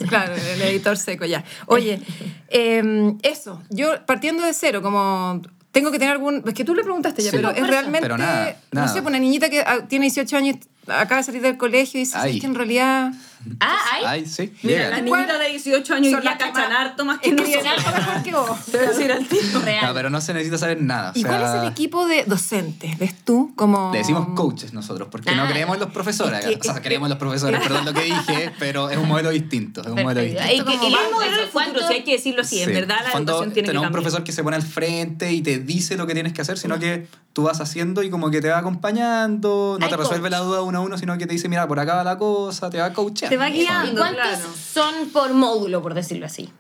claro, 0.09 0.35
el 0.35 0.63
editor 0.63 0.97
seco 0.97 1.25
ya. 1.25 1.45
Oye, 1.67 2.01
em, 2.49 3.19
eso, 3.23 3.63
yo 3.71 4.05
partiendo 4.07 4.45
de 4.45 4.53
cero, 4.53 4.83
como 4.83 5.43
tengo 5.77 5.91
que 5.93 5.99
tener 5.99 6.13
algún... 6.13 6.43
Es 6.47 6.55
que 6.55 6.65
tú 6.65 6.75
le 6.75 6.83
preguntaste 6.83 7.23
ya, 7.23 7.31
Sí. 7.31 7.37
pero 7.37 7.51
es 7.51 7.67
realmente... 7.67 8.01
Pero 8.01 8.17
nada, 8.19 8.57
No 8.73 8.87
sé, 8.89 8.95
pues 9.03 9.07
una 9.07 9.19
niñita 9.19 9.49
que 9.51 9.61
ah, 9.61 9.81
tiene 9.89 10.07
18 10.07 10.37
años, 10.37 10.57
acaba 10.87 11.19
de 11.19 11.25
salir 11.25 11.43
del 11.43 11.57
colegio 11.57 11.99
y 12.01 12.05
dice, 12.05 12.17
Ay. 12.19 12.35
"Es 12.37 12.41
que 12.41 12.47
en 12.47 12.55
realidad... 12.55 13.13
Ah, 13.61 13.77
hay. 13.93 14.05
Ay, 14.07 14.27
sí, 14.27 14.53
Mira, 14.63 14.77
llegan. 14.77 14.91
las 14.93 15.03
niñitas 15.03 15.39
de 15.39 15.49
18 15.51 15.95
años 15.95 16.13
Son 16.13 16.25
las 16.25 16.37
que 16.37 16.45
cachan 16.45 16.73
harto 16.73 17.05
más 17.05 17.21
que 17.21 17.33
nosotros. 17.33 17.65
mejor 17.95 18.23
que 18.23 18.33
vos. 18.33 18.65
Te 18.71 18.77
voy 18.79 18.87
a 18.87 18.91
decir 18.91 19.13
al. 19.13 19.27
Real. 19.65 19.87
No, 19.87 19.95
pero 19.95 20.11
no 20.11 20.21
se 20.21 20.33
necesita 20.35 20.59
saber 20.59 20.81
nada. 20.83 21.13
o 21.15 21.19
¿Y 21.19 21.23
cuál 21.25 21.43
es 21.43 21.63
el 21.63 21.69
equipo 21.69 22.07
de 22.07 22.25
docentes? 22.25 22.99
¿Ves 22.99 23.15
tú? 23.25 23.53
Como... 23.57 23.91
Le 23.93 23.99
decimos 23.99 24.29
coaches 24.35 24.73
nosotros, 24.73 25.09
porque 25.11 25.35
no 25.35 25.43
Ah. 25.45 25.49
creemos 25.49 25.75
en 25.77 25.81
los 25.81 25.91
profesores. 25.91 26.45
Es 26.45 26.59
que- 26.59 26.69
o 26.69 26.73
sea, 26.73 26.83
creemos 26.83 27.07
en 27.07 27.11
los 27.11 27.19
profesores, 27.19 27.61
perdón 27.61 27.85
lo 27.85 27.93
que 27.95 28.03
dije, 28.05 28.53
pero 28.59 28.91
es 28.91 28.97
un 28.97 29.09
modelo 29.09 29.31
distinto. 29.31 29.81
Es 29.83 29.89
un 29.89 30.03
modelo 30.03 30.21
distinto. 30.23 30.43
Ey, 30.45 30.61
que- 30.65 30.87
El 30.87 30.93
y- 30.93 30.95
modelo 30.95 31.19
del 31.21 31.29
eso, 31.29 31.37
futuro, 31.43 31.51
¿cuánto- 31.53 31.87
si 31.89 31.95
hay 31.95 32.05
que 32.05 32.13
decirlo 32.13 32.43
así, 32.43 32.63
en 32.63 32.73
verdad 32.73 32.97
la 33.05 33.11
Cuando 33.13 33.33
educación 33.33 33.53
tiene 33.55 33.67
que 33.67 33.67
tenemos 33.69 33.83
un 33.83 33.87
cambiar. 33.87 34.03
profesor 34.03 34.25
que 34.25 34.33
se 34.33 34.43
pone 34.43 34.57
al 34.57 34.63
frente 34.63 35.33
y 35.33 35.43
te 35.43 35.59
dice 35.59 35.97
lo 35.97 36.07
que 36.07 36.15
tienes 36.15 36.33
que 36.33 36.43
hacer, 36.43 36.59
sino 36.59 36.79
que 36.79 37.07
tú 37.33 37.43
vas 37.45 37.61
haciendo 37.61 38.03
y 38.03 38.11
como 38.11 38.31
que 38.31 38.41
te 38.41 38.49
va 38.49 38.59
acompañando, 38.59 39.77
no 39.79 39.85
Hay 39.85 39.91
te 39.91 39.97
resuelve 39.97 40.23
coach. 40.23 40.31
la 40.31 40.39
duda 40.39 40.63
uno 40.63 40.79
a 40.79 40.81
uno, 40.81 40.99
sino 40.99 41.17
que 41.19 41.27
te 41.27 41.35
dice, 41.35 41.49
mira, 41.49 41.67
por 41.69 41.79
acá 41.79 41.97
va 41.97 42.05
la 42.05 42.17
cosa, 42.19 42.71
te 42.71 42.79
va 42.79 42.93
coachando. 42.93 43.26
Te 43.29 43.37
va 43.37 43.49
guiando. 43.49 43.93
¿Y 43.93 43.95
cuántos 43.97 44.23
claro. 44.25 44.49
son 44.73 45.09
por 45.11 45.33
módulo, 45.35 45.83
por 45.83 45.95
decirlo 45.95 46.27
así? 46.27 46.51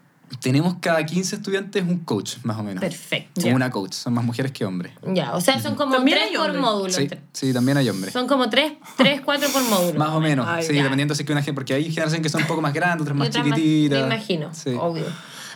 Tenemos 0.40 0.76
cada 0.80 1.06
15 1.06 1.36
estudiantes 1.36 1.84
un 1.84 2.00
coach, 2.00 2.38
más 2.42 2.58
o 2.58 2.62
menos. 2.64 2.80
Perfecto. 2.80 3.46
Una 3.46 3.70
coach, 3.70 3.92
son 3.92 4.12
más 4.12 4.24
mujeres 4.24 4.50
que 4.50 4.64
hombres. 4.64 4.92
Ya, 5.14 5.34
o 5.34 5.40
sea, 5.40 5.60
son 5.60 5.76
como 5.76 5.94
También 5.94 6.18
tres 6.18 6.30
hay 6.30 6.36
por 6.36 6.46
hombres. 6.46 6.62
módulo. 6.62 6.92
Sí, 6.92 7.08
sí, 7.32 7.52
también 7.52 7.78
hay 7.78 7.88
hombres. 7.88 8.12
Son 8.12 8.26
como 8.26 8.50
tres, 8.50 8.72
tres, 8.96 9.20
cuatro 9.24 9.48
por 9.50 9.62
módulo. 9.62 9.98
Más 9.98 10.10
o 10.10 10.20
menos, 10.20 10.44
Ay, 10.48 10.64
sí, 10.64 10.74
ya. 10.74 10.82
dependiendo 10.82 11.14
si 11.14 11.22
es 11.22 11.26
que 11.26 11.32
una 11.32 11.42
gente, 11.42 11.54
porque 11.54 11.74
hay 11.74 11.84
generaciones 11.84 12.22
que 12.22 12.28
son 12.28 12.42
un 12.42 12.48
poco 12.48 12.60
más 12.60 12.72
grandes, 12.74 13.02
otras 13.02 13.16
más 13.16 13.30
chiquititas. 13.30 14.00
Me 14.00 14.06
imagino, 14.06 14.52
Sí. 14.52 14.70
obvio. 14.78 15.04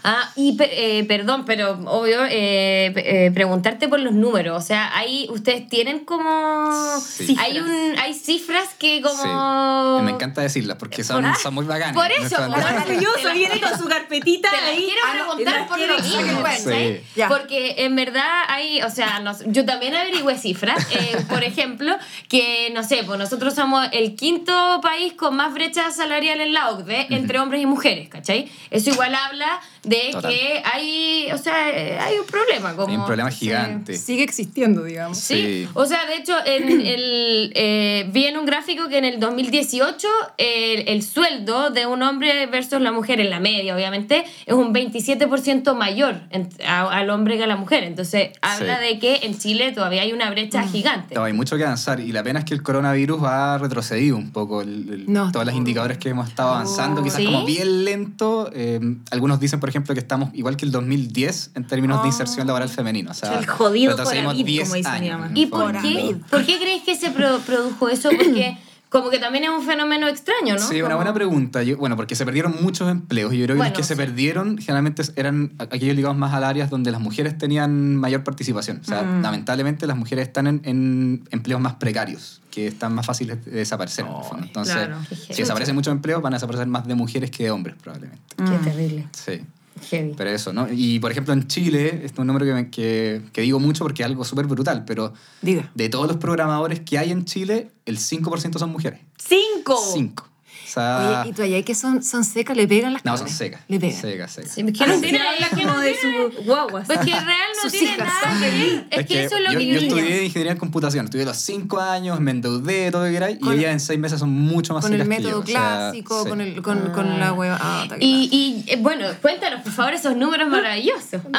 Ah, 0.03 0.31
y 0.37 0.57
eh, 0.61 1.05
perdón, 1.07 1.45
pero 1.45 1.73
obvio, 1.87 2.25
eh, 2.25 2.93
eh, 2.97 3.31
preguntarte 3.35 3.89
por 3.89 4.01
los 4.01 4.13
números. 4.13 4.57
O 4.63 4.67
sea, 4.67 4.97
ahí 4.97 5.27
ustedes 5.31 5.69
tienen 5.69 6.05
como. 6.05 7.01
Sí. 7.01 7.37
Hay, 7.39 7.59
un, 7.59 7.95
hay 7.99 8.15
cifras 8.15 8.69
que 8.79 8.97
Sí. 8.97 9.03
como. 9.03 10.01
Me 10.03 10.11
encanta 10.13 10.41
decirlas 10.43 10.77
porque 10.79 11.05
son, 11.05 11.25
Por- 11.25 11.37
son 11.37 11.55
muy 11.55 11.65
bacanas. 11.67 11.95
por 11.95 12.11
eso, 12.11 12.21
No 12.23 12.27
están- 12.27 12.53
por- 12.53 12.61
Maravilloso, 12.63 13.33
viene 13.35 13.61
con 13.61 13.79
su 13.79 13.87
carpetita 13.87 14.51
Te 14.51 14.57
ahí. 14.57 14.77
quiero 14.87 15.01
Ah, 15.07 15.15
no, 15.15 15.25
preguntar 15.29 15.55
las 15.61 15.69
por 15.69 15.79
lo 15.79 15.99
mismo. 15.99 16.47
Sí. 16.59 17.23
Porque 17.29 17.75
en 17.85 17.97
verdad 17.97 18.29
hay, 18.49 18.83
o 18.83 18.91
sea, 18.91 19.21
nos- 19.21 19.43
yo 19.47 19.65
también 19.65 19.95
averigüé 19.95 20.37
cifras. 20.39 20.87
eh, 20.93 21.17
por 21.29 21.45
ejemplo, 21.45 21.95
que 22.29 22.71
no 22.75 22.83
sé, 22.83 23.03
pues 23.05 23.19
nosotros 23.19 23.55
somos 23.55 23.87
el 23.93 24.15
quinto 24.17 24.81
país 24.83 25.13
con 25.15 25.37
más 25.37 25.53
brecha 25.53 25.91
salarial 25.91 26.41
en 26.41 26.53
la 26.53 26.71
OCDE 26.71 27.07
entre 27.11 27.39
hombres 27.39 27.63
y 27.63 27.67
mujeres, 27.67 28.09
¿cachai? 28.09 28.51
Eso 28.71 28.91
igual 28.91 29.15
habla 29.15 29.61
de 29.83 30.11
Total. 30.13 30.31
que 30.33 30.63
hay, 30.65 31.29
o 31.33 31.39
sea, 31.39 31.67
hay 31.67 32.19
un 32.19 32.27
problema. 32.27 32.75
Como, 32.77 32.89
Hay 32.89 32.97
un 32.97 33.07
problema 33.07 33.31
sí. 33.31 33.47
gigante. 33.47 33.97
Sigue 33.97 34.23
existiendo, 34.23 34.83
digamos. 34.85 35.19
Sí. 35.19 35.35
Sí. 35.65 35.69
o 35.75 35.87
sea, 35.87 36.05
de 36.07 36.17
hecho, 36.17 36.35
en 36.45 36.81
el, 36.87 37.53
eh, 37.55 38.09
vi 38.13 38.27
en 38.27 38.37
un 38.37 38.45
gráfico 38.47 38.89
que 38.89 38.99
en 38.99 39.05
el 39.07 39.19
2018 39.21 40.07
el, 40.39 40.89
el 40.89 41.03
sueldo 41.03 41.71
de 41.71 41.87
un 41.87 42.03
hombre 42.03 42.47
versus 42.47 42.81
la 42.81 42.93
mujer, 42.93 43.21
en 43.21 43.31
la 43.31 43.41
media, 43.41 43.75
obviamente, 43.75 44.25
es 44.47 44.55
un 44.55 44.73
27% 44.75 45.75
mayor 45.75 46.21
en- 46.31 46.49
a- 46.67 46.89
al 46.91 47.09
hombre 47.11 47.37
que 47.39 47.45
a 47.45 47.47
la 47.47 47.57
mujer. 47.57 47.85
Entonces, 47.85 48.31
habla 48.43 48.79
Sí. 48.81 48.85
de 48.85 48.99
que 48.99 49.21
en 49.23 49.39
Chile 49.39 49.73
todavía 49.73 50.03
hay 50.03 50.13
una 50.13 50.31
brecha 50.31 50.63
gigante. 50.69 51.15
No, 51.15 51.25
hay 51.25 51.33
mucho 51.33 51.57
que 51.57 51.65
avanzar 51.65 52.01
y 52.01 52.13
la 52.13 52.23
pena 52.23 52.41
es 52.41 52.45
que 52.45 52.55
el 52.55 52.63
coronavirus 52.63 53.23
ha 53.25 53.59
retrocedido 53.59 54.17
un 54.17 54.31
poco 54.31 54.61
el- 54.63 54.89
el- 54.93 55.13
No, 55.13 55.33
todos 55.33 55.47
los 55.47 55.55
indicadores 55.55 55.99
que 55.99 56.11
hemos 56.11 56.29
estado 56.29 56.51
avanzando, 56.51 57.01
Oh. 57.01 57.05
quizás 57.05 57.19
¿Sí? 57.19 57.25
como 57.25 57.45
bien 57.45 57.85
lento. 57.85 58.51
Eh, 58.55 58.81
algunos 59.11 59.41
dicen, 59.41 59.59
por 59.61 59.70
ejemplo, 59.71 59.95
que 59.95 60.01
estamos 60.01 60.31
igual 60.35 60.57
que 60.57 60.67
el 60.67 60.73
2010 60.73 61.53
en 61.55 61.67
términos 61.67 61.99
Oh. 61.99 62.03
de 62.03 62.09
inserción 62.09 62.47
laboral 62.47 62.69
femenina. 62.69 63.11
O 63.13 63.15
sea, 63.15 63.39
El 63.39 63.47
jodido 63.47 63.97
Coravit, 63.97 64.47
10 64.47 64.65
como 64.65 64.75
dicen, 64.77 64.93
años, 64.93 65.27
en 65.31 65.37
¿Y 65.37 65.47
por 65.47 65.73
qué, 65.81 66.17
por 66.31 66.45
qué 66.45 66.59
crees 66.59 66.83
que 66.83 66.97
se 66.97 67.11
pro- 67.11 67.39
produjo 67.41 67.89
eso? 67.89 68.11
Porque 68.11 68.57
Como 68.91 69.09
que 69.09 69.21
también 69.21 69.45
es 69.45 69.51
un 69.51 69.63
fenómeno 69.63 70.09
extraño, 70.09 70.57
¿no? 70.57 70.61
Sí, 70.67 70.79
una 70.81 70.87
Como- 70.87 70.97
buena 70.97 71.15
pregunta. 71.15 71.63
Yo- 71.63 71.77
bueno, 71.77 71.95
porque 71.95 72.17
se 72.17 72.25
perdieron 72.25 72.57
muchos 72.61 72.91
empleos 72.91 73.33
y 73.33 73.39
yo 73.39 73.45
creo 73.45 73.55
que 73.55 73.59
Bueno, 73.59 73.71
los 73.71 73.77
que 73.79 73.85
se 73.85 73.95
sí. 73.95 73.97
perdieron 73.97 74.59
generalmente 74.59 75.05
eran 75.15 75.53
aquellos 75.59 75.95
ligados 75.95 76.17
más 76.19 76.35
al 76.35 76.43
áreas 76.43 76.71
donde 76.71 76.91
las 76.91 77.01
mujeres 77.01 77.39
tenían 77.39 77.95
mayor 77.95 78.25
participación. 78.25 78.81
O 78.83 78.85
sea, 78.85 79.03
Mm. 79.05 79.23
lamentablemente 79.23 79.87
las 79.87 79.97
mujeres 79.97 80.27
están 80.27 80.49
en, 80.49 80.61
en 80.65 81.23
empleos 81.31 81.61
más 81.61 81.75
precarios, 81.75 82.43
que 82.51 82.67
están 82.67 82.93
más 82.93 83.07
fáciles 83.07 83.45
de 83.45 83.53
desaparecer. 83.53 84.07
en 84.07 84.11
el 84.13 84.25
fondo. 84.25 84.47
Entonces, 84.49 84.75
claro. 84.75 84.97
Si 85.09 85.35
desaparecen 85.41 85.77
muchos 85.77 85.93
empleos, 85.93 86.21
van 86.21 86.33
a 86.33 86.39
desaparecer 86.39 86.67
más 86.67 86.85
de 86.85 86.97
mujeres 86.97 87.31
que 87.31 87.45
de 87.45 87.53
hombres, 87.53 87.77
probablemente. 87.81 88.21
Qué 88.39 88.43
Mm. 88.43 88.65
terrible. 88.65 89.09
Sí. 89.13 89.41
Heavy. 89.81 90.15
Pero 90.17 90.31
eso, 90.31 90.53
¿no? 90.53 90.67
Y 90.73 90.99
por 91.01 91.11
ejemplo 91.11 91.33
en 91.33 91.47
Chile, 91.49 91.87
este 91.89 92.07
es 92.07 92.19
un 92.19 92.27
número 92.27 92.45
que, 92.47 92.53
me- 92.55 92.71
que, 92.71 93.23
que 93.33 93.41
digo 93.43 93.59
mucho 93.61 93.85
porque 93.85 94.03
es 94.03 94.07
algo 94.07 94.25
súper 94.25 94.47
brutal, 94.47 94.85
pero 94.85 95.13
Diga. 95.43 95.71
de 95.75 95.89
todos 95.89 96.07
los 96.09 96.17
programadores 96.19 96.81
que 96.81 96.99
hay 96.99 97.11
en 97.11 97.25
Chile, 97.25 97.71
el 97.87 97.99
5% 97.99 98.59
son 98.59 98.71
mujeres. 98.71 99.01
¡Cinco! 99.19 99.79
5. 99.93 100.29
O 100.71 100.73
sea, 100.73 101.21
Oye, 101.23 101.31
y 101.31 101.33
tú 101.33 101.43
allá 101.43 101.63
que 101.63 101.75
son, 101.75 102.03
son 102.03 102.25
secas, 102.25 102.57
le 102.57 102.69
pegan 102.69 102.93
las 102.93 103.05
no, 103.05 103.17
son 103.17 103.29
secas. 103.29 103.61
Le 103.67 103.81
pegan. 103.81 104.01
Secas, 104.01 104.31
secas. 104.33 104.53
Sí, 104.53 104.63
que 104.73 104.87
no 104.87 105.01
tiene, 105.01 105.19
habla 105.21 105.47
es 105.47 105.57
que 105.59 105.63
como 105.67 105.79
de 105.81 105.93
tiene- 106.01 106.33
sus 106.35 106.45
guaguas. 106.47 106.87
Pues 106.87 106.99
que 107.01 107.07
real 107.11 107.27
no 107.65 107.71
tiene 107.71 107.87
hijas. 107.95 107.99
nada 107.99 108.39
que 108.41 108.51
ver. 108.51 108.87
Es, 108.91 109.07
que, 109.07 109.25
eso 109.25 109.37
es 109.37 109.43
lo 109.43 109.53
yo, 109.53 109.59
que 109.59 109.67
yo 109.67 109.79
estudié 109.81 110.25
ingeniería 110.25 110.53
en 110.53 110.59
computación, 110.59 111.05
estudié 111.07 111.25
los 111.25 111.37
5 111.37 111.81
años, 111.81 112.21
me 112.21 112.31
endeudé, 112.31 112.91
todo 112.91 113.03
lo 113.03 113.09
que 113.09 113.15
queráis, 113.15 113.39
y 113.43 113.51
ellas 113.51 113.73
en 113.73 113.81
6 113.81 113.99
meses 113.99 114.19
son 114.21 114.31
mucho 114.31 114.75
más 114.75 114.85
Con 114.85 114.93
el 114.95 115.01
secas 115.03 115.17
que 115.17 115.23
yo, 115.23 115.29
método 115.29 115.43
o 115.43 115.47
sea, 115.47 115.61
clásico, 115.61 116.23
sí. 116.23 116.29
con, 116.29 116.41
el, 116.41 116.63
con, 116.63 116.79
con 116.93 117.19
la 117.19 117.33
hueva. 117.33 117.59
Ah, 117.61 117.87
Y, 117.99 118.29
y, 118.67 118.71
eh, 118.73 118.77
bueno, 118.81 119.07
cuéntanos, 119.21 119.63
por 119.63 119.73
favor, 119.73 119.95
esos 119.95 120.17
números 120.17 120.49
maravillosos. 120.49 121.21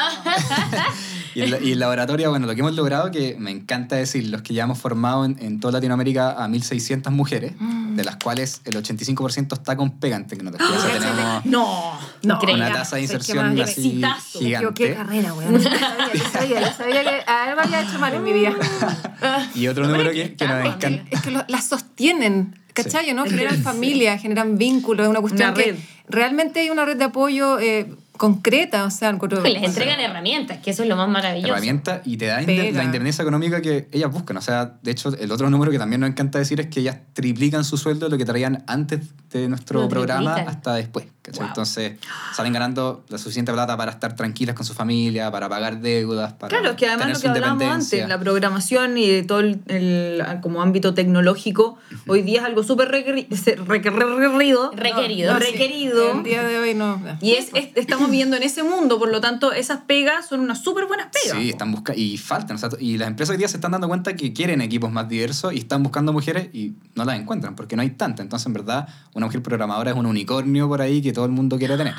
Y 1.34 1.46
la- 1.46 1.60
y 1.60 1.72
en 1.72 1.78
laboratorio, 1.78 2.30
bueno, 2.30 2.46
lo 2.46 2.54
que 2.54 2.60
hemos 2.60 2.74
logrado, 2.74 3.10
que 3.10 3.36
me 3.38 3.50
encanta 3.50 3.96
decir, 3.96 4.26
los 4.28 4.42
que 4.42 4.54
ya 4.54 4.64
hemos 4.64 4.78
formado 4.78 5.24
en, 5.24 5.36
en 5.40 5.60
toda 5.60 5.72
Latinoamérica 5.74 6.30
a 6.32 6.48
1.600 6.48 7.10
mujeres, 7.10 7.52
Mm. 7.58 7.96
de 7.96 8.04
las 8.04 8.16
cuales 8.16 8.60
el 8.64 8.76
85% 8.76 9.54
está 9.54 9.76
con 9.76 9.98
pega 9.98 10.16
en 10.16 10.26
tecnología. 10.26 10.66
O 10.68 10.80
sea, 10.80 10.92
tenemos 10.98 11.44
No. 11.46 11.98
No, 12.22 12.38
una 12.40 12.72
tasa 12.72 12.96
de 12.96 13.00
qué 13.00 13.04
inserción 13.04 13.60
así 13.60 13.88
exitazo. 14.00 14.38
Me 14.40 14.46
gigante. 14.46 14.94
carrera, 14.94 15.34
weón. 15.34 15.58
Yo 15.60 15.68
sabía, 15.70 16.12
yo 16.14 16.24
sabía, 16.32 16.60
yo 16.60 16.72
sabía 16.76 17.02
que 17.04 17.30
algo 17.30 17.60
había 17.60 17.82
hecho 17.82 17.98
mal 17.98 18.14
en 18.14 18.22
mi 18.24 18.32
vida. 18.32 18.52
Y 19.54 19.68
otro 19.68 19.86
número 19.86 20.10
que, 20.12 20.34
que 20.34 20.46
nos 20.48 20.64
encanta. 20.66 21.04
Es 21.10 21.20
que 21.22 21.30
lo- 21.30 21.44
las 21.48 21.64
sostienen, 21.68 22.58
¿cachai? 22.74 23.06
Sí. 23.06 23.12
¿no? 23.14 23.24
Generan 23.24 23.62
familia, 23.62 24.18
generan 24.18 24.58
vínculos, 24.58 25.04
es 25.04 25.10
una 25.10 25.20
cuestión 25.20 25.50
Una 25.50 25.62
que 25.62 25.76
realmente 26.08 26.60
hay 26.60 26.70
una 26.70 26.84
red 26.84 26.96
de 26.96 27.04
apoyo 27.04 27.58
eh, 27.60 27.94
concreta, 28.16 28.84
o 28.84 28.90
sea, 28.90 29.10
encuentro- 29.10 29.42
Les 29.42 29.62
entregan 29.62 29.98
herramientas, 30.00 30.58
que 30.58 30.70
eso 30.70 30.82
es 30.82 30.88
lo 30.88 30.96
más 30.96 31.08
maravilloso. 31.08 31.52
herramienta 31.52 32.02
y 32.04 32.16
te 32.16 32.26
da 32.26 32.40
la 32.42 32.42
independencia 32.84 33.22
económica 33.22 33.60
que 33.60 33.88
ellas 33.92 34.10
buscan. 34.12 34.36
O 34.36 34.40
sea, 34.42 34.74
de 34.82 34.90
hecho, 34.90 35.16
el 35.18 35.30
otro 35.32 35.50
número 35.50 35.70
que 35.72 35.78
también 35.78 36.00
nos 36.00 36.10
encanta 36.10 36.38
decir 36.38 36.60
es 36.60 36.66
que 36.68 36.80
ellas 36.80 36.98
triplican 37.12 37.64
su 37.64 37.76
sueldo 37.76 38.06
de 38.06 38.10
lo 38.10 38.18
que 38.18 38.24
traían 38.24 38.64
antes 38.66 39.00
de 39.30 39.48
nuestro 39.48 39.82
Lo 39.82 39.88
programa 39.88 40.34
triplican. 40.34 40.54
hasta 40.56 40.74
después. 40.74 41.06
Entonces, 41.24 41.92
salen 42.34 42.52
ganando 42.52 43.04
la 43.08 43.16
suficiente 43.18 43.52
plata 43.52 43.76
para 43.76 43.92
estar 43.92 44.16
tranquilas 44.16 44.56
con 44.56 44.66
su 44.66 44.74
familia, 44.74 45.30
para 45.30 45.48
pagar 45.48 45.80
deudas, 45.80 46.32
para 46.32 46.48
Claro, 46.48 46.70
es 46.70 46.76
que 46.76 46.86
además 46.86 47.06
tener 47.06 47.16
lo 47.16 47.20
que 47.22 47.28
hablábamos 47.28 47.62
independencia. 47.62 47.98
antes, 48.04 48.08
la 48.08 48.18
programación 48.20 48.98
y 48.98 49.22
todo 49.22 49.40
el, 49.40 49.60
el- 49.68 50.22
como 50.40 50.62
ámbito 50.62 50.94
tecnológico, 50.94 51.78
hoy 52.08 52.22
día 52.22 52.40
es 52.40 52.46
algo 52.46 52.62
súper 52.64 52.88
requeri- 52.90 53.32
se- 53.36 53.54
requerido. 53.56 54.70
Requerido. 54.74 55.32
No, 55.34 55.38
sí, 55.40 55.46
requerido. 55.52 56.12
El 56.12 56.22
día 56.24 56.42
de 56.42 56.58
hoy 56.58 56.74
no. 56.74 57.00
Y 57.20 57.32
es, 57.32 57.50
es- 57.54 57.68
estamos 57.76 58.10
viviendo 58.10 58.36
en 58.36 58.42
ese 58.42 58.62
mundo, 58.62 58.98
por 58.98 59.10
lo 59.10 59.20
tanto, 59.20 59.52
esas 59.52 59.80
pegas 59.82 60.26
son 60.28 60.40
unas 60.40 60.62
súper 60.62 60.86
buenas 60.86 61.08
pegas. 61.12 61.38
Sí, 61.38 61.50
están 61.50 61.72
buscando 61.72 62.00
y 62.00 62.18
faltan. 62.18 62.56
o 62.56 62.58
sea, 62.58 62.68
y 62.80 62.96
las 62.98 63.08
empresas 63.08 63.32
hoy 63.34 63.38
día 63.38 63.48
se 63.48 63.56
están 63.56 63.72
dando 63.72 63.88
cuenta 63.88 64.14
que 64.16 64.32
quieren 64.32 64.60
equipos 64.60 64.90
más 64.90 65.08
diversos 65.08 65.52
y 65.52 65.58
están 65.58 65.82
buscando 65.82 66.12
mujeres 66.12 66.48
y 66.52 66.72
no 66.94 67.04
las 67.04 67.18
encuentran 67.18 67.54
porque 67.56 67.76
no 67.76 67.82
hay 67.82 67.90
tantas. 67.90 68.24
Entonces, 68.24 68.46
en 68.46 68.52
verdad, 68.54 68.88
una 69.14 69.26
mujer 69.26 69.42
programadora 69.42 69.90
es 69.92 69.96
un 69.96 70.06
unicornio 70.06 70.68
por 70.68 70.80
ahí 70.82 71.00
que 71.02 71.11
todo 71.12 71.24
el 71.24 71.30
mundo 71.32 71.58
quiere 71.58 71.76
tener. 71.76 71.94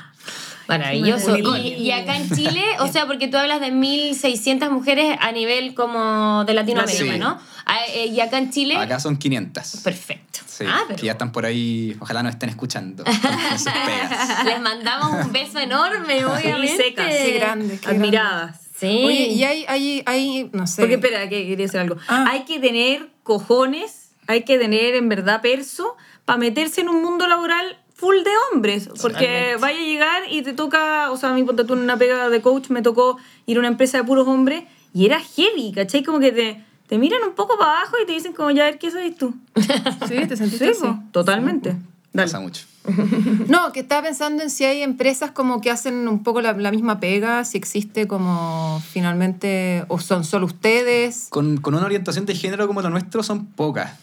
Maravilloso. 0.67 1.37
Y, 1.37 1.73
y 1.73 1.91
acá 1.91 2.15
en 2.15 2.29
Chile, 2.29 2.63
o 2.79 2.87
sea, 2.87 3.05
porque 3.05 3.27
tú 3.27 3.37
hablas 3.37 3.59
de 3.59 3.71
1.600 3.73 4.69
mujeres 4.69 5.17
a 5.19 5.31
nivel 5.31 5.73
como 5.73 6.45
de 6.45 6.53
Latinoamérica, 6.53 7.13
Sí. 7.13 7.19
¿no? 7.19 7.39
Ah, 7.65 7.79
eh, 7.93 8.07
Y 8.07 8.19
acá 8.19 8.37
en 8.37 8.49
Chile... 8.51 8.77
Acá 8.77 8.99
son 8.99 9.17
500. 9.17 9.81
Perfecto. 9.83 10.39
Sí, 10.45 10.65
ah, 10.67 10.81
pero 10.87 10.99
que 10.99 11.05
ya 11.05 11.13
están 11.13 11.31
por 11.31 11.45
ahí, 11.45 11.97
ojalá 11.99 12.23
nos 12.23 12.33
estén 12.33 12.49
escuchando. 12.49 13.03
pegas. 13.03 13.65
les 14.45 14.61
mandamos 14.61 15.25
un 15.25 15.31
beso 15.33 15.59
enorme, 15.59 16.25
obviamente. 16.25 16.77
secas. 16.83 17.07
Qué 17.07 17.33
grande, 17.39 17.79
qué 17.79 17.89
Admiradas. 17.89 18.59
Sí. 18.75 19.03
Oye, 19.05 19.27
y 19.27 19.43
hay, 19.43 19.65
hay, 19.67 20.03
hay, 20.05 20.49
no 20.53 20.67
sé. 20.67 20.81
Porque 20.81 20.95
espera, 20.95 21.27
que 21.29 21.47
quería 21.47 21.65
decir 21.65 21.79
algo. 21.79 21.95
Ah. 22.07 22.25
Hay 22.29 22.43
que 22.43 22.59
tener 22.59 23.09
cojones, 23.23 24.11
hay 24.27 24.43
que 24.43 24.57
tener 24.57 24.95
en 24.95 25.09
verdad 25.09 25.41
perso 25.41 25.95
para 26.25 26.37
meterse 26.37 26.81
en 26.81 26.89
un 26.89 27.01
mundo 27.01 27.27
laboral 27.27 27.77
full 27.93 28.15
de 28.23 28.31
hombres. 28.51 28.87
Porque 29.01 29.01
Totalmente. 29.25 29.55
vaya 29.57 29.79
a 29.79 29.83
llegar 29.83 30.21
y 30.29 30.41
te 30.41 30.53
toca, 30.53 31.11
o 31.11 31.17
sea, 31.17 31.29
a 31.29 31.33
mí 31.33 31.43
ponte 31.43 31.63
tú 31.63 31.73
en 31.73 31.79
una 31.79 31.97
pega 31.97 32.29
de 32.29 32.41
coach 32.41 32.69
me 32.69 32.81
tocó 32.81 33.17
ir 33.45 33.57
a 33.57 33.59
una 33.59 33.69
empresa 33.69 33.97
de 33.97 34.03
puros 34.03 34.27
hombres 34.27 34.63
y 34.93 35.05
era 35.05 35.19
heavy, 35.19 35.71
¿cachai? 35.73 36.03
Como 36.03 36.19
que 36.19 36.31
te, 36.31 36.63
te 36.87 36.97
miran 36.97 37.23
un 37.23 37.33
poco 37.33 37.57
para 37.57 37.71
abajo 37.79 37.95
y 38.01 38.05
te 38.05 38.13
dicen 38.13 38.33
como, 38.33 38.51
ya 38.51 38.63
a 38.63 38.65
ver, 38.65 38.79
¿qué 38.79 38.91
sois 38.91 39.15
tú? 39.17 39.33
Sí, 40.07 40.15
te 40.27 40.35
sentiste 40.37 40.65
Sí, 40.65 40.71
así. 40.71 40.81
po, 40.81 40.99
totalmente. 41.11 41.75
Dale. 42.13 42.27
Pasa 42.27 42.39
mucho. 42.39 42.65
No, 43.47 43.71
que 43.71 43.79
estaba 43.79 44.03
pensando 44.03 44.43
en 44.43 44.49
si 44.49 44.65
hay 44.65 44.81
empresas 44.83 45.31
como 45.31 45.61
que 45.61 45.71
hacen 45.71 46.07
un 46.07 46.21
poco 46.23 46.41
la, 46.41 46.53
la 46.53 46.71
misma 46.71 46.99
pega, 46.99 47.43
si 47.45 47.57
existe 47.57 48.07
como 48.07 48.81
finalmente, 48.91 49.85
o 49.87 49.99
son 49.99 50.23
solo 50.23 50.45
ustedes. 50.45 51.27
Con, 51.29 51.57
con 51.57 51.73
una 51.75 51.85
orientación 51.85 52.25
de 52.25 52.35
género 52.35 52.67
como 52.67 52.81
lo 52.81 52.89
nuestro 52.89 53.23
son 53.23 53.45
pocas. 53.47 53.93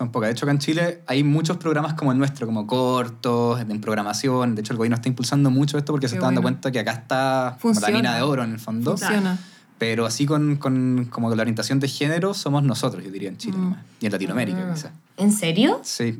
Son 0.00 0.10
pocas. 0.10 0.28
De 0.28 0.32
hecho, 0.32 0.46
acá 0.46 0.52
en 0.52 0.58
Chile 0.60 1.02
hay 1.06 1.22
muchos 1.22 1.58
programas 1.58 1.92
como 1.92 2.10
el 2.10 2.16
nuestro, 2.16 2.46
como 2.46 2.66
cortos, 2.66 3.60
en 3.60 3.80
programación. 3.82 4.54
De 4.54 4.62
hecho, 4.62 4.72
el 4.72 4.78
gobierno 4.78 4.94
está 4.96 5.10
impulsando 5.10 5.50
mucho 5.50 5.76
esto 5.76 5.92
porque 5.92 6.08
se 6.08 6.14
Qué 6.14 6.16
está 6.16 6.28
dando 6.28 6.40
bueno. 6.40 6.54
cuenta 6.56 6.72
que 6.72 6.78
acá 6.80 6.92
está 6.92 7.58
la 7.82 7.90
mina 7.90 8.16
de 8.16 8.22
oro 8.22 8.42
en 8.42 8.52
el 8.52 8.58
fondo. 8.58 8.92
Funciona. 8.96 9.36
Pero 9.76 10.06
así 10.06 10.24
con, 10.24 10.56
con 10.56 11.04
como 11.10 11.28
la 11.34 11.42
orientación 11.42 11.80
de 11.80 11.88
género 11.88 12.32
somos 12.32 12.62
nosotros, 12.62 13.04
yo 13.04 13.10
diría, 13.10 13.28
en 13.28 13.36
Chile. 13.36 13.58
Mm. 13.58 13.74
Y 14.00 14.06
en 14.06 14.12
Latinoamérica, 14.12 14.58
Ah. 14.70 14.72
quizás. 14.74 14.92
¿En 15.18 15.32
serio? 15.32 15.80
Sí. 15.84 16.18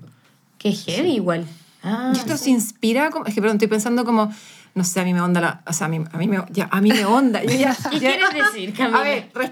Qué 0.59 0.73
heavy 0.73 1.13
igual. 1.13 1.47
Ah. 1.83 2.13
Y 2.15 2.19
esto 2.19 2.37
se 2.37 2.51
inspira, 2.51 3.09
como, 3.09 3.25
es 3.25 3.35
que 3.35 3.41
perdón, 3.41 3.57
estoy 3.57 3.69
pensando 3.69 4.05
como, 4.05 4.31
no 4.75 4.85
sé, 4.85 5.01
a 5.01 5.05
mí 5.05 5.13
me 5.15 5.21
onda 5.21 5.41
la, 5.41 5.63
o 5.67 5.73
sea, 5.73 5.87
a 5.87 5.89
mí, 5.91 6.03
a 6.13 6.17
mí 6.17 6.29
me, 6.29 6.43
ya, 6.51 6.69
a 6.71 6.81
mí 6.81 6.91
me 6.91 7.05
onda. 7.05 7.43
Yo 7.45 7.51
ya, 7.57 7.77
¿Qué 7.91 7.99
ya- 8.01 8.17
quieres 8.17 8.29
decir, 8.53 8.73
Camila? 8.75 8.99
A 9.01 9.03
ver, 9.03 9.31
res- 9.35 9.51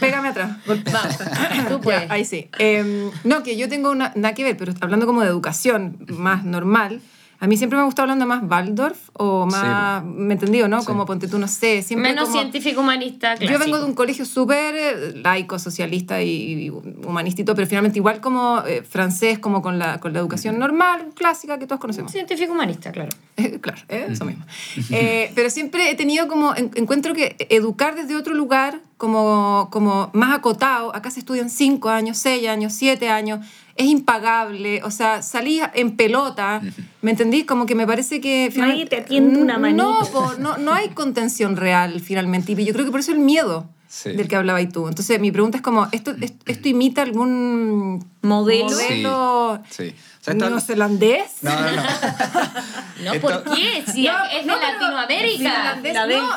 pégame 0.00 0.28
atrás. 0.28 0.50
Vamos, 0.66 1.18
tú 1.18 1.24
Ya, 1.76 1.78
puedes. 1.80 2.10
ahí 2.10 2.24
sí. 2.24 2.48
Eh, 2.58 3.10
no, 3.24 3.42
que 3.42 3.56
yo 3.56 3.68
tengo 3.68 3.90
una, 3.90 4.12
nada 4.16 4.34
que 4.34 4.44
ver, 4.44 4.56
pero 4.56 4.72
hablando 4.80 5.06
como 5.06 5.22
de 5.22 5.28
educación 5.28 6.04
más 6.08 6.44
normal, 6.44 7.00
a 7.40 7.46
mí 7.46 7.56
siempre 7.56 7.76
me 7.76 7.82
ha 7.82 7.84
gustado 7.86 8.04
hablando 8.04 8.26
más 8.26 8.42
Waldorf 8.48 8.98
o 9.14 9.46
más, 9.46 10.04
¿me 10.04 10.34
entendió, 10.34 10.68
no? 10.68 10.80
Sí. 10.80 10.86
Como 10.86 11.06
ponte 11.06 11.26
tú, 11.26 11.38
no 11.38 11.48
sé, 11.48 11.82
siempre 11.82 12.10
Menos 12.10 12.28
como- 12.28 12.38
científico 12.40 12.80
humanista, 12.82 13.34
Yo 13.36 13.58
vengo 13.58 13.78
de 13.78 13.84
un 13.86 13.94
colegio 13.94 14.24
súper 14.26 14.74
eh, 14.76 15.12
laico, 15.22 15.58
socialista 15.58 16.20
y, 16.22 16.68
y 16.68 17.44
todo, 17.44 17.56
pero 17.56 17.66
finalmente 17.66 17.98
igual 17.98 18.20
como 18.20 18.62
eh, 18.66 18.82
francés, 18.82 19.38
como 19.38 19.62
con 19.62 19.78
la, 19.78 19.98
con 20.00 20.12
la 20.12 20.18
educación 20.20 20.58
normal, 20.58 21.08
clásica 21.14 21.58
que 21.58 21.66
todos 21.66 21.80
conocemos. 21.80 22.12
Científico 22.12 22.52
humanista, 22.52 22.92
claro. 22.92 23.10
Eh, 23.40 23.58
claro, 23.58 23.80
eh, 23.88 24.08
eso 24.10 24.26
mismo. 24.26 24.44
Eh, 24.90 25.32
pero 25.34 25.48
siempre 25.48 25.90
he 25.90 25.94
tenido 25.94 26.28
como, 26.28 26.54
en- 26.54 26.70
encuentro 26.74 27.14
que 27.14 27.36
educar 27.48 27.94
desde 27.94 28.14
otro 28.16 28.34
lugar, 28.34 28.80
como, 28.98 29.68
como 29.72 30.10
más 30.12 30.36
acotado, 30.36 30.94
acá 30.94 31.10
se 31.10 31.20
estudian 31.20 31.48
cinco 31.48 31.88
años, 31.88 32.18
seis 32.18 32.46
años, 32.48 32.74
siete 32.74 33.08
años, 33.08 33.40
es 33.80 33.86
impagable, 33.86 34.82
o 34.84 34.90
sea, 34.90 35.22
salí 35.22 35.60
en 35.74 35.96
pelota, 35.96 36.60
¿me 37.02 37.10
entendí? 37.12 37.44
Como 37.44 37.66
que 37.66 37.74
me 37.74 37.86
parece 37.86 38.20
que... 38.20 38.52
Nadie 38.56 38.86
te 38.86 38.98
atiende 38.98 39.40
una 39.40 39.54
No, 39.54 39.60
manito. 39.60 40.10
po, 40.12 40.34
no, 40.38 40.58
no 40.58 40.72
hay 40.74 40.88
contención 40.90 41.56
real 41.56 42.00
finalmente, 42.00 42.52
y 42.52 42.64
yo 42.64 42.72
creo 42.72 42.84
que 42.84 42.90
por 42.90 43.00
eso 43.00 43.12
el 43.12 43.18
miedo 43.20 43.68
Sí. 43.92 44.12
del 44.12 44.28
que 44.28 44.36
hablabas 44.36 44.68
tú. 44.68 44.86
Entonces 44.86 45.18
mi 45.18 45.32
pregunta 45.32 45.56
es 45.56 45.62
como, 45.64 45.88
¿esto, 45.90 46.12
esto, 46.20 46.38
esto 46.46 46.68
imita 46.68 47.02
algún 47.02 48.04
Modelo. 48.22 48.66
modelo 48.70 49.60
Sí. 49.68 49.88
O 50.20 50.22
sea, 50.24 50.34
esto- 50.34 50.48
neozelandés? 50.48 51.24
No, 51.42 51.50
no, 51.50 51.70
no. 51.72 51.82
No, 53.14 53.20
¿por 53.20 53.42
qué? 53.54 53.82
Si 53.92 54.04
No, 54.04 54.12
es 54.26 54.46
no, 54.46 54.54
de 54.54 54.60
pero- 54.60 54.90
Latinoamérica. 54.92 55.74
No, 55.76 55.82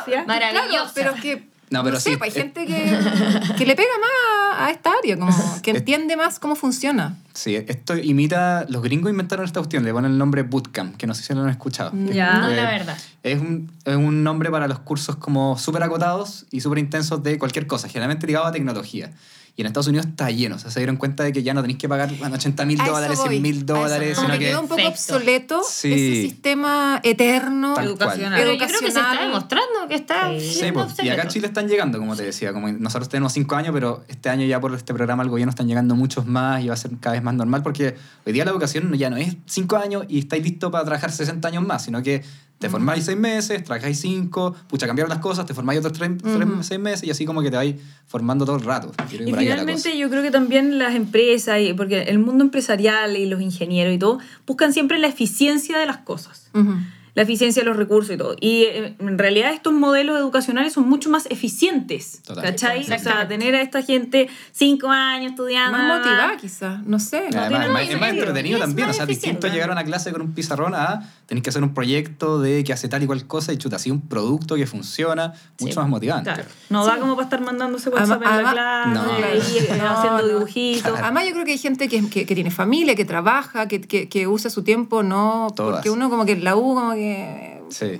claro, 0.03 0.89
pero 0.95 1.13
que 1.15 1.43
No, 1.73 1.83
pero 1.83 1.99
sé, 1.99 2.11
sí, 2.11 2.17
pues, 2.17 2.35
hay 2.35 2.39
eh, 2.39 2.43
gente 2.43 2.65
que, 2.67 3.55
que 3.57 3.65
le 3.65 3.75
pega 3.75 3.89
más 3.99 4.61
a 4.61 4.69
esta 4.69 4.91
área, 4.97 5.17
como 5.17 5.33
que 5.63 5.71
entiende 5.71 6.15
más 6.15 6.37
cómo 6.37 6.55
funciona. 6.55 7.17
Sí, 7.33 7.55
esto 7.55 7.97
imita. 7.97 8.65
Los 8.69 8.83
gringos 8.83 9.09
inventaron 9.09 9.43
esta 9.43 9.59
cuestión, 9.59 9.83
le 9.83 9.91
ponen 9.91 10.11
el 10.11 10.17
nombre 10.19 10.43
Bootcamp, 10.43 10.95
que 10.97 11.07
no 11.07 11.15
sé 11.15 11.23
si 11.23 11.33
lo 11.33 11.41
han 11.41 11.49
escuchado. 11.49 11.91
Ya. 12.11 12.37
No, 12.37 12.49
Eh, 12.51 12.55
la 12.55 12.69
verdad. 12.69 12.97
Es 13.23 13.41
un, 13.41 13.71
es 13.85 13.95
un 13.95 14.23
nombre 14.23 14.51
para 14.51 14.67
los 14.67 14.79
cursos 14.79 15.15
como 15.15 15.57
súper 15.57 15.81
acotados 15.81 16.45
y 16.51 16.61
súper 16.61 16.77
intensos 16.77 17.23
de 17.23 17.39
cualquier 17.39 17.65
cosa, 17.65 17.87
generalmente 17.87 18.27
ligado 18.27 18.45
a 18.45 18.51
tecnología. 18.51 19.11
Y 19.55 19.61
en 19.61 19.67
Estados 19.67 19.85
Unidos 19.87 20.07
está 20.07 20.31
lleno. 20.31 20.55
O 20.55 20.59
sea, 20.59 20.71
se 20.71 20.79
dieron 20.79 20.97
cuenta 20.97 21.23
de 21.23 21.31
que 21.31 21.43
ya 21.43 21.53
no 21.53 21.61
tenéis 21.61 21.77
que 21.77 21.87
pagar 21.87 22.11
bueno, 22.17 22.33
80 22.35 22.65
mil 22.65 22.77
dólares, 22.79 23.19
voy. 23.19 23.29
100 23.29 23.41
mil 23.43 23.65
dólares, 23.67 24.17
sino 24.17 24.33
que 24.33 24.39
que... 24.39 24.45
quedó 24.45 24.61
un 24.61 24.67
poco 24.67 24.81
Perfecto. 24.81 25.15
obsoleto 25.15 25.61
Sí. 25.69 25.93
ese 25.93 26.21
sistema 26.27 26.99
eterno. 27.03 27.75
Tal 27.75 27.85
Educacional. 27.85 28.39
Pero 28.41 28.53
yo 28.53 28.57
creo 28.65 28.79
que 28.79 28.85
se 28.85 28.87
está 28.87 28.99
educacional. 29.01 29.27
demostrando 29.27 29.87
que 29.87 29.95
está 29.95 30.31
Sí. 30.39 30.71
Pues, 30.73 30.95
y 31.03 31.09
acá 31.09 31.21
en 31.23 31.27
Chile 31.27 31.45
están 31.47 31.67
llegando, 31.67 31.99
como 31.99 32.15
te 32.15 32.23
decía. 32.23 32.51
Como 32.51 32.67
nosotros 32.71 33.09
tenemos 33.09 33.31
cinco 33.33 33.55
años, 33.55 33.73
pero 33.73 34.03
este 34.07 34.29
año 34.29 34.43
ya 34.47 34.59
por 34.59 34.73
este 34.73 34.91
programa 34.91 35.21
del 35.21 35.29
gobierno 35.29 35.51
están 35.51 35.67
llegando 35.67 35.95
muchos 35.95 36.25
más 36.25 36.63
y 36.63 36.69
va 36.69 36.73
a 36.73 36.77
ser 36.77 36.89
cada 36.99 37.13
vez 37.13 37.21
más 37.23 37.35
normal 37.35 37.61
porque 37.61 37.95
hoy 38.25 38.33
día 38.33 38.45
la 38.45 38.51
educación 38.51 38.91
ya 38.95 39.11
no 39.11 39.17
es 39.17 39.35
cinco 39.45 39.77
años 39.77 40.05
y 40.09 40.17
estáis 40.17 40.43
listos 40.43 40.71
para 40.71 40.83
trabajar 40.83 41.11
60 41.11 41.47
años 41.47 41.63
más, 41.65 41.83
sino 41.85 42.01
que 42.01 42.23
te 42.63 42.69
formáis 42.69 43.03
seis 43.03 43.17
meses, 43.17 43.61
trabajáis 43.63 43.99
cinco, 43.99 44.55
pucha, 44.69 44.87
cambiaron 44.87 45.09
las 45.09 45.19
cosas, 45.19 45.45
te 45.45 45.53
formáis 45.53 45.79
otros 45.79 45.93
tres, 45.93 46.11
tres- 46.21 46.35
Ujú. 46.47 46.63
seis 46.63 46.79
meses 46.79 47.03
y 47.05 47.11
así 47.11 47.25
como 47.25 47.41
que 47.41 47.51
te 47.51 47.57
vais 47.57 47.75
formando 48.07 48.45
todo 48.45 48.55
el 48.55 48.63
rato. 48.63 48.91
Y 49.11 49.33
finalmente 49.33 49.97
yo 49.97 50.09
creo 50.09 50.23
que 50.23 50.31
también 50.31 50.79
las 50.79 50.95
empresas, 50.95 51.59
y 51.59 51.73
porque 51.73 52.03
el 52.03 52.19
mundo 52.19 52.43
empresarial 52.43 53.17
y 53.17 53.25
los 53.25 53.41
ingenieros 53.41 53.93
y 53.93 53.97
todo, 53.97 54.19
buscan 54.47 54.71
siempre 54.71 54.97
la 54.97 55.07
eficiencia 55.07 55.77
de 55.77 55.85
las 55.85 55.97
cosas. 55.97 56.49
Ujú. 56.53 56.73
La 57.15 57.21
eficiencia 57.21 57.61
de 57.61 57.67
los 57.69 57.77
recursos 57.77 58.15
y 58.15 58.17
todo. 58.17 58.35
Y 58.41 58.63
eh, 58.63 58.95
en 58.97 59.19
realidad 59.19 59.53
estos 59.53 59.71
modelos 59.71 60.17
educacionales 60.19 60.73
son 60.73 60.89
mucho 60.89 61.11
más 61.11 61.27
eficientes. 61.29 62.23
Total. 62.23 62.43
¿Cachai? 62.43 62.81
O 62.81 62.97
sea, 62.99 63.27
tener 63.27 63.53
a 63.53 63.61
esta 63.61 63.83
gente 63.83 64.29
cinco 64.51 64.89
años 64.89 65.29
estudiando. 65.33 65.77
Más 65.77 65.99
motivada 65.99 66.37
quizás, 66.37 66.83
no 66.87 66.97
sé. 66.99 67.27
Además, 67.35 67.65
es 67.67 67.71
más, 67.71 67.89
es 67.89 67.99
más 67.99 68.09
entretenido 68.09 68.57
también. 68.57 68.89
O 68.89 68.93
sea, 68.93 69.05
distinto 69.05 69.47
llegar 69.47 69.69
a 69.69 69.73
una 69.73 69.83
clase 69.83 70.11
con 70.11 70.23
un 70.23 70.33
pizarrón 70.33 70.73
a 70.73 71.07
tenéis 71.25 71.43
que 71.43 71.49
hacer 71.49 71.63
un 71.63 71.73
proyecto 71.73 72.39
de 72.41 72.63
que 72.63 72.73
hace 72.73 72.87
tal 72.87 73.01
y 73.03 73.07
cual 73.07 73.25
cosa 73.27 73.53
y 73.53 73.57
chuta, 73.57 73.77
así 73.77 73.89
un 73.91 74.01
producto 74.01 74.55
que 74.55 74.67
funciona, 74.67 75.33
mucho 75.59 75.79
más 75.79 75.89
motivante. 75.89 76.31
Claro. 76.33 76.49
No 76.69 76.85
da 76.85 76.97
como 76.99 77.15
para 77.15 77.23
estar 77.25 77.41
mandándose 77.41 77.89
WhatsApp 77.89 78.21
Además- 78.25 78.39
en 78.39 78.45
la 78.45 78.51
clase, 78.51 78.89
No. 78.93 79.25
ahí, 79.25 79.57
eh, 79.57 79.77
No, 79.81 79.89
haciendo 79.89 80.21
no. 80.21 80.27
dibujitos. 80.27 80.99
Además, 80.99 81.25
yo 81.25 81.31
creo 81.33 81.45
que 81.45 81.51
hay 81.53 81.57
gente 81.57 81.87
que, 81.87 82.09
que, 82.09 82.25
que 82.25 82.35
tiene 82.35 82.51
familia, 82.51 82.95
que 82.95 83.05
trabaja, 83.05 83.67
que, 83.67 83.81
que, 83.81 84.09
que 84.09 84.27
usa 84.27 84.49
su 84.49 84.63
tiempo, 84.63 85.01
no. 85.03 85.47
Todas. 85.55 85.75
Porque 85.75 85.89
uno, 85.89 86.09
como 86.09 86.25
que 86.25 86.33
en 86.33 86.43
la 86.43 86.55
U, 86.55 86.75
como 86.75 86.93
que. 86.93 87.61
Sí. 87.69 87.99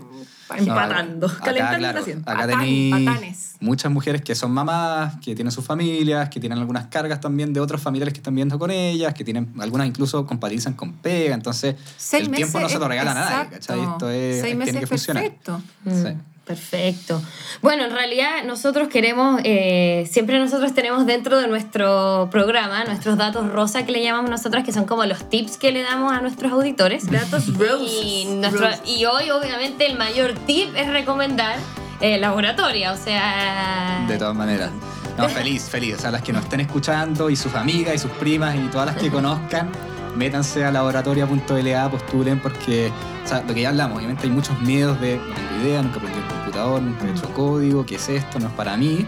Empatando, 0.58 1.28
acá, 1.28 1.40
calentando 1.40 1.78
claro, 2.04 2.22
acá 2.26 2.48
tenéis 2.48 3.56
muchas 3.60 3.92
mujeres 3.92 4.22
que 4.22 4.36
son 4.36 4.52
mamás, 4.52 5.16
que 5.22 5.36
tienen 5.36 5.52
sus 5.52 5.64
familias, 5.66 6.30
que 6.30 6.40
tienen 6.40 6.60
algunas 6.60 6.88
cargas 6.88 7.20
también 7.22 7.54
de 7.54 7.60
otros 7.60 7.82
familiares 7.82 8.14
que 8.14 8.20
están 8.20 8.36
viendo 8.36 8.60
con 8.60 8.72
ellas, 8.72 9.14
que 9.14 9.24
tienen 9.24 9.54
algunas 9.60 9.88
incluso 9.88 10.26
compatibilizan 10.26 10.74
con 10.74 10.94
pega, 10.94 11.34
entonces 11.34 11.76
Seis 11.98 12.24
el 12.24 12.30
meses. 12.30 12.46
tiempo 12.52 12.60
no 12.60 12.70
se 12.70 12.80
lo 12.80 12.88
regala 12.88 13.12
a 13.12 13.14
nadie. 13.16 13.50
¿cachai? 13.52 13.80
Esto 13.82 14.10
es, 14.10 14.42
Seis 14.42 14.56
meses 14.56 14.74
tiene 14.74 14.80
que 14.80 14.84
es 14.86 14.90
funcionar. 14.90 15.24
perfecto. 15.24 15.62
Mm, 15.86 16.04
Sí. 16.04 16.18
Perfecto. 16.46 17.22
Bueno, 17.62 17.86
en 17.86 17.92
realidad 17.92 18.44
nosotros 18.46 18.90
queremos, 18.90 19.40
eh, 19.46 20.08
siempre 20.12 20.40
nosotros 20.40 20.74
tenemos 20.74 21.06
dentro 21.06 21.40
de 21.40 21.48
nuestro 21.48 22.28
programa 22.32 22.84
nuestros 22.84 23.18
datos 23.18 23.50
rosa 23.50 23.86
que 23.86 23.94
le 23.94 24.04
llamamos 24.04 24.30
nosotras, 24.30 24.66
que 24.66 24.74
son 24.74 24.84
como 24.86 25.06
los 25.06 25.30
tips 25.30 25.58
que 25.58 25.72
le 25.72 25.84
damos 25.84 26.12
a 26.12 26.20
nuestros 26.20 26.52
auditores. 26.52 27.10
Datos 27.10 27.48
roses. 27.58 27.90
Y, 28.04 28.26
nuestro- 28.36 28.68
y 28.86 29.06
hoy 29.06 29.30
obviamente 29.30 29.86
el 29.86 29.98
mayor 29.98 30.34
tip 30.46 30.76
es 30.76 30.88
recomendar 30.90 31.56
eh, 32.02 32.18
laboratoria, 32.18 32.92
o 32.92 32.98
sea... 32.98 34.04
De 34.10 34.18
todas 34.18 34.36
maneras. 34.36 34.70
No, 35.18 35.30
feliz, 35.30 35.70
feliz. 35.70 35.96
O 35.96 36.00
sea, 36.00 36.12
las 36.12 36.24
que 36.24 36.34
nos 36.34 36.44
estén 36.44 36.60
escuchando 36.60 37.30
y 37.30 37.36
sus 37.38 37.54
amigas 37.56 37.96
y 37.96 38.00
sus 38.00 38.12
primas 38.12 38.56
y 38.56 38.60
todas 38.70 38.88
las 38.88 38.98
que 38.98 39.10
conozcan, 39.12 39.70
métanse 40.16 40.64
a 40.66 40.72
laboratoria.la, 40.72 41.90
postulen 41.90 42.40
porque, 42.40 42.92
o 43.24 43.28
sea, 43.28 43.42
lo 43.48 43.54
que 43.54 43.62
ya 43.62 43.70
hablamos, 43.70 43.98
obviamente 43.98 44.24
hay 44.24 44.30
muchos 44.32 44.60
miedos 44.62 45.00
de, 45.02 45.18
no 45.18 45.34
tengo 45.34 45.64
idea, 45.66 45.82
nunca 45.82 45.98
aprendí 45.98 46.20
el 46.20 46.26
computador, 46.26 46.82
nunca 46.82 47.06
he 47.08 47.12
hecho 47.12 47.34
código, 47.34 47.86
¿qué 47.86 47.96
es 47.96 48.10
esto? 48.10 48.40
No 48.40 48.48
es 48.48 48.54
para 48.54 48.76
mí. 48.78 49.06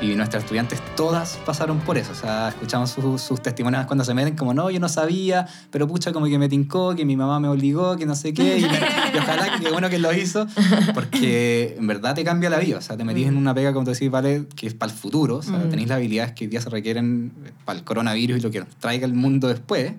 Y 0.00 0.14
nuestras 0.14 0.44
estudiantes 0.44 0.80
todas 0.94 1.40
pasaron 1.44 1.80
por 1.80 1.98
eso. 1.98 2.12
O 2.12 2.14
sea, 2.14 2.50
escuchamos 2.50 2.90
sus, 2.90 3.20
sus 3.20 3.42
testimonios 3.42 3.84
cuando 3.86 4.04
se 4.04 4.14
meten 4.14 4.36
como, 4.36 4.54
no, 4.54 4.70
yo 4.70 4.78
no 4.78 4.88
sabía, 4.88 5.48
pero 5.72 5.88
pucha, 5.88 6.12
como 6.12 6.26
que 6.26 6.38
me 6.38 6.48
tincó, 6.48 6.94
que 6.94 7.04
mi 7.04 7.16
mamá 7.16 7.40
me 7.40 7.48
obligó, 7.48 7.96
que 7.96 8.06
no 8.06 8.14
sé 8.14 8.32
qué. 8.32 8.58
Y, 8.58 8.62
me- 8.62 8.68
y 8.78 9.18
ojalá 9.18 9.58
que 9.58 9.68
bueno 9.72 9.90
que 9.90 9.98
lo 9.98 10.12
hizo, 10.14 10.46
porque 10.94 11.74
en 11.76 11.86
verdad 11.88 12.14
te 12.14 12.22
cambia 12.22 12.48
la 12.48 12.58
vida. 12.60 12.78
O 12.78 12.80
sea, 12.80 12.96
te 12.96 13.02
metís 13.02 13.26
en 13.26 13.36
una 13.36 13.52
pega, 13.54 13.72
como 13.72 13.86
te 13.86 13.92
decís, 13.92 14.08
vale, 14.08 14.46
que 14.54 14.68
es 14.68 14.74
para 14.74 14.92
el 14.92 14.96
futuro. 14.96 15.38
O 15.38 15.42
sea, 15.42 15.58
Mm. 15.58 15.70
tenéis 15.70 15.88
las 15.88 15.96
habilidades 15.96 16.32
que 16.32 16.44
hoy 16.44 16.48
día 16.50 16.60
se 16.60 16.70
requieren 16.70 17.32
para 17.64 17.78
el 17.80 17.84
coronavirus 17.84 18.38
y 18.38 18.40
lo 18.40 18.50
que 18.52 18.60
nos 18.60 18.68
traiga 18.76 19.04
el 19.04 19.14
mundo 19.14 19.48
después. 19.48 19.94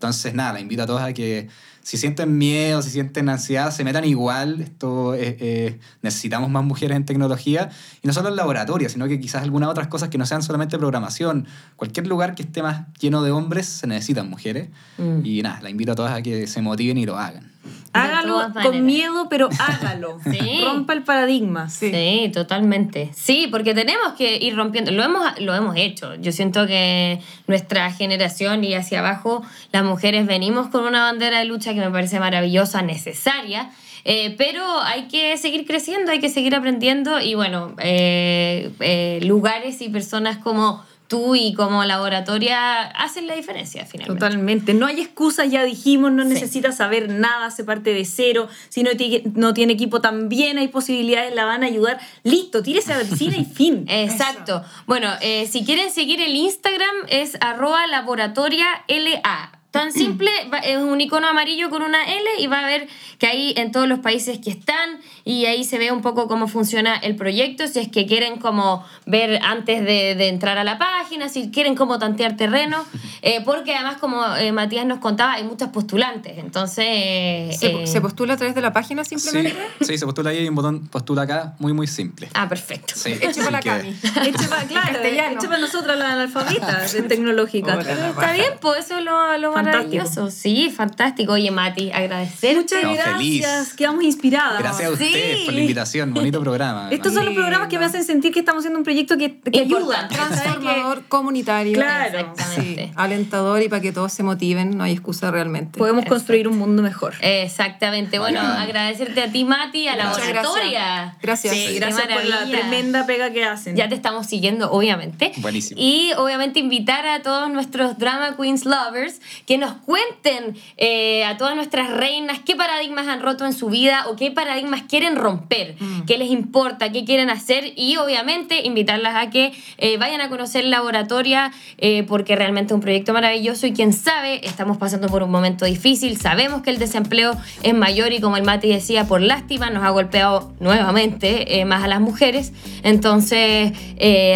Entonces, 0.00 0.32
nada, 0.32 0.54
la 0.54 0.60
invito 0.60 0.82
a 0.82 0.86
todos 0.86 1.02
a 1.02 1.12
que 1.12 1.48
si 1.82 1.98
sienten 1.98 2.38
miedo, 2.38 2.80
si 2.80 2.88
sienten 2.88 3.28
ansiedad, 3.28 3.70
se 3.70 3.84
metan 3.84 4.06
igual. 4.06 4.62
Esto 4.62 5.14
eh, 5.14 5.36
eh, 5.38 5.78
necesitamos 6.00 6.48
más 6.48 6.64
mujeres 6.64 6.96
en 6.96 7.04
tecnología 7.04 7.68
y 8.02 8.06
no 8.06 8.14
solo 8.14 8.30
en 8.30 8.36
laboratorio, 8.36 8.88
sino 8.88 9.08
que 9.08 9.20
quizás 9.20 9.42
algunas 9.42 9.68
otras 9.68 9.88
cosas 9.88 10.08
que 10.08 10.16
no 10.16 10.24
sean 10.24 10.42
solamente 10.42 10.78
programación. 10.78 11.46
Cualquier 11.76 12.06
lugar 12.06 12.34
que 12.34 12.44
esté 12.44 12.62
más 12.62 12.86
lleno 12.98 13.22
de 13.22 13.30
hombres 13.30 13.66
se 13.66 13.86
necesitan 13.86 14.30
mujeres. 14.30 14.70
Mm. 14.96 15.20
Y 15.22 15.42
nada, 15.42 15.60
la 15.60 15.68
invito 15.68 15.92
a 15.92 15.94
todas 15.94 16.12
a 16.12 16.22
que 16.22 16.46
se 16.46 16.62
motiven 16.62 16.96
y 16.96 17.04
lo 17.04 17.18
hagan. 17.18 17.52
Hágalo 17.92 18.52
con 18.62 18.86
miedo, 18.86 19.26
pero 19.28 19.48
hágalo. 19.58 20.18
Sí. 20.30 20.60
Rompa 20.64 20.92
el 20.92 21.02
paradigma. 21.02 21.68
Sí. 21.68 21.90
Sí, 21.90 22.30
totalmente. 22.32 23.10
Sí, 23.14 23.48
porque 23.50 23.74
tenemos 23.74 24.12
que 24.14 24.36
ir 24.36 24.56
rompiendo. 24.56 24.92
Lo 24.92 25.02
hemos, 25.02 25.40
lo 25.40 25.54
hemos 25.54 25.76
hecho. 25.76 26.14
Yo 26.16 26.30
siento 26.32 26.66
que 26.66 27.20
nuestra 27.48 27.90
generación 27.92 28.62
y 28.64 28.74
hacia 28.74 29.00
abajo, 29.00 29.42
las 29.72 29.82
mujeres 29.84 30.26
venimos 30.26 30.68
con 30.68 30.84
una 30.84 31.02
bandera 31.02 31.40
de 31.40 31.44
lucha 31.46 31.74
que 31.74 31.80
me 31.80 31.90
parece 31.90 32.20
maravillosa, 32.20 32.82
necesaria. 32.82 33.70
eh, 34.04 34.34
pero 34.38 34.62
hay 34.82 35.08
que 35.08 35.36
seguir 35.36 35.66
creciendo, 35.66 36.12
hay 36.12 36.20
que 36.20 36.28
seguir 36.30 36.54
aprendiendo 36.54 37.20
y 37.20 37.34
bueno, 37.34 37.74
eh, 37.78 38.70
eh, 38.80 39.18
lugares 39.24 39.82
y 39.82 39.88
personas 39.90 40.38
como 40.38 40.82
tú 41.10 41.34
y 41.34 41.52
como 41.54 41.84
laboratoria 41.84 42.82
hacen 42.82 43.26
la 43.26 43.34
diferencia 43.34 43.84
finalmente. 43.84 44.24
Totalmente. 44.24 44.74
No 44.74 44.86
hay 44.86 45.00
excusas, 45.00 45.50
ya 45.50 45.64
dijimos, 45.64 46.12
no 46.12 46.22
Sí. 46.22 46.28
necesita 46.30 46.70
saber 46.70 47.08
nada, 47.10 47.50
se 47.50 47.64
parte 47.64 47.92
de 47.92 48.04
cero. 48.04 48.48
Si 48.68 48.84
no, 48.84 48.90
no 49.34 49.52
tiene 49.52 49.72
equipo, 49.72 50.00
también 50.00 50.56
hay 50.56 50.68
posibilidades, 50.68 51.34
la 51.34 51.44
van 51.44 51.64
a 51.64 51.66
ayudar. 51.66 51.98
Listo, 52.22 52.62
tírese 52.62 52.92
a 52.92 52.98
la 52.98 53.04
piscina 53.04 53.36
y 53.36 53.44
fin. 53.44 53.84
Exacto. 53.88 54.62
Bueno, 54.86 55.10
eh, 55.20 55.48
si 55.50 55.64
quieren 55.64 55.90
seguir 55.90 56.20
el 56.20 56.36
Instagram 56.36 56.94
es 57.08 57.36
arroba 57.40 57.86
laboratoria 57.88 58.66
LA. 58.86 59.59
Tan 59.70 59.92
simple, 59.92 60.30
va- 60.52 60.58
es 60.58 60.76
un 60.78 61.00
icono 61.00 61.26
amarillo 61.28 61.70
con 61.70 61.82
una 61.82 62.02
L 62.04 62.24
y 62.38 62.46
va 62.46 62.60
a 62.60 62.66
ver 62.66 62.88
que 63.18 63.26
ahí 63.26 63.54
en 63.56 63.70
todos 63.72 63.86
los 63.86 63.98
países 64.00 64.38
que 64.38 64.50
están 64.50 64.98
y 65.24 65.44
ahí 65.46 65.64
se 65.64 65.78
ve 65.78 65.92
un 65.92 66.00
poco 66.00 66.26
cómo 66.26 66.48
funciona 66.48 66.96
el 66.96 67.14
proyecto, 67.16 67.66
si 67.68 67.78
es 67.80 67.88
que 67.88 68.06
quieren 68.06 68.38
como 68.38 68.84
ver 69.06 69.38
antes 69.44 69.84
de, 69.84 70.14
de 70.14 70.28
entrar 70.28 70.56
a 70.58 70.64
la 70.64 70.78
página, 70.78 71.28
si 71.28 71.50
quieren 71.50 71.74
como 71.76 71.98
tantear 71.98 72.36
terreno, 72.36 72.84
eh, 73.22 73.42
porque 73.44 73.74
además 73.74 73.98
como 73.98 74.24
eh, 74.36 74.50
Matías 74.52 74.86
nos 74.86 74.98
contaba, 74.98 75.34
hay 75.34 75.44
muchas 75.44 75.68
postulantes, 75.68 76.38
entonces... 76.38 77.58
¿Se, 77.60 77.82
eh, 77.82 77.86
se 77.86 78.00
postula 78.00 78.34
a 78.34 78.36
través 78.36 78.54
de 78.54 78.60
la 78.62 78.72
página 78.72 79.04
simplemente? 79.04 79.54
sí, 79.82 79.98
se 79.98 80.06
postula 80.06 80.30
ahí, 80.30 80.38
hay 80.38 80.48
un 80.48 80.54
botón 80.54 80.88
postula 80.88 81.22
acá, 81.22 81.54
muy, 81.58 81.72
muy 81.72 81.86
simple. 81.86 82.28
Ah, 82.34 82.48
perfecto. 82.48 82.94
Sí, 82.96 83.12
Eche 83.12 83.26
así 83.28 83.40
para 83.40 83.50
la 83.52 83.60
que- 83.60 83.68
Cami. 83.70 83.88
Eche 84.28 84.48
para, 84.48 84.62
claro, 84.64 84.98
eche 85.02 85.46
para 85.48 85.58
nosotras 85.58 85.98
las 85.98 86.08
analfabetas 86.12 86.92
de 86.94 87.02
tecnológica. 87.02 87.74
Hola, 87.76 87.94
la 87.94 88.08
Está 88.08 88.32
bien, 88.32 88.52
pues 88.60 88.86
eso 88.86 88.98
es 88.98 89.04
lo, 89.04 89.36
lo 89.38 89.52
Fantástico. 89.64 89.96
maravilloso. 89.96 90.30
Sí, 90.30 90.70
fantástico. 90.70 91.32
Oye, 91.32 91.50
Mati, 91.50 91.90
agradecerte. 91.92 92.56
Muchas 92.60 92.82
No, 92.84 92.92
gracias, 92.94 93.16
feliz. 93.16 93.74
quedamos 93.76 94.04
inspiradas. 94.04 94.58
Gracias 94.58 94.88
a 94.88 94.92
ustedes 94.92 95.38
Sí. 95.38 95.44
por 95.44 95.54
la 95.54 95.60
invitación, 95.60 96.14
bonito 96.14 96.40
programa. 96.42 96.88
Estos 96.90 97.14
son 97.14 97.24
los 97.24 97.34
programas 97.34 97.68
que 97.68 97.78
me 97.78 97.84
hacen 97.84 98.04
sentir 98.04 98.32
que 98.32 98.40
estamos 98.40 98.60
haciendo 98.60 98.78
un 98.78 98.84
proyecto 98.84 99.16
que, 99.16 99.38
que 99.40 99.60
ayuda. 99.60 100.08
Transformador 100.08 101.04
comunitario. 101.08 101.74
Claro. 101.74 102.18
Exactamente. 102.18 102.86
Sí, 102.86 102.92
alentador 102.96 103.62
y 103.62 103.68
para 103.68 103.82
que 103.82 103.92
todos 103.92 104.12
se 104.12 104.22
motiven, 104.22 104.76
no 104.76 104.84
hay 104.84 104.92
excusa 104.92 105.30
realmente. 105.30 105.78
Podemos 105.78 106.04
construir 106.04 106.48
un 106.48 106.58
mundo 106.58 106.82
mejor. 106.82 107.14
Exactamente. 107.20 108.18
Bueno, 108.18 108.40
agradecerte 108.40 109.22
a 109.22 109.30
ti, 109.32 109.44
Mati, 109.44 109.88
a 109.88 109.96
la 109.96 110.06
Muchas 110.06 110.26
laboratoria. 110.28 111.14
gracias. 111.22 111.22
Gracias. 111.22 111.54
Sí, 111.54 111.74
Gracias 111.78 112.06
por 112.08 112.24
la 112.24 112.44
tremenda 112.46 113.06
pega 113.06 113.30
que 113.30 113.44
hacen. 113.44 113.76
Ya 113.76 113.88
te 113.88 113.94
estamos 113.94 114.26
siguiendo, 114.26 114.70
obviamente. 114.70 115.32
Buenísimo. 115.38 115.80
Y 115.80 116.12
obviamente 116.16 116.58
invitar 116.60 117.06
a 117.06 117.22
todos 117.22 117.50
nuestros 117.50 117.98
Drama 117.98 118.36
Queens 118.36 118.64
lovers 118.64 119.20
que 119.50 119.58
nos 119.58 119.72
cuenten 119.78 120.54
eh, 120.76 121.24
a 121.24 121.36
todas 121.36 121.56
nuestras 121.56 121.90
reinas 121.90 122.38
qué 122.38 122.54
paradigmas 122.54 123.08
han 123.08 123.20
roto 123.20 123.44
en 123.44 123.52
su 123.52 123.68
vida 123.68 124.04
o 124.08 124.14
qué 124.14 124.30
paradigmas 124.30 124.82
quieren 124.82 125.16
romper, 125.16 125.74
qué 126.06 126.18
les 126.18 126.30
importa, 126.30 126.92
qué 126.92 127.04
quieren 127.04 127.30
hacer 127.30 127.72
y 127.74 127.96
obviamente 127.96 128.64
invitarlas 128.64 129.16
a 129.16 129.28
que 129.28 129.52
eh, 129.78 129.96
vayan 129.96 130.20
a 130.20 130.28
conocer 130.28 130.64
Laboratoria 130.66 131.50
eh, 131.78 132.04
porque 132.04 132.36
realmente 132.36 132.72
es 132.72 132.74
un 132.76 132.80
proyecto 132.80 133.12
maravilloso 133.12 133.66
y 133.66 133.72
quién 133.72 133.92
sabe, 133.92 134.46
estamos 134.46 134.76
pasando 134.76 135.08
por 135.08 135.24
un 135.24 135.32
momento 135.32 135.64
difícil, 135.64 136.16
sabemos 136.16 136.62
que 136.62 136.70
el 136.70 136.78
desempleo 136.78 137.36
es 137.64 137.74
mayor 137.74 138.12
y 138.12 138.20
como 138.20 138.36
el 138.36 138.44
Mati 138.44 138.68
decía, 138.68 139.08
por 139.08 139.20
lástima 139.20 139.68
nos 139.68 139.82
ha 139.82 139.90
golpeado 139.90 140.52
nuevamente 140.60 141.58
eh, 141.58 141.64
más 141.64 141.82
a 141.82 141.88
las 141.88 142.00
mujeres, 142.00 142.52
entonces 142.84 143.72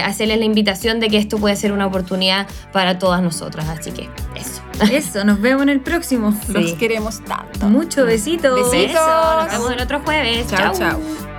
hacerles 0.03 0.39
la 0.39 0.45
invitación 0.45 0.99
de 0.99 1.09
que 1.09 1.19
esto 1.19 1.39
puede 1.39 1.55
ser 1.55 1.71
una 1.71 1.87
oportunidad 1.87 2.49
para 2.73 2.99
todas 2.99 3.23
nosotras, 3.23 3.69
así 3.69 3.93
que 3.93 4.09
eso. 4.35 4.64
Eso, 4.93 5.25
nos 5.25 5.41
vemos 5.41 5.63
en 5.63 5.69
el 5.69 5.81
próximo. 5.81 6.35
Los 6.49 6.73
queremos 6.75 7.21
tanto. 7.25 7.67
Muchos 7.69 8.07
besitos. 8.07 8.71
Besitos. 8.71 9.01
Eso, 9.01 9.37
nos 9.43 9.53
vemos 9.53 9.73
el 9.73 9.81
otro 9.81 10.01
jueves. 10.01 10.47
Chao, 10.49 10.73
Chau. 10.73 10.79
chao. 10.79 11.34